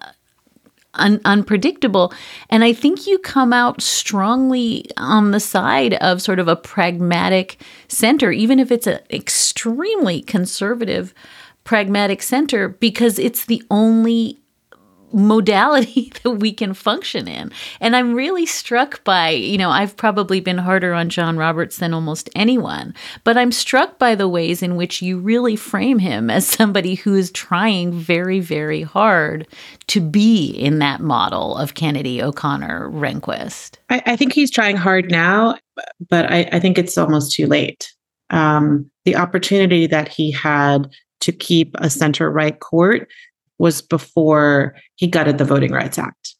un- 0.94 1.20
unpredictable. 1.24 2.12
And 2.50 2.64
I 2.64 2.72
think 2.72 3.06
you 3.06 3.18
come 3.18 3.52
out 3.52 3.80
strongly 3.80 4.86
on 4.96 5.30
the 5.30 5.40
side 5.40 5.94
of 5.94 6.22
sort 6.22 6.38
of 6.38 6.48
a 6.48 6.56
pragmatic 6.56 7.60
center, 7.88 8.30
even 8.32 8.58
if 8.58 8.70
it's 8.70 8.86
an 8.86 9.00
extremely 9.10 10.22
conservative 10.22 11.14
pragmatic 11.64 12.22
center, 12.22 12.68
because 12.68 13.18
it's 13.18 13.46
the 13.46 13.62
only 13.70 14.38
modality 15.12 16.12
that 16.22 16.30
we 16.30 16.52
can 16.52 16.74
function 16.74 17.28
in. 17.28 17.52
And 17.80 17.94
I'm 17.94 18.14
really 18.14 18.46
struck 18.46 19.02
by, 19.04 19.30
you 19.30 19.58
know, 19.58 19.70
I've 19.70 19.96
probably 19.96 20.40
been 20.40 20.58
harder 20.58 20.94
on 20.94 21.08
John 21.08 21.36
Roberts 21.36 21.78
than 21.78 21.94
almost 21.94 22.30
anyone, 22.34 22.94
but 23.24 23.36
I'm 23.36 23.52
struck 23.52 23.98
by 23.98 24.14
the 24.14 24.28
ways 24.28 24.62
in 24.62 24.76
which 24.76 25.02
you 25.02 25.18
really 25.18 25.56
frame 25.56 25.98
him 25.98 26.30
as 26.30 26.46
somebody 26.46 26.94
who 26.94 27.14
is 27.14 27.30
trying 27.30 27.92
very, 27.92 28.40
very 28.40 28.82
hard 28.82 29.46
to 29.88 30.00
be 30.00 30.50
in 30.50 30.78
that 30.78 31.00
model 31.00 31.56
of 31.56 31.74
Kennedy, 31.74 32.22
O'Connor, 32.22 32.90
Rehnquist. 32.90 33.76
I, 33.90 34.02
I 34.06 34.16
think 34.16 34.32
he's 34.32 34.50
trying 34.50 34.76
hard 34.76 35.10
now, 35.10 35.56
but 36.08 36.30
I, 36.30 36.48
I 36.52 36.60
think 36.60 36.78
it's 36.78 36.98
almost 36.98 37.32
too 37.32 37.46
late. 37.46 37.92
Um, 38.30 38.90
the 39.04 39.16
opportunity 39.16 39.86
that 39.86 40.08
he 40.08 40.30
had 40.30 40.88
to 41.20 41.32
keep 41.32 41.74
a 41.78 41.88
center 41.88 42.30
right 42.30 42.58
court 42.60 43.08
was 43.58 43.82
before 43.82 44.74
he 44.96 45.06
gutted 45.06 45.38
the 45.38 45.44
Voting 45.44 45.72
Rights 45.72 45.98
Act. 45.98 46.34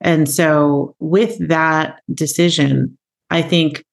And 0.00 0.28
so, 0.28 0.94
with 0.98 1.36
that 1.48 2.00
decision, 2.14 2.96
I 3.30 3.42
think 3.42 3.84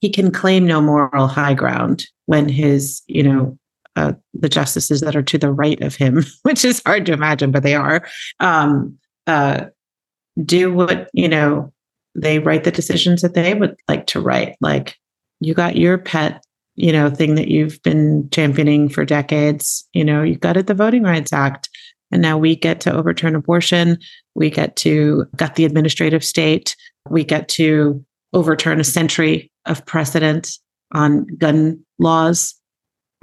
he 0.00 0.10
can 0.10 0.30
claim 0.30 0.66
no 0.66 0.80
moral 0.80 1.26
high 1.26 1.54
ground 1.54 2.06
when 2.26 2.48
his, 2.48 3.02
you 3.06 3.22
know, 3.22 3.58
uh, 3.96 4.12
the 4.34 4.48
justices 4.48 5.00
that 5.00 5.14
are 5.14 5.22
to 5.22 5.38
the 5.38 5.52
right 5.52 5.80
of 5.82 5.94
him, 5.94 6.24
which 6.42 6.64
is 6.64 6.82
hard 6.86 7.06
to 7.06 7.12
imagine, 7.12 7.50
but 7.50 7.62
they 7.62 7.74
are, 7.74 8.06
um, 8.40 8.98
uh, 9.26 9.66
do 10.44 10.72
what, 10.72 11.10
you 11.12 11.28
know, 11.28 11.72
they 12.14 12.38
write 12.38 12.64
the 12.64 12.70
decisions 12.70 13.22
that 13.22 13.34
they 13.34 13.54
would 13.54 13.76
like 13.88 14.06
to 14.06 14.20
write. 14.20 14.56
Like, 14.60 14.96
you 15.40 15.54
got 15.54 15.76
your 15.76 15.98
pet, 15.98 16.42
you 16.74 16.92
know, 16.92 17.10
thing 17.10 17.34
that 17.34 17.48
you've 17.48 17.82
been 17.82 18.28
championing 18.30 18.88
for 18.88 19.04
decades. 19.04 19.86
You 19.92 20.04
know, 20.04 20.22
you 20.22 20.36
gutted 20.36 20.66
the 20.66 20.74
Voting 20.74 21.02
Rights 21.02 21.32
Act. 21.32 21.68
And 22.12 22.22
now 22.22 22.38
we 22.38 22.54
get 22.54 22.80
to 22.82 22.94
overturn 22.94 23.34
abortion. 23.34 23.98
We 24.34 24.50
get 24.50 24.76
to 24.76 25.26
gut 25.36 25.54
the 25.54 25.64
administrative 25.64 26.22
state. 26.22 26.76
We 27.08 27.24
get 27.24 27.48
to 27.50 28.04
overturn 28.32 28.80
a 28.80 28.84
century 28.84 29.50
of 29.66 29.84
precedent 29.86 30.50
on 30.92 31.26
gun 31.38 31.82
laws 31.98 32.54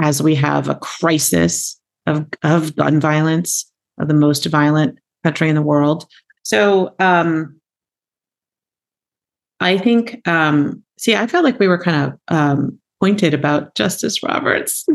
as 0.01 0.23
we 0.23 0.35
have 0.35 0.67
a 0.67 0.75
crisis 0.75 1.79
of, 2.07 2.25
of 2.43 2.75
gun 2.75 2.99
violence, 2.99 3.69
of 3.99 4.07
the 4.07 4.13
most 4.13 4.45
violent 4.45 4.97
country 5.23 5.49
in 5.49 5.55
the 5.55 5.61
world. 5.61 6.05
So 6.43 6.95
um, 6.99 7.59
I 9.59 9.77
think, 9.77 10.27
um, 10.27 10.83
see, 10.97 11.15
I 11.15 11.27
felt 11.27 11.43
like 11.43 11.59
we 11.59 11.67
were 11.67 11.81
kind 11.81 12.11
of 12.11 12.19
um, 12.29 12.79
pointed 12.99 13.33
about 13.33 13.75
Justice 13.75 14.23
Roberts. 14.23 14.85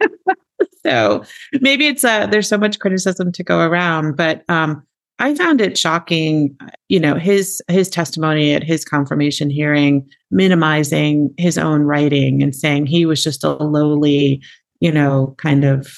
so 0.84 1.24
maybe 1.60 1.86
it's 1.86 2.04
uh 2.04 2.26
there's 2.26 2.48
so 2.48 2.58
much 2.58 2.78
criticism 2.78 3.32
to 3.32 3.44
go 3.44 3.60
around, 3.60 4.16
but 4.16 4.44
um, 4.48 4.84
I 5.18 5.34
found 5.34 5.60
it 5.60 5.78
shocking, 5.78 6.58
you 6.88 6.98
know, 6.98 7.14
his 7.14 7.62
his 7.68 7.88
testimony 7.88 8.54
at 8.54 8.64
his 8.64 8.84
confirmation 8.84 9.50
hearing, 9.50 10.08
minimizing 10.30 11.32
his 11.36 11.58
own 11.58 11.82
writing 11.82 12.42
and 12.42 12.54
saying 12.54 12.86
he 12.86 13.06
was 13.06 13.22
just 13.22 13.44
a 13.44 13.50
lowly, 13.50 14.42
you 14.80 14.90
know, 14.90 15.34
kind 15.38 15.64
of 15.64 15.88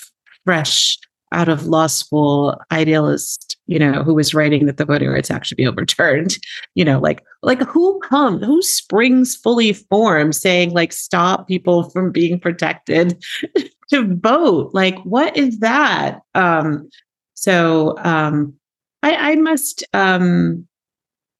fresh 0.44 0.98
out 1.32 1.48
of 1.48 1.66
law 1.66 1.86
school 1.86 2.60
idealist, 2.70 3.53
you 3.66 3.78
know, 3.78 4.02
who 4.02 4.14
was 4.14 4.34
writing 4.34 4.66
that 4.66 4.76
the 4.76 4.84
Voting 4.84 5.08
Rights 5.08 5.30
Act 5.30 5.46
should 5.46 5.56
be 5.56 5.66
overturned. 5.68 6.36
You 6.74 6.84
know, 6.84 7.00
like 7.00 7.24
like 7.42 7.62
who 7.62 7.98
comes, 8.00 8.44
who 8.44 8.62
springs 8.62 9.36
fully 9.36 9.72
formed 9.72 10.34
saying 10.34 10.72
like 10.72 10.92
stop 10.92 11.48
people 11.48 11.90
from 11.90 12.12
being 12.12 12.38
protected 12.38 13.22
to 13.90 14.16
vote. 14.16 14.70
Like, 14.72 14.98
what 15.04 15.36
is 15.36 15.58
that? 15.60 16.20
Um, 16.34 16.88
so 17.34 17.96
um, 17.98 18.54
I, 19.02 19.32
I 19.32 19.34
must 19.36 19.84
um, 19.92 20.66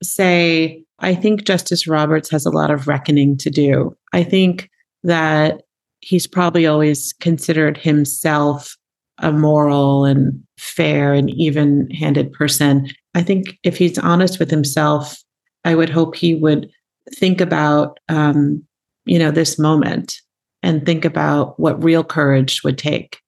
say, 0.02 0.84
I 0.98 1.14
think 1.14 1.44
Justice 1.44 1.86
Roberts 1.86 2.30
has 2.30 2.46
a 2.46 2.50
lot 2.50 2.70
of 2.70 2.86
reckoning 2.86 3.36
to 3.38 3.50
do. 3.50 3.96
I 4.12 4.22
think 4.22 4.70
that 5.02 5.62
he's 6.00 6.26
probably 6.26 6.66
always 6.66 7.12
considered 7.14 7.78
himself 7.78 8.76
a 9.18 9.32
moral 9.32 10.04
and 10.04 10.42
fair 10.58 11.14
and 11.14 11.30
even 11.30 11.90
handed 11.90 12.32
person. 12.32 12.88
I 13.14 13.22
think 13.22 13.58
if 13.62 13.76
he's 13.76 13.98
honest 13.98 14.38
with 14.38 14.50
himself, 14.50 15.22
I 15.64 15.74
would 15.74 15.90
hope 15.90 16.14
he 16.14 16.34
would 16.34 16.68
think 17.14 17.40
about, 17.40 17.98
um, 18.08 18.62
you 19.04 19.18
know, 19.18 19.30
this 19.30 19.58
moment 19.58 20.20
and 20.62 20.84
think 20.84 21.04
about 21.04 21.58
what 21.60 21.82
real 21.82 22.02
courage 22.02 22.62
would 22.64 22.78
take. 22.78 23.20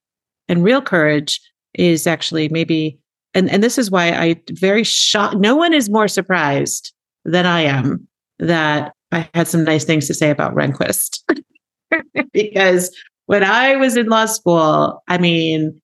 And 0.48 0.64
real 0.64 0.82
courage 0.82 1.40
is 1.74 2.06
actually 2.06 2.48
maybe, 2.48 2.98
and, 3.34 3.50
and 3.50 3.62
this 3.62 3.78
is 3.78 3.90
why 3.90 4.08
I 4.10 4.40
very 4.52 4.84
shocked. 4.84 5.36
No 5.36 5.54
one 5.54 5.74
is 5.74 5.90
more 5.90 6.08
surprised 6.08 6.92
than 7.24 7.46
I 7.46 7.62
am 7.62 8.06
that 8.38 8.92
I 9.12 9.28
had 9.34 9.48
some 9.48 9.64
nice 9.64 9.84
things 9.84 10.06
to 10.06 10.14
say 10.14 10.30
about 10.30 10.54
Rehnquist. 10.54 11.20
because 12.32 12.94
when 13.26 13.44
I 13.44 13.76
was 13.76 13.96
in 13.96 14.06
law 14.06 14.26
school, 14.26 15.02
I 15.08 15.18
mean, 15.18 15.80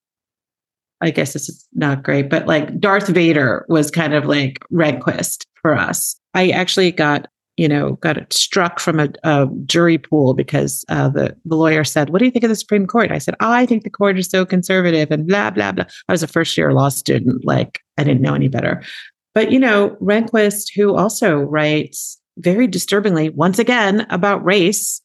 I 1.00 1.10
guess 1.10 1.32
this 1.32 1.48
is 1.48 1.66
not 1.72 2.02
great, 2.02 2.30
but 2.30 2.46
like 2.46 2.78
Darth 2.78 3.08
Vader 3.08 3.66
was 3.68 3.90
kind 3.90 4.14
of 4.14 4.24
like 4.24 4.60
Rehnquist 4.72 5.44
for 5.60 5.76
us. 5.76 6.16
I 6.34 6.50
actually 6.50 6.92
got 6.92 7.28
you 7.56 7.68
know, 7.68 7.92
got 7.96 8.32
struck 8.32 8.80
from 8.80 8.98
a, 8.98 9.08
a 9.24 9.46
jury 9.66 9.98
pool 9.98 10.34
because 10.34 10.84
uh, 10.88 11.08
the, 11.10 11.36
the 11.44 11.54
lawyer 11.54 11.84
said, 11.84 12.10
What 12.10 12.18
do 12.18 12.24
you 12.24 12.30
think 12.30 12.44
of 12.44 12.48
the 12.48 12.56
Supreme 12.56 12.86
Court? 12.86 13.12
I 13.12 13.18
said, 13.18 13.34
I 13.40 13.66
think 13.66 13.84
the 13.84 13.90
court 13.90 14.18
is 14.18 14.28
so 14.28 14.46
conservative 14.46 15.10
and 15.10 15.26
blah, 15.26 15.50
blah, 15.50 15.72
blah. 15.72 15.84
I 16.08 16.12
was 16.12 16.22
a 16.22 16.28
first 16.28 16.56
year 16.56 16.72
law 16.72 16.88
student. 16.88 17.44
Like, 17.44 17.80
I 17.98 18.04
didn't 18.04 18.22
know 18.22 18.34
any 18.34 18.48
better. 18.48 18.82
But, 19.34 19.52
you 19.52 19.58
know, 19.58 19.90
Rehnquist, 20.00 20.70
who 20.74 20.96
also 20.96 21.38
writes 21.38 22.18
very 22.38 22.66
disturbingly, 22.66 23.28
once 23.30 23.58
again, 23.58 24.06
about 24.08 24.44
race. 24.44 25.00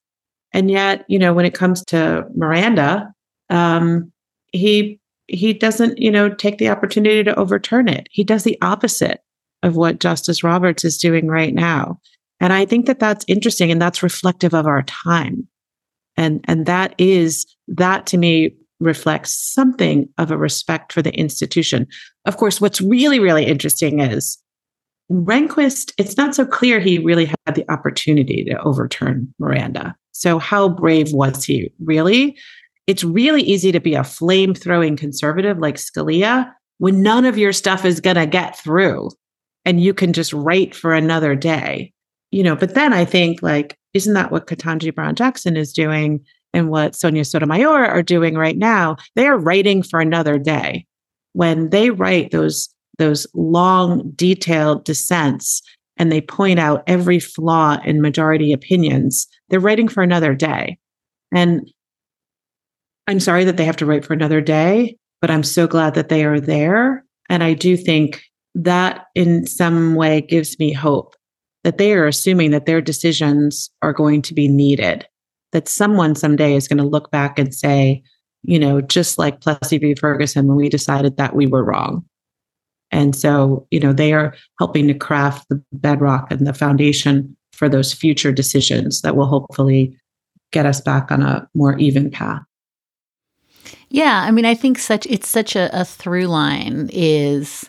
And 0.53 0.71
yet, 0.71 1.05
you 1.07 1.19
know, 1.19 1.33
when 1.33 1.45
it 1.45 1.53
comes 1.53 1.83
to 1.85 2.25
Miranda, 2.35 3.13
um, 3.49 4.11
he 4.51 4.99
he 5.27 5.53
doesn't, 5.53 5.97
you 5.97 6.09
know, 6.09 6.29
take 6.29 6.57
the 6.57 6.69
opportunity 6.69 7.23
to 7.23 7.35
overturn 7.35 7.89
it. 7.89 8.07
He 8.11 8.23
does 8.23 8.43
the 8.43 8.57
opposite 8.61 9.19
of 9.61 9.75
what 9.75 9.99
Justice 9.99 10.43
Roberts 10.43 10.85
is 10.85 10.97
doing 10.97 11.27
right 11.27 11.53
now. 11.53 11.99
And 12.39 12.53
I 12.53 12.65
think 12.65 12.85
that 12.85 12.99
that's 12.99 13.25
interesting 13.27 13.71
and 13.71 13.81
that's 13.81 14.03
reflective 14.03 14.53
of 14.53 14.67
our 14.67 14.83
time. 14.83 15.47
And, 16.15 16.43
and 16.45 16.65
that 16.65 16.95
is, 16.97 17.45
that 17.67 18.05
to 18.07 18.17
me 18.17 18.55
reflects 18.79 19.33
something 19.33 20.07
of 20.17 20.31
a 20.31 20.37
respect 20.37 20.93
for 20.93 21.01
the 21.01 21.13
institution. 21.13 21.87
Of 22.25 22.37
course, 22.37 22.61
what's 22.61 22.79
really, 22.79 23.19
really 23.19 23.45
interesting 23.45 23.99
is 23.99 24.37
Rehnquist, 25.11 25.93
it's 25.97 26.17
not 26.17 26.35
so 26.35 26.45
clear 26.45 26.79
he 26.79 26.99
really 26.99 27.25
had 27.25 27.55
the 27.55 27.69
opportunity 27.71 28.43
to 28.45 28.61
overturn 28.61 29.33
Miranda. 29.39 29.95
So, 30.17 30.39
how 30.39 30.67
brave 30.67 31.13
was 31.13 31.45
he 31.45 31.71
really? 31.79 32.37
It's 32.87 33.03
really 33.03 33.43
easy 33.43 33.71
to 33.71 33.79
be 33.79 33.93
a 33.93 34.03
flame 34.03 34.55
throwing 34.55 34.95
conservative 34.97 35.59
like 35.59 35.75
Scalia 35.75 36.51
when 36.79 37.03
none 37.03 37.23
of 37.25 37.37
your 37.37 37.53
stuff 37.53 37.85
is 37.85 37.99
going 37.99 38.15
to 38.15 38.25
get 38.25 38.57
through. 38.57 39.11
and 39.65 39.81
you 39.81 39.93
can 39.93 40.13
just 40.13 40.31
write 40.31 40.73
for 40.73 40.93
another 40.93 41.35
day. 41.35 41.91
You 42.31 42.41
know, 42.41 42.55
but 42.55 42.73
then 42.73 42.93
I 42.93 43.03
think 43.05 43.43
like, 43.43 43.77
isn't 43.93 44.13
that 44.13 44.31
what 44.31 44.47
Ketanji 44.47 44.95
Brown 44.95 45.13
Jackson 45.13 45.57
is 45.57 45.73
doing 45.73 46.23
and 46.53 46.69
what 46.69 46.95
Sonia 46.95 47.25
Sotomayor 47.25 47.85
are 47.85 48.01
doing 48.01 48.35
right 48.35 48.57
now? 48.57 48.95
They 49.15 49.27
are 49.27 49.37
writing 49.37 49.83
for 49.83 49.99
another 49.99 50.39
day. 50.39 50.85
When 51.33 51.69
they 51.69 51.89
write 51.91 52.31
those 52.31 52.69
those 52.97 53.27
long, 53.35 54.09
detailed 54.15 54.83
dissents 54.85 55.61
and 55.97 56.11
they 56.11 56.21
point 56.21 56.59
out 56.59 56.83
every 56.87 57.19
flaw 57.19 57.77
in 57.83 58.01
majority 58.01 58.53
opinions, 58.53 59.27
they're 59.49 59.59
writing 59.59 59.87
for 59.87 60.03
another 60.03 60.33
day. 60.35 60.77
And 61.33 61.69
I'm 63.07 63.19
sorry 63.19 63.43
that 63.45 63.57
they 63.57 63.65
have 63.65 63.77
to 63.77 63.85
write 63.85 64.05
for 64.05 64.13
another 64.13 64.41
day, 64.41 64.97
but 65.21 65.31
I'm 65.31 65.43
so 65.43 65.67
glad 65.67 65.93
that 65.95 66.09
they 66.09 66.25
are 66.25 66.39
there. 66.39 67.03
And 67.29 67.43
I 67.43 67.53
do 67.53 67.77
think 67.77 68.21
that 68.55 69.05
in 69.15 69.45
some 69.45 69.95
way 69.95 70.21
gives 70.21 70.57
me 70.59 70.73
hope 70.73 71.15
that 71.63 71.77
they 71.77 71.93
are 71.93 72.07
assuming 72.07 72.51
that 72.51 72.65
their 72.65 72.81
decisions 72.81 73.69
are 73.81 73.93
going 73.93 74.21
to 74.21 74.33
be 74.33 74.47
needed, 74.47 75.05
that 75.51 75.67
someone 75.67 76.15
someday 76.15 76.55
is 76.55 76.67
going 76.67 76.77
to 76.77 76.83
look 76.87 77.11
back 77.11 77.37
and 77.37 77.53
say, 77.53 78.01
you 78.43 78.57
know, 78.59 78.79
just 78.79 79.17
like 79.17 79.41
Plessy 79.41 79.77
v. 79.77 79.93
Ferguson, 79.95 80.47
when 80.47 80.55
we 80.55 80.69
decided 80.69 81.17
that 81.17 81.35
we 81.35 81.45
were 81.45 81.65
wrong. 81.65 82.05
And 82.91 83.15
so, 83.15 83.67
you 83.71 83.79
know, 83.79 83.93
they 83.93 84.13
are 84.13 84.33
helping 84.59 84.87
to 84.87 84.93
craft 84.93 85.47
the 85.49 85.61
bedrock 85.73 86.31
and 86.31 86.47
the 86.47 86.53
foundation 86.53 87.35
for 87.51 87.67
those 87.67 87.93
future 87.93 88.31
decisions 88.31 89.01
that 89.01 89.15
will 89.15 89.25
hopefully 89.25 89.97
get 90.51 90.65
us 90.65 90.79
back 90.79 91.11
on 91.11 91.21
a 91.21 91.47
more 91.53 91.77
even 91.77 92.09
path. 92.09 92.41
Yeah, 93.89 94.23
I 94.25 94.31
mean, 94.31 94.45
I 94.45 94.53
think 94.53 94.79
such 94.79 95.05
it's 95.07 95.27
such 95.27 95.55
a, 95.55 95.69
a 95.79 95.83
through 95.83 96.27
line 96.27 96.89
is 96.93 97.65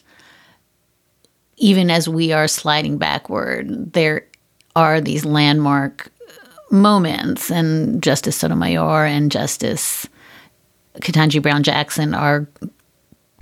even 1.56 1.90
as 1.90 2.08
we 2.08 2.32
are 2.32 2.46
sliding 2.46 2.98
backward, 2.98 3.92
there 3.92 4.26
are 4.76 5.00
these 5.00 5.24
landmark 5.24 6.10
moments, 6.70 7.50
and 7.50 8.02
Justice 8.02 8.36
Sotomayor 8.36 9.04
and 9.04 9.32
Justice 9.32 10.06
Ketanji 11.00 11.42
Brown 11.42 11.62
Jackson 11.62 12.14
are 12.14 12.48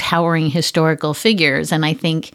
towering 0.07 0.49
historical 0.49 1.15
figures. 1.15 1.73
And 1.73 1.85
I 1.85 1.95
think 1.95 2.33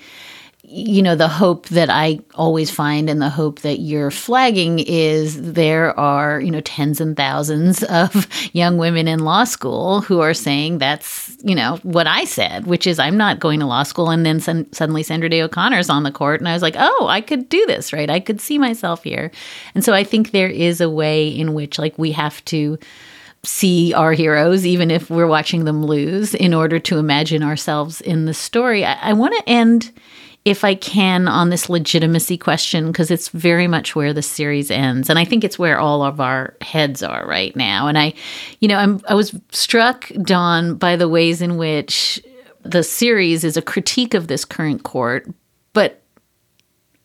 you 0.64 1.02
know, 1.02 1.16
the 1.16 1.28
hope 1.28 1.68
that 1.70 1.90
I 1.90 2.20
always 2.36 2.72
find 2.72 3.10
and 3.10 3.22
the 3.22 3.30
hope 3.30 3.60
that 3.60 3.80
you're 3.80 4.10
flagging 4.10 4.80
is 4.80 5.54
there 5.54 5.98
are, 6.00 6.40
you 6.40 6.50
know, 6.50 6.62
tens 6.62 7.02
and 7.02 7.18
thousands 7.18 7.84
of 7.84 8.26
young 8.54 8.78
women 8.78 9.06
in 9.08 9.20
law 9.20 9.44
school 9.44 10.00
who 10.00 10.22
are 10.22 10.34
saying 10.34 10.78
that's, 10.78 11.36
you 11.44 11.56
know, 11.56 11.78
what 11.84 12.08
I 12.08 12.24
said, 12.24 12.68
which 12.68 12.88
is 12.88 13.00
I'm 13.00 13.18
not 13.18 13.42
going 13.42 13.60
to 13.60 13.66
law 13.66 13.84
school. 13.84 14.12
And 14.12 14.26
then 14.26 14.40
sen- 14.40 14.72
suddenly 14.72 15.04
Sandra 15.04 15.28
Day 15.28 15.42
O'Connor's 15.42 15.90
on 15.90 16.04
the 16.04 16.12
court. 16.12 16.40
And 16.40 16.48
I 16.48 16.54
was 16.54 16.62
like, 16.62 16.76
oh, 16.78 17.08
I 17.10 17.20
could 17.20 17.50
do 17.50 17.66
this, 17.66 17.92
right? 17.92 18.10
I 18.10 18.22
could 18.22 18.40
see 18.40 18.58
myself 18.58 19.04
here. 19.04 19.30
And 19.76 19.84
so 19.84 19.94
I 19.94 20.06
think 20.06 20.32
there 20.32 20.50
is 20.50 20.80
a 20.80 20.90
way 20.90 21.28
in 21.28 21.54
which, 21.54 21.80
like, 21.80 21.98
we 21.98 22.14
have 22.14 22.44
to 22.46 22.80
see 23.44 23.94
our 23.94 24.14
heroes, 24.14 24.66
even 24.66 24.92
if 24.92 25.10
we're 25.10 25.28
watching 25.28 25.66
them 25.66 25.84
lose, 25.84 26.36
in 26.36 26.54
order 26.54 26.80
to 26.80 26.98
imagine 26.98 27.42
ourselves 27.42 28.00
in 28.02 28.26
the 28.26 28.34
story. 28.34 28.86
I, 28.86 28.94
I 29.10 29.14
want 29.14 29.34
to 29.36 29.50
end 29.50 29.92
if 30.44 30.64
I 30.64 30.74
can, 30.74 31.28
on 31.28 31.52
this 31.52 31.70
legitimacy 31.70 32.36
question, 32.38 32.88
because 32.88 33.12
it's 33.12 33.30
very 33.30 33.68
much 33.68 33.96
where 33.96 34.12
the 34.12 34.24
series 34.24 34.72
ends. 34.72 35.08
And 35.08 35.20
I 35.20 35.26
think 35.26 35.44
it's 35.44 35.60
where 35.60 35.80
all 35.80 36.02
of 36.02 36.20
our 36.20 36.56
heads 36.62 37.04
are 37.04 37.28
right 37.28 37.56
now. 37.56 37.88
And 37.88 37.98
I, 37.98 38.14
you 38.60 38.68
know, 38.68 38.78
I'm, 38.78 39.02
I 39.08 39.14
was 39.14 39.40
struck, 39.52 40.10
Dawn, 40.24 40.76
by 40.76 40.96
the 40.96 41.08
ways 41.08 41.44
in 41.44 41.58
which 41.58 42.20
the 42.64 42.82
series 42.82 43.44
is 43.44 43.56
a 43.56 43.62
critique 43.62 44.16
of 44.16 44.28
this 44.28 44.44
current 44.44 44.82
court, 44.82 45.30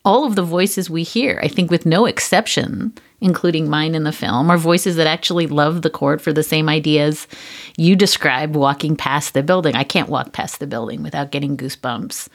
all 0.05 0.25
of 0.25 0.35
the 0.35 0.43
voices 0.43 0.89
we 0.89 1.03
hear, 1.03 1.39
I 1.43 1.47
think 1.47 1.69
with 1.69 1.85
no 1.85 2.05
exception, 2.05 2.93
including 3.19 3.69
mine 3.69 3.95
in 3.95 4.03
the 4.03 4.11
film, 4.11 4.49
are 4.49 4.57
voices 4.57 4.95
that 4.95 5.07
actually 5.07 5.47
love 5.47 5.81
the 5.81 5.89
court 5.89 6.21
for 6.21 6.31
the 6.31 6.43
same 6.43 6.69
ideas 6.69 7.27
you 7.77 7.95
describe 7.95 8.55
walking 8.55 8.95
past 8.95 9.33
the 9.33 9.43
building. 9.43 9.75
I 9.75 9.83
can't 9.83 10.09
walk 10.09 10.33
past 10.33 10.59
the 10.59 10.67
building 10.67 11.03
without 11.03 11.31
getting 11.31 11.57
goosebumps. 11.57 12.29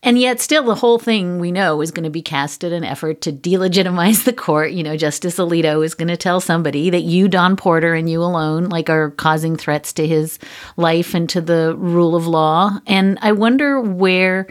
And 0.00 0.16
yet, 0.16 0.40
still, 0.40 0.62
the 0.62 0.76
whole 0.76 1.00
thing 1.00 1.40
we 1.40 1.50
know 1.50 1.80
is 1.80 1.90
going 1.90 2.04
to 2.04 2.10
be 2.10 2.22
cast 2.22 2.62
at 2.62 2.70
an 2.70 2.84
effort 2.84 3.20
to 3.22 3.32
delegitimize 3.32 4.24
the 4.24 4.32
court. 4.32 4.70
You 4.70 4.84
know, 4.84 4.96
Justice 4.96 5.38
Alito 5.38 5.84
is 5.84 5.94
going 5.94 6.08
to 6.08 6.16
tell 6.16 6.40
somebody 6.40 6.88
that 6.90 7.02
you, 7.02 7.28
Dawn 7.28 7.56
Porter, 7.56 7.94
and 7.94 8.08
you 8.08 8.22
alone, 8.22 8.66
like, 8.66 8.88
are 8.88 9.10
causing 9.10 9.56
threats 9.56 9.92
to 9.94 10.06
his 10.06 10.38
life 10.76 11.14
and 11.14 11.28
to 11.30 11.40
the 11.40 11.74
rule 11.76 12.14
of 12.14 12.28
law. 12.28 12.78
And 12.86 13.18
I 13.22 13.32
wonder 13.32 13.80
where, 13.80 14.46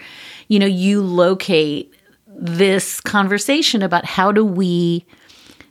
you 0.49 0.59
know, 0.59 0.65
you 0.65 1.01
locate 1.01 1.93
this 2.37 3.01
conversation 3.01 3.81
about 3.81 4.05
how 4.05 4.31
do 4.31 4.45
we 4.45 5.05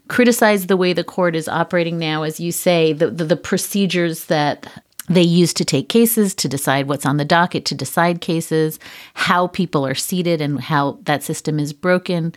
criticize 0.09 0.67
the 0.67 0.77
way 0.77 0.93
the 0.93 1.05
court 1.05 1.35
is 1.35 1.49
operating 1.49 1.99
now, 1.99 2.23
as 2.23 2.39
you 2.41 2.53
say, 2.53 2.93
the, 2.93 3.11
the, 3.11 3.25
the 3.25 3.37
procedures 3.37 4.27
that 4.27 4.83
they 5.09 5.23
use 5.23 5.55
to 5.55 5.64
take 5.64 5.89
cases, 5.89 6.35
to 6.35 6.49
decide 6.49 6.89
what's 6.89 7.07
on 7.07 7.17
the 7.17 7.25
docket, 7.25 7.64
to 7.67 7.75
decide 7.75 8.21
cases, 8.21 8.79
how 9.14 9.47
people 9.49 9.87
are 9.87 9.95
seated, 9.95 10.41
and 10.41 10.61
how 10.61 10.99
that 11.03 11.23
system 11.23 11.61
is 11.61 11.73
broken. 11.73 12.35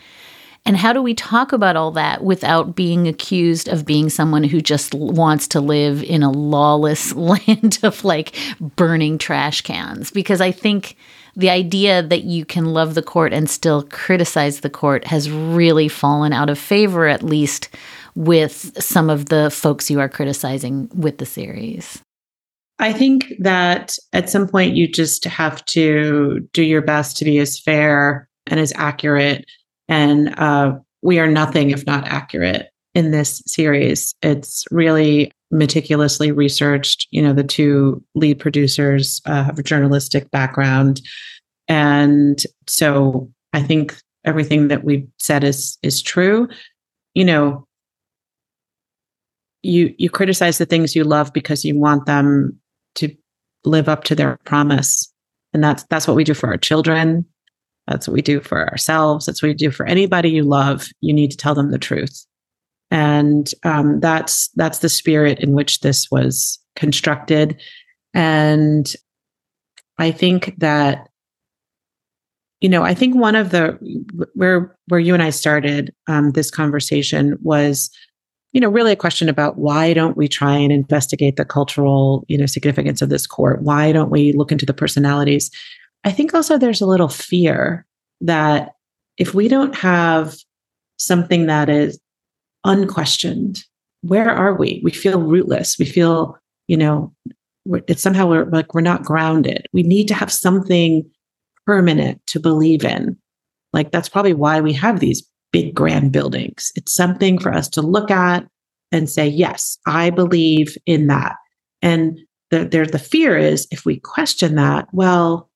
And 0.65 0.77
how 0.77 0.93
do 0.93 1.01
we 1.01 1.15
talk 1.15 1.51
about 1.51 1.75
all 1.75 1.91
that 1.91 2.23
without 2.23 2.75
being 2.75 3.07
accused 3.07 3.67
of 3.67 3.85
being 3.85 4.09
someone 4.09 4.43
who 4.43 4.61
just 4.61 4.93
wants 4.93 5.47
to 5.49 5.59
live 5.59 6.03
in 6.03 6.21
a 6.21 6.31
lawless 6.31 7.13
land 7.15 7.79
of 7.81 8.03
like 8.03 8.35
burning 8.59 9.17
trash 9.17 9.61
cans? 9.61 10.11
Because 10.11 10.41
I 10.41 10.51
think 10.51 10.95
the 11.39 11.49
idea 11.49 12.03
that 12.03 12.25
you 12.25 12.43
can 12.43 12.65
love 12.65 12.95
the 12.95 13.01
court 13.01 13.31
and 13.31 13.49
still 13.49 13.83
criticize 13.83 14.59
the 14.59 14.69
court 14.69 15.05
has 15.05 15.31
really 15.31 15.87
fallen 15.87 16.33
out 16.33 16.49
of 16.49 16.59
favor, 16.59 17.07
at 17.07 17.23
least 17.23 17.69
with 18.13 18.71
some 18.81 19.09
of 19.09 19.27
the 19.27 19.49
folks 19.49 19.89
you 19.89 20.01
are 20.01 20.09
criticizing 20.09 20.89
with 20.93 21.17
the 21.17 21.25
series. 21.25 22.01
I 22.77 22.91
think 22.91 23.33
that 23.39 23.95
at 24.11 24.29
some 24.29 24.47
point 24.47 24.75
you 24.75 24.87
just 24.87 25.23
have 25.25 25.63
to 25.65 26.47
do 26.51 26.63
your 26.63 26.81
best 26.81 27.15
to 27.17 27.25
be 27.25 27.39
as 27.39 27.57
fair 27.57 28.27
and 28.47 28.59
as 28.59 28.73
accurate. 28.75 29.45
And 29.87 30.37
uh, 30.37 30.77
we 31.01 31.19
are 31.19 31.27
nothing 31.27 31.71
if 31.71 31.85
not 31.85 32.05
accurate 32.05 32.67
in 32.93 33.11
this 33.11 33.41
series. 33.45 34.13
It's 34.21 34.65
really 34.71 35.31
meticulously 35.51 36.31
researched. 36.31 37.07
You 37.11 37.21
know, 37.21 37.33
the 37.33 37.43
two 37.43 38.03
lead 38.15 38.39
producers 38.39 39.21
uh, 39.25 39.43
have 39.43 39.59
a 39.59 39.63
journalistic 39.63 40.29
background. 40.31 41.01
And 41.67 42.41
so 42.67 43.31
I 43.53 43.61
think 43.61 43.95
everything 44.25 44.67
that 44.67 44.83
we've 44.83 45.07
said 45.17 45.43
is 45.43 45.77
is 45.83 46.01
true. 46.01 46.47
You 47.13 47.25
know, 47.25 47.67
you 49.61 49.93
you 49.97 50.09
criticize 50.09 50.57
the 50.57 50.65
things 50.65 50.95
you 50.95 51.03
love 51.03 51.33
because 51.33 51.65
you 51.65 51.77
want 51.77 52.05
them 52.05 52.59
to 52.95 53.13
live 53.65 53.89
up 53.89 54.03
to 54.05 54.15
their 54.15 54.37
promise. 54.45 55.11
And 55.53 55.63
that's 55.63 55.83
that's 55.89 56.07
what 56.07 56.15
we 56.15 56.23
do 56.23 56.33
for 56.33 56.47
our 56.47 56.57
children. 56.57 57.25
That's 57.87 58.07
what 58.07 58.13
we 58.13 58.21
do 58.21 58.39
for 58.39 58.69
ourselves. 58.69 59.25
That's 59.25 59.41
what 59.41 59.47
we 59.49 59.55
do 59.55 59.71
for 59.71 59.85
anybody 59.85 60.29
you 60.29 60.43
love. 60.43 60.87
You 61.01 61.13
need 61.13 61.31
to 61.31 61.37
tell 61.37 61.55
them 61.55 61.71
the 61.71 61.79
truth, 61.79 62.25
and 62.91 63.51
um, 63.63 63.99
that's 63.99 64.49
that's 64.55 64.79
the 64.79 64.89
spirit 64.89 65.39
in 65.39 65.53
which 65.53 65.81
this 65.81 66.09
was 66.11 66.59
constructed. 66.75 67.59
And 68.13 68.91
I 69.97 70.11
think 70.11 70.55
that, 70.57 71.09
you 72.61 72.69
know, 72.69 72.83
I 72.83 72.93
think 72.93 73.15
one 73.15 73.35
of 73.35 73.51
the 73.51 73.77
where 74.33 74.75
where 74.87 74.99
you 74.99 75.13
and 75.13 75.23
I 75.23 75.29
started 75.29 75.93
um, 76.07 76.31
this 76.31 76.49
conversation 76.49 77.37
was 77.41 77.91
you 78.51 78.59
know, 78.59 78.69
really 78.69 78.91
a 78.91 78.95
question 78.95 79.29
about 79.29 79.57
why 79.57 79.93
don't 79.93 80.17
we 80.17 80.27
try 80.27 80.55
and 80.55 80.71
investigate 80.71 81.35
the 81.35 81.45
cultural, 81.45 82.25
you 82.27 82.37
know, 82.37 82.47
significance 82.47 83.01
of 83.01 83.09
this 83.09 83.27
court? 83.27 83.61
Why 83.61 83.91
don't 83.91 84.09
we 84.09 84.33
look 84.33 84.51
into 84.51 84.65
the 84.65 84.73
personalities? 84.73 85.51
I 86.03 86.11
think 86.11 86.33
also 86.33 86.57
there's 86.57 86.81
a 86.81 86.87
little 86.87 87.09
fear 87.09 87.85
that 88.21 88.73
if 89.17 89.33
we 89.33 89.47
don't 89.47 89.75
have 89.75 90.35
something 90.97 91.45
that 91.45 91.69
is 91.69 91.99
unquestioned, 92.65 93.63
where 94.01 94.29
are 94.29 94.55
we? 94.55 94.81
We 94.83 94.91
feel 94.91 95.21
rootless. 95.21 95.77
We 95.77 95.85
feel, 95.85 96.37
you 96.67 96.77
know, 96.77 97.13
it's 97.87 98.01
somehow 98.01 98.27
we're 98.27 98.45
like 98.45 98.73
we're 98.73 98.81
not 98.81 99.03
grounded. 99.03 99.67
We 99.73 99.83
need 99.83 100.07
to 100.07 100.13
have 100.13 100.31
something 100.31 101.09
permanent 101.65 102.25
to 102.27 102.39
believe 102.39 102.83
in. 102.83 103.17
Like 103.73 103.91
that's 103.91 104.09
probably 104.09 104.33
why 104.33 104.61
we 104.61 104.73
have 104.73 104.99
these 104.99 105.27
big 105.51 105.75
grand 105.75 106.11
buildings. 106.11 106.71
It's 106.75 106.93
something 106.93 107.39
for 107.39 107.53
us 107.53 107.67
to 107.69 107.81
look 107.81 108.09
at 108.09 108.47
and 108.91 109.09
say, 109.09 109.27
yes, 109.27 109.77
I 109.85 110.09
believe 110.09 110.77
in 110.85 111.07
that. 111.07 111.35
And 111.81 112.19
the, 112.49 112.65
there, 112.65 112.85
the 112.85 112.99
fear 112.99 113.37
is 113.37 113.67
if 113.71 113.85
we 113.85 113.99
question 113.99 114.55
that, 114.55 114.87
well, 114.91 115.49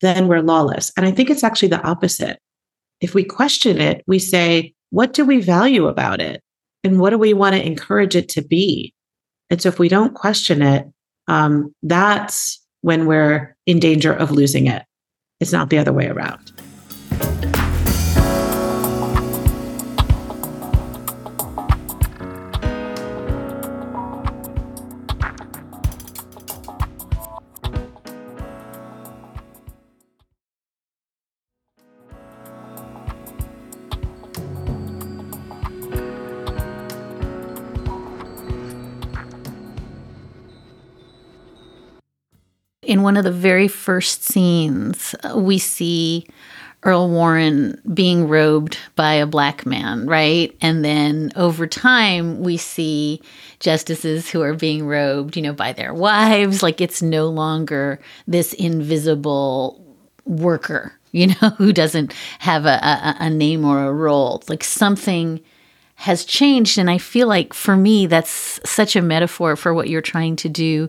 then 0.00 0.28
we're 0.28 0.42
lawless. 0.42 0.92
And 0.96 1.04
I 1.04 1.10
think 1.10 1.30
it's 1.30 1.42
actually 1.42 1.68
the 1.68 1.82
opposite. 1.82 2.38
If 3.00 3.14
we 3.14 3.24
question 3.24 3.80
it, 3.80 4.04
we 4.06 4.18
say, 4.18 4.74
what 4.90 5.12
do 5.12 5.24
we 5.24 5.40
value 5.40 5.86
about 5.86 6.20
it? 6.20 6.42
And 6.84 7.00
what 7.00 7.10
do 7.10 7.18
we 7.18 7.34
want 7.34 7.54
to 7.54 7.66
encourage 7.66 8.16
it 8.16 8.28
to 8.30 8.42
be? 8.42 8.94
And 9.50 9.60
so 9.60 9.68
if 9.68 9.78
we 9.78 9.88
don't 9.88 10.14
question 10.14 10.62
it, 10.62 10.86
um, 11.26 11.74
that's 11.82 12.64
when 12.82 13.06
we're 13.06 13.56
in 13.66 13.78
danger 13.78 14.12
of 14.12 14.30
losing 14.30 14.66
it. 14.66 14.84
It's 15.40 15.52
not 15.52 15.70
the 15.70 15.78
other 15.78 15.92
way 15.92 16.06
around. 16.06 16.52
In 42.88 43.02
one 43.02 43.18
of 43.18 43.24
the 43.24 43.30
very 43.30 43.68
first 43.68 44.24
scenes, 44.24 45.14
we 45.36 45.58
see 45.58 46.26
Earl 46.84 47.10
Warren 47.10 47.78
being 47.92 48.26
robed 48.26 48.78
by 48.96 49.12
a 49.12 49.26
black 49.26 49.66
man, 49.66 50.06
right? 50.06 50.56
And 50.62 50.82
then 50.82 51.30
over 51.36 51.66
time, 51.66 52.40
we 52.40 52.56
see 52.56 53.20
justices 53.60 54.30
who 54.30 54.40
are 54.40 54.54
being 54.54 54.86
robed, 54.86 55.36
you 55.36 55.42
know, 55.42 55.52
by 55.52 55.74
their 55.74 55.92
wives. 55.92 56.62
Like 56.62 56.80
it's 56.80 57.02
no 57.02 57.28
longer 57.28 58.00
this 58.26 58.54
invisible 58.54 59.84
worker, 60.24 60.94
you 61.12 61.26
know, 61.26 61.50
who 61.58 61.74
doesn't 61.74 62.14
have 62.38 62.64
a, 62.64 62.78
a, 62.82 63.16
a 63.20 63.30
name 63.30 63.66
or 63.66 63.84
a 63.84 63.92
role. 63.92 64.42
Like 64.48 64.64
something 64.64 65.42
has 65.96 66.24
changed. 66.24 66.78
And 66.78 66.88
I 66.88 66.96
feel 66.96 67.28
like 67.28 67.52
for 67.52 67.76
me, 67.76 68.06
that's 68.06 68.60
such 68.64 68.96
a 68.96 69.02
metaphor 69.02 69.56
for 69.56 69.74
what 69.74 69.90
you're 69.90 70.00
trying 70.00 70.36
to 70.36 70.48
do 70.48 70.88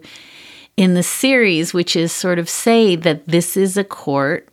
in 0.79 0.93
the 0.93 1.03
series, 1.03 1.73
which 1.73 1.93
is 1.93 2.09
sort 2.09 2.39
of 2.39 2.47
say 2.47 2.95
that 2.95 3.27
this 3.27 3.57
is 3.57 3.75
a 3.75 3.83
court 3.83 4.47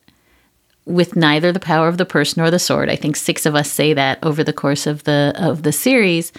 with 0.85 1.14
neither 1.14 1.53
the 1.53 1.61
power 1.61 1.87
of 1.87 1.99
the 1.99 2.05
purse 2.05 2.37
nor 2.37 2.51
the 2.51 2.59
sword. 2.59 2.91
I 2.91 2.97
think 2.97 3.14
six 3.14 3.47
of 3.47 3.55
us 3.55 3.70
say 3.70 3.95
that 3.95 4.18
over 4.24 4.43
the 4.43 4.53
course 4.53 4.89
of 4.89 5.05
the 5.05 5.33
of 5.37 5.62
the 5.62 5.70
series 5.70 6.33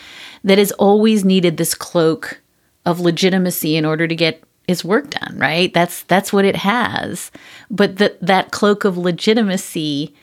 that 0.43 0.57
has 0.57 0.73
always 0.73 1.23
needed 1.23 1.55
this 1.55 1.73
cloak 1.73 2.41
of 2.85 2.99
legitimacy 2.99 3.77
in 3.77 3.85
order 3.85 4.09
to 4.09 4.15
get 4.15 4.43
its 4.67 4.83
work 4.83 5.09
done, 5.09 5.38
right? 5.39 5.73
That's 5.73 6.03
that's 6.03 6.33
what 6.33 6.43
it 6.43 6.57
has. 6.57 7.31
But 7.71 7.95
that 7.95 8.19
that 8.19 8.51
cloak 8.51 8.83
of 8.83 8.97
legitimacy 8.97 10.13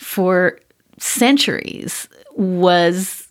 for 0.00 0.58
centuries 0.98 2.08
was 2.34 3.21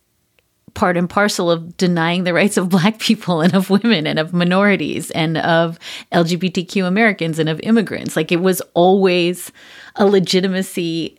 part 0.74 0.96
and 0.96 1.08
parcel 1.08 1.50
of 1.50 1.76
denying 1.76 2.24
the 2.24 2.34
rights 2.34 2.56
of 2.56 2.68
black 2.68 2.98
people 2.98 3.40
and 3.40 3.54
of 3.54 3.70
women 3.70 4.06
and 4.06 4.18
of 4.18 4.32
minorities 4.32 5.10
and 5.12 5.38
of 5.38 5.78
LGBTQ 6.12 6.86
Americans 6.86 7.38
and 7.38 7.48
of 7.48 7.60
immigrants. 7.60 8.16
Like 8.16 8.32
it 8.32 8.40
was 8.40 8.60
always 8.74 9.52
a 9.96 10.06
legitimacy 10.06 11.18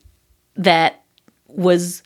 that 0.55 1.03
was 1.47 2.03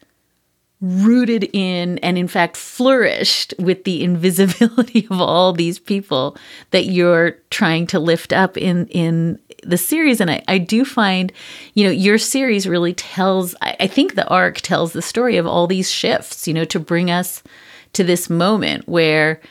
rooted 0.80 1.50
in 1.54 1.98
and 2.00 2.18
in 2.18 2.28
fact 2.28 2.56
flourished 2.56 3.54
with 3.58 3.84
the 3.84 4.04
invisibility 4.04 5.08
of 5.10 5.20
all 5.20 5.54
these 5.54 5.80
people 5.80 6.38
that 6.72 6.86
you're 6.86 7.32
trying 7.50 7.88
to 7.88 8.00
lift 8.00 8.32
up 8.32 8.58
in 8.58 8.88
in 8.88 9.40
the 9.64 9.78
series. 9.78 10.22
And 10.22 10.30
I, 10.30 10.44
I 10.48 10.58
do 10.58 10.86
find 10.86 11.32
you 11.74 11.86
know 11.86 11.92
your 11.92 12.18
series 12.18 12.68
really 12.68 12.94
tells 12.94 13.56
I, 13.62 13.76
I 13.82 13.88
think 13.88 14.16
the 14.16 14.28
arc 14.28 14.62
tells 14.62 14.94
the 14.94 15.02
story 15.02 15.38
of 15.38 15.48
all 15.48 15.68
these 15.68 15.90
shifts 15.90 16.48
you 16.48 16.54
know 16.54 16.66
to 16.66 16.80
bring 16.80 17.10
us 17.10 17.44
to 17.94 18.04
this 18.04 18.30
moment 18.30 18.88
where 18.88 19.42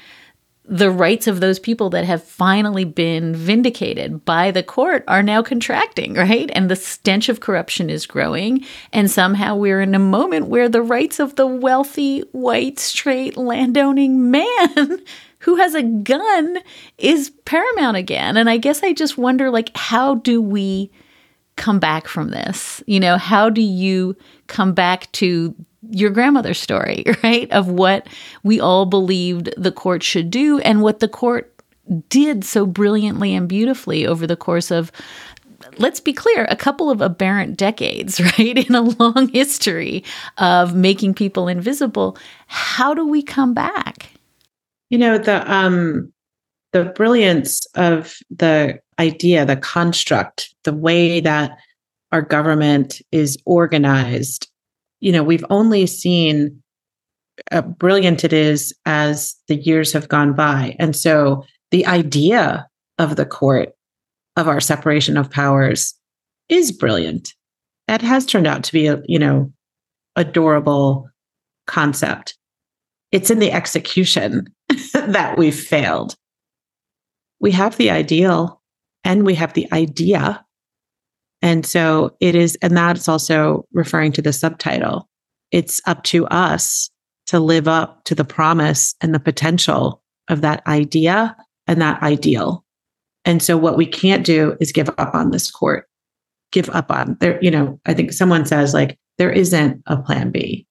the 0.69 0.91
rights 0.91 1.27
of 1.27 1.41
those 1.41 1.59
people 1.59 1.91
that 1.91 2.05
have 2.05 2.23
finally 2.23 2.85
been 2.85 3.35
vindicated 3.35 4.25
by 4.25 4.51
the 4.51 4.63
court 4.63 5.05
are 5.07 5.23
now 5.23 5.43
contracting, 5.43 6.15
right? 6.15 6.51
And 6.55 6.69
the 6.69 6.77
stench 6.77 7.29
of 7.29 7.41
corruption 7.41 7.89
is 7.89 8.07
growing. 8.07 8.65
And 8.93 9.11
somehow 9.11 9.55
we're 9.55 9.81
in 9.81 9.95
a 9.95 10.01
moment 10.01 10.49
where 10.49 10.69
the 10.69 10.83
rights 10.83 11.21
of 11.21 11.37
the 11.37 11.47
wealthy, 11.47 12.21
white, 12.33 12.81
straight, 12.81 13.37
landowning 13.37 14.31
man 14.31 15.05
who 15.41 15.57
has 15.57 15.75
a 15.75 15.83
gun 15.85 16.59
is 16.99 17.31
paramount 17.45 17.97
again. 17.97 18.37
And 18.37 18.51
I 18.51 18.57
guess 18.57 18.83
I 18.83 18.93
just 18.93 19.17
wonder 19.17 19.51
like, 19.51 19.71
how 19.77 20.17
do 20.17 20.43
we 20.43 20.91
come 21.55 21.79
back 21.79 22.09
from 22.09 22.31
this? 22.31 22.83
You 22.87 22.99
know, 22.99 23.19
how 23.19 23.51
do 23.51 23.63
you 23.63 24.17
come 24.49 24.73
back 24.73 25.11
to 25.13 25.55
your 25.91 26.11
grandmother's 26.11 26.61
story, 26.61 27.05
right? 27.23 27.51
Of 27.53 27.69
what 27.69 28.07
we 28.43 28.61
all 28.61 28.87
believed 28.87 29.51
the 29.57 29.73
court 29.73 30.03
should 30.03 30.31
do 30.31 30.59
and 30.61 30.83
what 30.83 31.01
the 31.01 31.09
court 31.09 31.53
did 32.09 32.45
so 32.45 32.67
brilliantly 32.67 33.35
and 33.35 33.49
beautifully 33.49 34.07
over 34.07 34.27
the 34.27 34.37
course 34.37 34.71
of 34.71 34.91
let's 35.79 36.01
be 36.01 36.13
clear, 36.13 36.47
a 36.49 36.57
couple 36.57 36.91
of 36.91 37.01
aberrant 37.01 37.57
decades, 37.57 38.21
right? 38.39 38.69
In 38.69 38.75
a 38.75 38.83
long 38.83 39.29
history 39.29 40.05
of 40.39 40.75
making 40.75 41.15
people 41.15 41.49
invisible. 41.49 42.17
How 42.47 42.95
do 42.95 43.07
we 43.07 43.23
come 43.23 43.55
back? 43.55 44.11
You 44.91 44.99
know, 44.99 45.19
the 45.19 45.51
um 45.53 46.13
the 46.73 46.85
brilliance 46.85 47.65
of 47.75 48.17
the 48.31 48.79
idea, 48.99 49.45
the 49.45 49.57
construct, 49.57 50.55
the 50.65 50.75
way 50.75 51.21
that 51.21 51.57
our 52.13 52.23
government 52.23 53.01
is 53.13 53.39
organized 53.47 54.51
you 55.01 55.13
know, 55.13 55.23
we've 55.23 55.45
only 55.51 55.87
seen 55.87 56.63
how 57.51 57.63
brilliant 57.63 58.25
it 58.25 58.33
is 58.33 58.75
as 58.87 59.37
the 59.49 59.57
years 59.57 59.93
have 59.93 60.09
gone 60.09 60.33
by. 60.33 60.75
And 60.79 60.97
so 60.97 61.45
the 61.71 61.87
idea 61.87 62.67
of 62.99 63.17
the 63.17 63.27
court 63.27 63.71
of 64.37 64.49
our 64.49 64.61
separation 64.61 65.17
of 65.17 65.31
powers 65.31 65.95
is 66.49 66.73
brilliant. 66.73 67.35
It 67.89 68.03
has 68.03 68.27
turned 68.27 68.47
out 68.47 68.65
to 68.65 68.73
be 68.73 68.87
a, 68.87 69.03
you 69.07 69.19
know, 69.19 69.53
adorable 70.17 71.09
concept. 71.67 72.37
It's 73.13 73.31
in 73.31 73.39
the 73.39 73.53
execution 73.53 74.47
that 74.95 75.37
we've 75.37 75.59
failed. 75.59 76.15
We 77.41 77.53
have 77.53 77.77
the 77.77 77.91
ideal 77.91 78.63
and 79.05 79.25
we 79.25 79.35
have 79.35 79.53
the 79.53 79.71
idea 79.73 80.45
and 81.47 81.65
so 81.65 82.11
it 82.19 82.35
is, 82.35 82.59
and 82.61 82.77
that's 82.77 83.09
also 83.09 83.69
referring 83.73 84.11
to 84.11 84.21
the 84.21 84.33
subtitle. 84.33 85.09
It's 85.53 85.81
up 85.87 86.03
to 86.05 86.27
us 86.27 86.91
to 87.27 87.39
live 87.39 87.69
up 87.69 88.03
to 88.07 88.17
the 88.17 88.25
promise 88.25 88.97
and 89.01 89.15
the 89.15 89.21
potential 89.21 90.03
of 90.27 90.41
that 90.41 90.67
idea 90.67 91.37
and 91.69 91.81
that 91.81 92.03
ideal. 92.03 92.65
And 93.25 93.41
so 93.41 93.57
what 93.57 93.77
we 93.77 93.87
can't 93.87 94.27
do 94.27 94.57
is 94.61 94.73
give 94.73 94.89
up 94.99 95.15
on 95.15 95.31
this 95.31 95.49
court, 95.49 95.87
give 96.51 96.69
up 96.71 96.91
on 96.91 97.17
there. 97.21 97.39
You 97.41 97.53
know, 97.53 97.79
I 97.87 97.95
think 97.95 98.13
someone 98.13 98.45
says 98.45 98.75
like, 98.75 98.99
there 99.19 99.31
isn't 99.31 99.81
a 99.87 99.97
plan 99.97 100.33
B. 100.33 100.67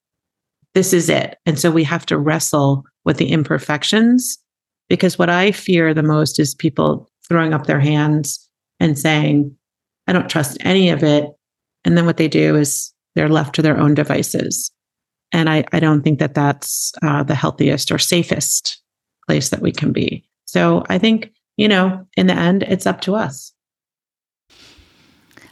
This 0.73 0.91
is 0.91 1.07
it. 1.07 1.37
And 1.45 1.57
so 1.57 1.71
we 1.71 1.85
have 1.85 2.05
to 2.07 2.17
wrestle 2.17 2.83
with 3.05 3.15
the 3.15 3.31
imperfections 3.31 4.37
because 4.89 5.17
what 5.17 5.29
I 5.29 5.53
fear 5.53 5.93
the 5.93 6.03
most 6.03 6.37
is 6.37 6.53
people 6.53 7.09
throwing 7.29 7.53
up 7.53 7.65
their 7.65 7.79
hands 7.79 8.45
and 8.81 8.99
saying, 8.99 9.55
I 10.07 10.13
don't 10.13 10.29
trust 10.29 10.57
any 10.61 10.89
of 10.89 11.03
it. 11.03 11.25
And 11.83 11.97
then 11.97 12.05
what 12.05 12.17
they 12.17 12.27
do 12.27 12.55
is 12.55 12.93
they're 13.15 13.29
left 13.29 13.55
to 13.55 13.61
their 13.61 13.77
own 13.77 13.93
devices. 13.93 14.71
And 15.31 15.49
I, 15.49 15.65
I 15.71 15.79
don't 15.79 16.01
think 16.01 16.19
that 16.19 16.33
that's 16.33 16.91
uh, 17.01 17.23
the 17.23 17.35
healthiest 17.35 17.91
or 17.91 17.97
safest 17.97 18.81
place 19.27 19.49
that 19.49 19.61
we 19.61 19.71
can 19.71 19.91
be. 19.91 20.23
So 20.45 20.83
I 20.89 20.97
think, 20.97 21.31
you 21.57 21.67
know, 21.67 22.05
in 22.15 22.27
the 22.27 22.33
end, 22.33 22.63
it's 22.63 22.85
up 22.85 23.01
to 23.01 23.15
us. 23.15 23.51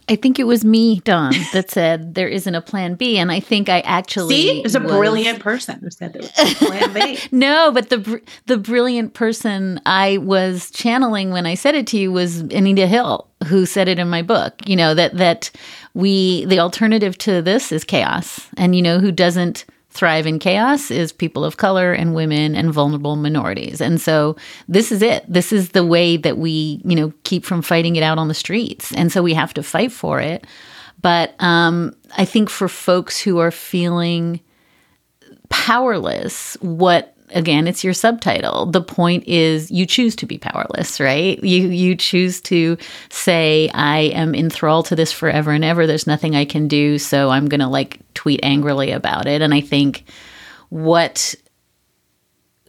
I 0.09 0.15
think 0.15 0.37
it 0.37 0.43
was 0.43 0.65
me, 0.65 0.99
Dawn, 1.01 1.33
that 1.53 1.69
said 1.69 2.15
there 2.15 2.27
isn't 2.27 2.53
a 2.53 2.61
plan 2.61 2.95
B, 2.95 3.17
and 3.17 3.31
I 3.31 3.39
think 3.39 3.69
I 3.69 3.79
actually 3.81 4.35
see. 4.35 4.61
There's 4.61 4.75
a 4.75 4.79
was... 4.79 4.91
brilliant 4.91 5.39
person 5.39 5.79
who 5.79 5.89
said 5.89 6.13
there 6.13 6.21
was 6.21 6.51
a 6.51 6.65
plan 6.65 6.93
B. 6.93 7.19
no, 7.31 7.71
but 7.71 7.89
the 7.89 8.21
the 8.45 8.57
brilliant 8.57 9.13
person 9.13 9.79
I 9.85 10.17
was 10.17 10.71
channeling 10.71 11.31
when 11.31 11.45
I 11.45 11.55
said 11.55 11.75
it 11.75 11.87
to 11.87 11.97
you 11.97 12.11
was 12.11 12.39
Anita 12.39 12.87
Hill, 12.87 13.27
who 13.47 13.65
said 13.65 13.87
it 13.87 13.99
in 13.99 14.09
my 14.09 14.21
book. 14.21 14.53
You 14.65 14.75
know 14.75 14.93
that 14.93 15.15
that 15.17 15.51
we 15.93 16.45
the 16.45 16.59
alternative 16.59 17.17
to 17.19 17.41
this 17.41 17.71
is 17.71 17.83
chaos, 17.83 18.47
and 18.57 18.75
you 18.75 18.81
know 18.81 18.99
who 18.99 19.11
doesn't 19.11 19.65
thrive 19.93 20.25
in 20.25 20.39
chaos 20.39 20.91
is 20.91 21.11
people 21.11 21.45
of 21.45 21.57
color 21.57 21.93
and 21.93 22.15
women 22.15 22.55
and 22.55 22.73
vulnerable 22.73 23.15
minorities. 23.15 23.79
And 23.79 24.01
so 24.01 24.35
this 24.67 24.91
is 24.91 25.01
it. 25.01 25.25
This 25.31 25.51
is 25.53 25.69
the 25.69 25.85
way 25.85 26.17
that 26.17 26.37
we, 26.37 26.81
you 26.83 26.95
know, 26.95 27.13
keep 27.23 27.45
from 27.45 27.61
fighting 27.61 27.95
it 27.95 28.03
out 28.03 28.17
on 28.17 28.27
the 28.27 28.33
streets. 28.33 28.93
And 28.93 29.11
so 29.11 29.21
we 29.21 29.33
have 29.33 29.53
to 29.53 29.63
fight 29.63 29.91
for 29.91 30.19
it. 30.19 30.45
But 31.01 31.35
um, 31.39 31.95
I 32.17 32.25
think 32.25 32.49
for 32.49 32.67
folks 32.67 33.19
who 33.19 33.37
are 33.39 33.51
feeling 33.51 34.39
powerless, 35.49 36.55
what 36.61 37.12
again 37.33 37.67
it's 37.67 37.83
your 37.83 37.93
subtitle. 37.93 38.65
The 38.67 38.81
point 38.81 39.27
is 39.27 39.71
you 39.71 39.85
choose 39.85 40.15
to 40.17 40.25
be 40.25 40.37
powerless 40.37 40.99
right? 40.99 41.43
You 41.43 41.67
you 41.67 41.95
choose 41.95 42.41
to 42.41 42.77
say 43.09 43.69
i 43.73 43.99
am 44.13 44.35
enthralled 44.35 44.85
to 44.87 44.95
this 44.95 45.11
forever 45.11 45.51
and 45.51 45.63
ever. 45.63 45.87
There's 45.87 46.07
nothing 46.07 46.35
i 46.35 46.45
can 46.45 46.67
do 46.67 46.97
so 46.97 47.29
i'm 47.29 47.47
going 47.47 47.59
to 47.59 47.67
like 47.67 47.99
tweet 48.13 48.39
angrily 48.43 48.91
about 48.91 49.27
it. 49.27 49.41
And 49.41 49.53
i 49.53 49.61
think 49.61 50.05
what 50.69 51.35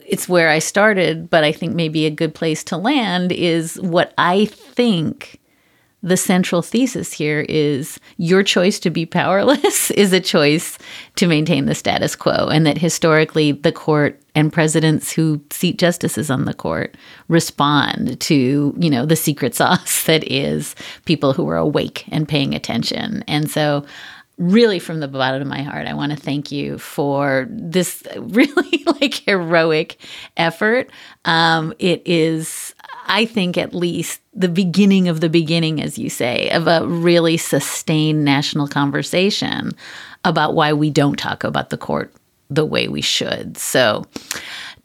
it's 0.05 0.29
where 0.29 0.49
i 0.49 0.59
started 0.59 1.31
but 1.31 1.43
i 1.43 1.51
think 1.51 1.73
maybe 1.73 2.05
a 2.05 2.11
good 2.11 2.35
place 2.35 2.63
to 2.63 2.77
land 2.77 3.31
is 3.31 3.81
what 3.81 4.13
i 4.19 4.45
think 4.45 5.39
the 6.05 6.15
central 6.15 6.61
thesis 6.61 7.11
here 7.11 7.43
is 7.49 7.99
your 8.17 8.43
choice 8.43 8.79
to 8.79 8.91
be 8.91 9.07
powerless 9.07 9.89
is 9.91 10.13
a 10.13 10.19
choice 10.19 10.77
to 11.15 11.27
maintain 11.27 11.65
the 11.65 11.75
status 11.75 12.15
quo, 12.15 12.47
and 12.47 12.65
that 12.65 12.77
historically 12.77 13.51
the 13.51 13.71
court 13.71 14.21
and 14.35 14.53
presidents 14.53 15.11
who 15.11 15.41
seat 15.49 15.79
justices 15.79 16.29
on 16.29 16.45
the 16.45 16.53
court 16.53 16.95
respond 17.27 18.19
to, 18.21 18.75
you 18.77 18.89
know, 18.89 19.05
the 19.05 19.15
secret 19.15 19.55
sauce 19.59 20.05
that 20.05 20.29
is 20.31 20.75
people 21.05 21.33
who 21.33 21.47
are 21.49 21.57
awake 21.57 22.05
and 22.09 22.27
paying 22.27 22.53
attention. 22.53 23.23
And 23.27 23.49
so 23.49 23.85
really 24.37 24.79
from 24.79 24.99
the 24.99 25.07
bottom 25.07 25.41
of 25.41 25.47
my 25.47 25.61
heart 25.61 25.87
i 25.87 25.93
want 25.93 26.11
to 26.11 26.17
thank 26.17 26.51
you 26.51 26.77
for 26.77 27.47
this 27.49 28.03
really 28.17 28.83
like 28.99 29.13
heroic 29.13 29.95
effort 30.35 30.89
um, 31.23 31.73
it 31.79 32.01
is 32.05 32.75
I 33.07 33.25
think 33.25 33.57
at 33.57 33.73
least 33.73 34.21
the 34.33 34.49
beginning 34.49 35.07
of 35.07 35.21
the 35.21 35.29
beginning, 35.29 35.81
as 35.81 35.97
you 35.97 36.09
say, 36.09 36.49
of 36.49 36.67
a 36.67 36.85
really 36.87 37.37
sustained 37.37 38.25
national 38.25 38.67
conversation 38.67 39.73
about 40.23 40.55
why 40.55 40.73
we 40.73 40.89
don't 40.89 41.17
talk 41.17 41.43
about 41.43 41.69
the 41.69 41.77
court 41.77 42.11
the 42.49 42.65
way 42.65 42.87
we 42.87 43.01
should. 43.01 43.57
So, 43.57 44.05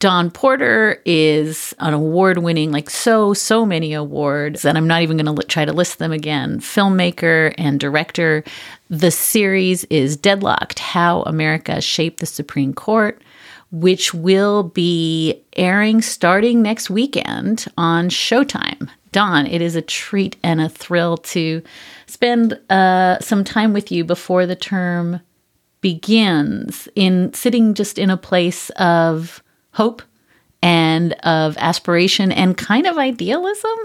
Dawn 0.01 0.31
Porter 0.31 1.03
is 1.05 1.75
an 1.79 1.93
award 1.93 2.39
winning, 2.39 2.73
like 2.73 2.89
so, 2.89 3.35
so 3.35 3.67
many 3.67 3.93
awards, 3.93 4.65
and 4.65 4.79
I'm 4.79 4.87
not 4.87 5.03
even 5.03 5.19
going 5.19 5.37
to 5.37 5.43
try 5.43 5.67
to 5.67 5.75
list 5.75 5.99
them 5.99 6.11
again. 6.11 6.59
Filmmaker 6.61 7.55
and 7.59 7.79
director. 7.79 8.43
The 8.89 9.11
series 9.11 9.85
is 9.85 10.17
Deadlocked 10.17 10.79
How 10.79 11.21
America 11.23 11.83
Shaped 11.83 12.21
the 12.21 12.27
Supreme 12.27 12.73
Court, 12.73 13.21
which 13.73 14.15
will 14.15 14.63
be 14.63 15.43
airing 15.55 16.01
starting 16.01 16.63
next 16.63 16.89
weekend 16.89 17.67
on 17.77 18.09
Showtime. 18.09 18.89
Dawn, 19.13 19.47
it 19.47 19.61
is 19.61 19.77
a 19.77 19.83
treat 19.83 20.37
and 20.43 20.63
a 20.63 20.69
thrill 20.71 21.19
to 21.19 21.63
spend 22.07 22.59
uh, 22.71 23.19
some 23.21 23.45
time 23.45 23.75
with 23.75 23.93
you 23.93 24.05
before 24.05 24.47
the 24.47 24.57
term 24.57 25.21
begins 25.81 26.89
in 26.95 27.33
sitting 27.33 27.75
just 27.75 27.99
in 27.99 28.11
a 28.11 28.17
place 28.17 28.71
of 28.71 29.43
hope 29.73 30.03
and 30.63 31.15
of 31.23 31.57
aspiration 31.59 32.33
and 32.33 32.57
kind 32.57 32.87
of 32.87 32.99
idealism, 32.99 33.77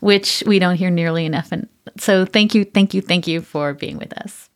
which 0.00 0.42
we 0.46 0.58
don't 0.58 0.76
hear 0.76 0.90
nearly 0.90 1.24
enough. 1.24 1.50
And 1.52 1.68
so, 1.98 2.24
thank 2.24 2.54
you, 2.54 2.64
thank 2.64 2.92
you, 2.92 3.00
thank 3.00 3.26
you 3.26 3.40
for 3.40 3.72
being 3.72 3.98
with 3.98 4.12
us. 4.18 4.47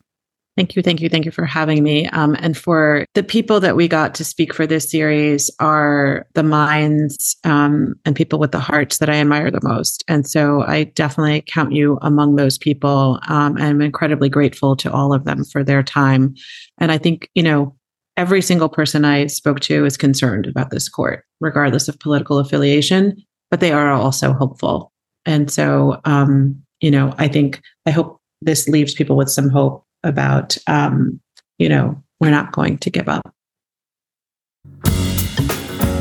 Thank 0.57 0.77
you, 0.77 0.83
thank 0.83 1.01
you, 1.01 1.09
thank 1.09 1.25
you 1.25 1.31
for 1.31 1.47
having 1.47 1.83
me. 1.83 2.09
Um, 2.09 2.37
and 2.41 2.57
for 2.57 3.07
the 3.15 3.23
people 3.23 3.59
that 3.61 3.75
we 3.75 3.89
got 3.89 4.15
to 4.17 4.25
speak 4.25 4.53
for 4.53 4.67
this 4.67 4.91
series 4.91 5.51
are 5.61 6.27
the 6.35 6.43
minds 6.43 7.37
um, 7.45 7.95
and 8.05 8.15
people 8.15 8.39
with 8.39 8.53
the 8.53 8.61
hearts 8.61 8.99
that 8.99 9.09
I 9.09 9.15
admire 9.15 9.51
the 9.51 9.63
most. 9.63 10.05
And 10.09 10.29
so 10.29 10.61
I 10.63 10.85
definitely 10.85 11.43
count 11.47 11.73
you 11.73 11.99
among 12.03 12.37
those 12.37 12.59
people. 12.59 13.19
Um, 13.29 13.57
and 13.57 13.65
I'm 13.65 13.81
incredibly 13.81 14.29
grateful 14.29 14.77
to 14.77 14.93
all 14.93 15.15
of 15.15 15.25
them 15.25 15.43
for 15.45 15.65
their 15.65 15.83
time. 15.83 16.35
And 16.77 16.93
I 16.93 16.99
think, 16.99 17.31
you 17.35 17.43
know, 17.43 17.75
every 18.19 18.43
single 18.43 18.69
person 18.69 19.07
I 19.07 19.29
spoke 19.29 19.61
to 19.61 19.87
is 19.87 19.97
concerned 19.97 20.47
about 20.47 20.69
this 20.69 20.87
court, 20.87 21.25
regardless 21.41 21.89
of 21.89 21.99
political 21.99 22.39
affiliation, 22.39 23.17
but 23.51 23.61
they 23.61 23.73
are 23.73 23.91
also 23.91 24.35
hopeful. 24.35 24.93
And 25.25 25.51
so, 25.51 25.99
um, 26.05 26.63
you 26.83 26.91
know, 26.91 27.15
I 27.17 27.29
think, 27.29 27.63
I 27.87 27.91
hope 27.91 28.21
this 28.43 28.69
leaves 28.69 28.93
people 28.93 29.17
with 29.17 29.31
some 29.31 29.49
hope 29.49 29.87
about, 30.05 30.57
um, 30.67 31.21
you 31.59 31.69
know, 31.69 32.03
we're 32.21 32.31
not 32.31 32.53
going 32.53 32.79
to 32.79 32.91
give 32.91 33.09
up. 33.09 33.33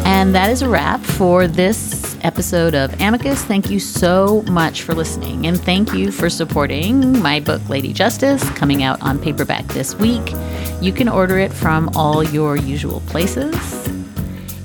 And 0.05 0.35
that 0.35 0.49
is 0.51 0.61
a 0.61 0.69
wrap 0.69 1.01
for 1.01 1.47
this 1.47 2.15
episode 2.21 2.75
of 2.75 2.93
Amicus. 3.01 3.43
Thank 3.43 3.69
you 3.71 3.79
so 3.79 4.43
much 4.43 4.83
for 4.83 4.93
listening. 4.93 5.47
And 5.47 5.59
thank 5.59 5.93
you 5.93 6.11
for 6.11 6.29
supporting 6.29 7.19
my 7.21 7.39
book, 7.39 7.67
Lady 7.69 7.91
Justice, 7.91 8.47
coming 8.51 8.83
out 8.83 9.01
on 9.01 9.19
paperback 9.19 9.65
this 9.67 9.95
week. 9.95 10.33
You 10.79 10.93
can 10.93 11.09
order 11.09 11.39
it 11.39 11.51
from 11.51 11.89
all 11.95 12.23
your 12.23 12.55
usual 12.55 13.01
places. 13.07 13.55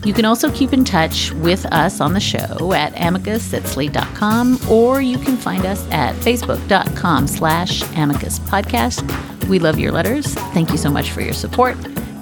You 0.07 0.15
can 0.15 0.25
also 0.25 0.53
keep 0.53 0.73
in 0.73 0.85
touch 0.85 1.33
with 1.33 1.67
us 1.73 2.01
on 2.01 2.13
the 2.13 2.21
show 2.21 2.73
at 2.73 2.93
amicus 2.97 3.53
at 3.53 3.67
slate.com, 3.67 4.61
or 4.71 5.01
you 5.01 5.19
can 5.19 5.37
find 5.37 5.67
us 5.67 5.85
at 5.91 6.15
facebook.com 6.15 7.27
slash 7.27 7.83
amicus 7.97 8.39
podcast. 8.39 9.03
We 9.49 9.59
love 9.59 9.81
your 9.81 9.91
letters. 9.91 10.33
Thank 10.55 10.71
you 10.71 10.77
so 10.77 10.93
much 10.93 11.11
for 11.11 11.23
your 11.23 11.33
support. 11.33 11.77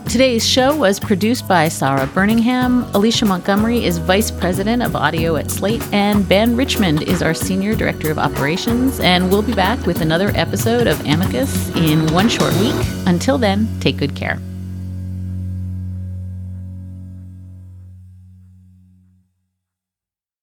Today's 0.09 0.49
show 0.49 0.75
was 0.75 0.99
produced 0.99 1.47
by 1.47 1.69
Sarah 1.69 2.07
Birmingham. 2.07 2.85
Alicia 2.95 3.27
Montgomery 3.27 3.85
is 3.85 3.99
Vice 3.99 4.31
President 4.31 4.83
of 4.83 4.97
Audio 4.97 5.37
at 5.37 5.51
Slate, 5.51 5.83
and 5.93 6.27
Ben 6.27 6.57
Richmond 6.57 7.03
is 7.03 7.21
our 7.21 7.35
Senior 7.35 7.75
Director 7.75 8.11
of 8.11 8.19
Operations. 8.19 8.99
And 9.01 9.31
we'll 9.31 9.43
be 9.43 9.55
back 9.55 9.85
with 9.85 10.01
another 10.01 10.33
episode 10.35 10.87
of 10.87 10.99
Amicus 11.05 11.69
in 11.77 12.11
one 12.15 12.31
short 12.31 12.55
week. 12.61 12.75
Until 13.05 13.37
then, 13.37 13.69
take 13.81 13.99
good 13.99 14.17
care. 14.17 14.39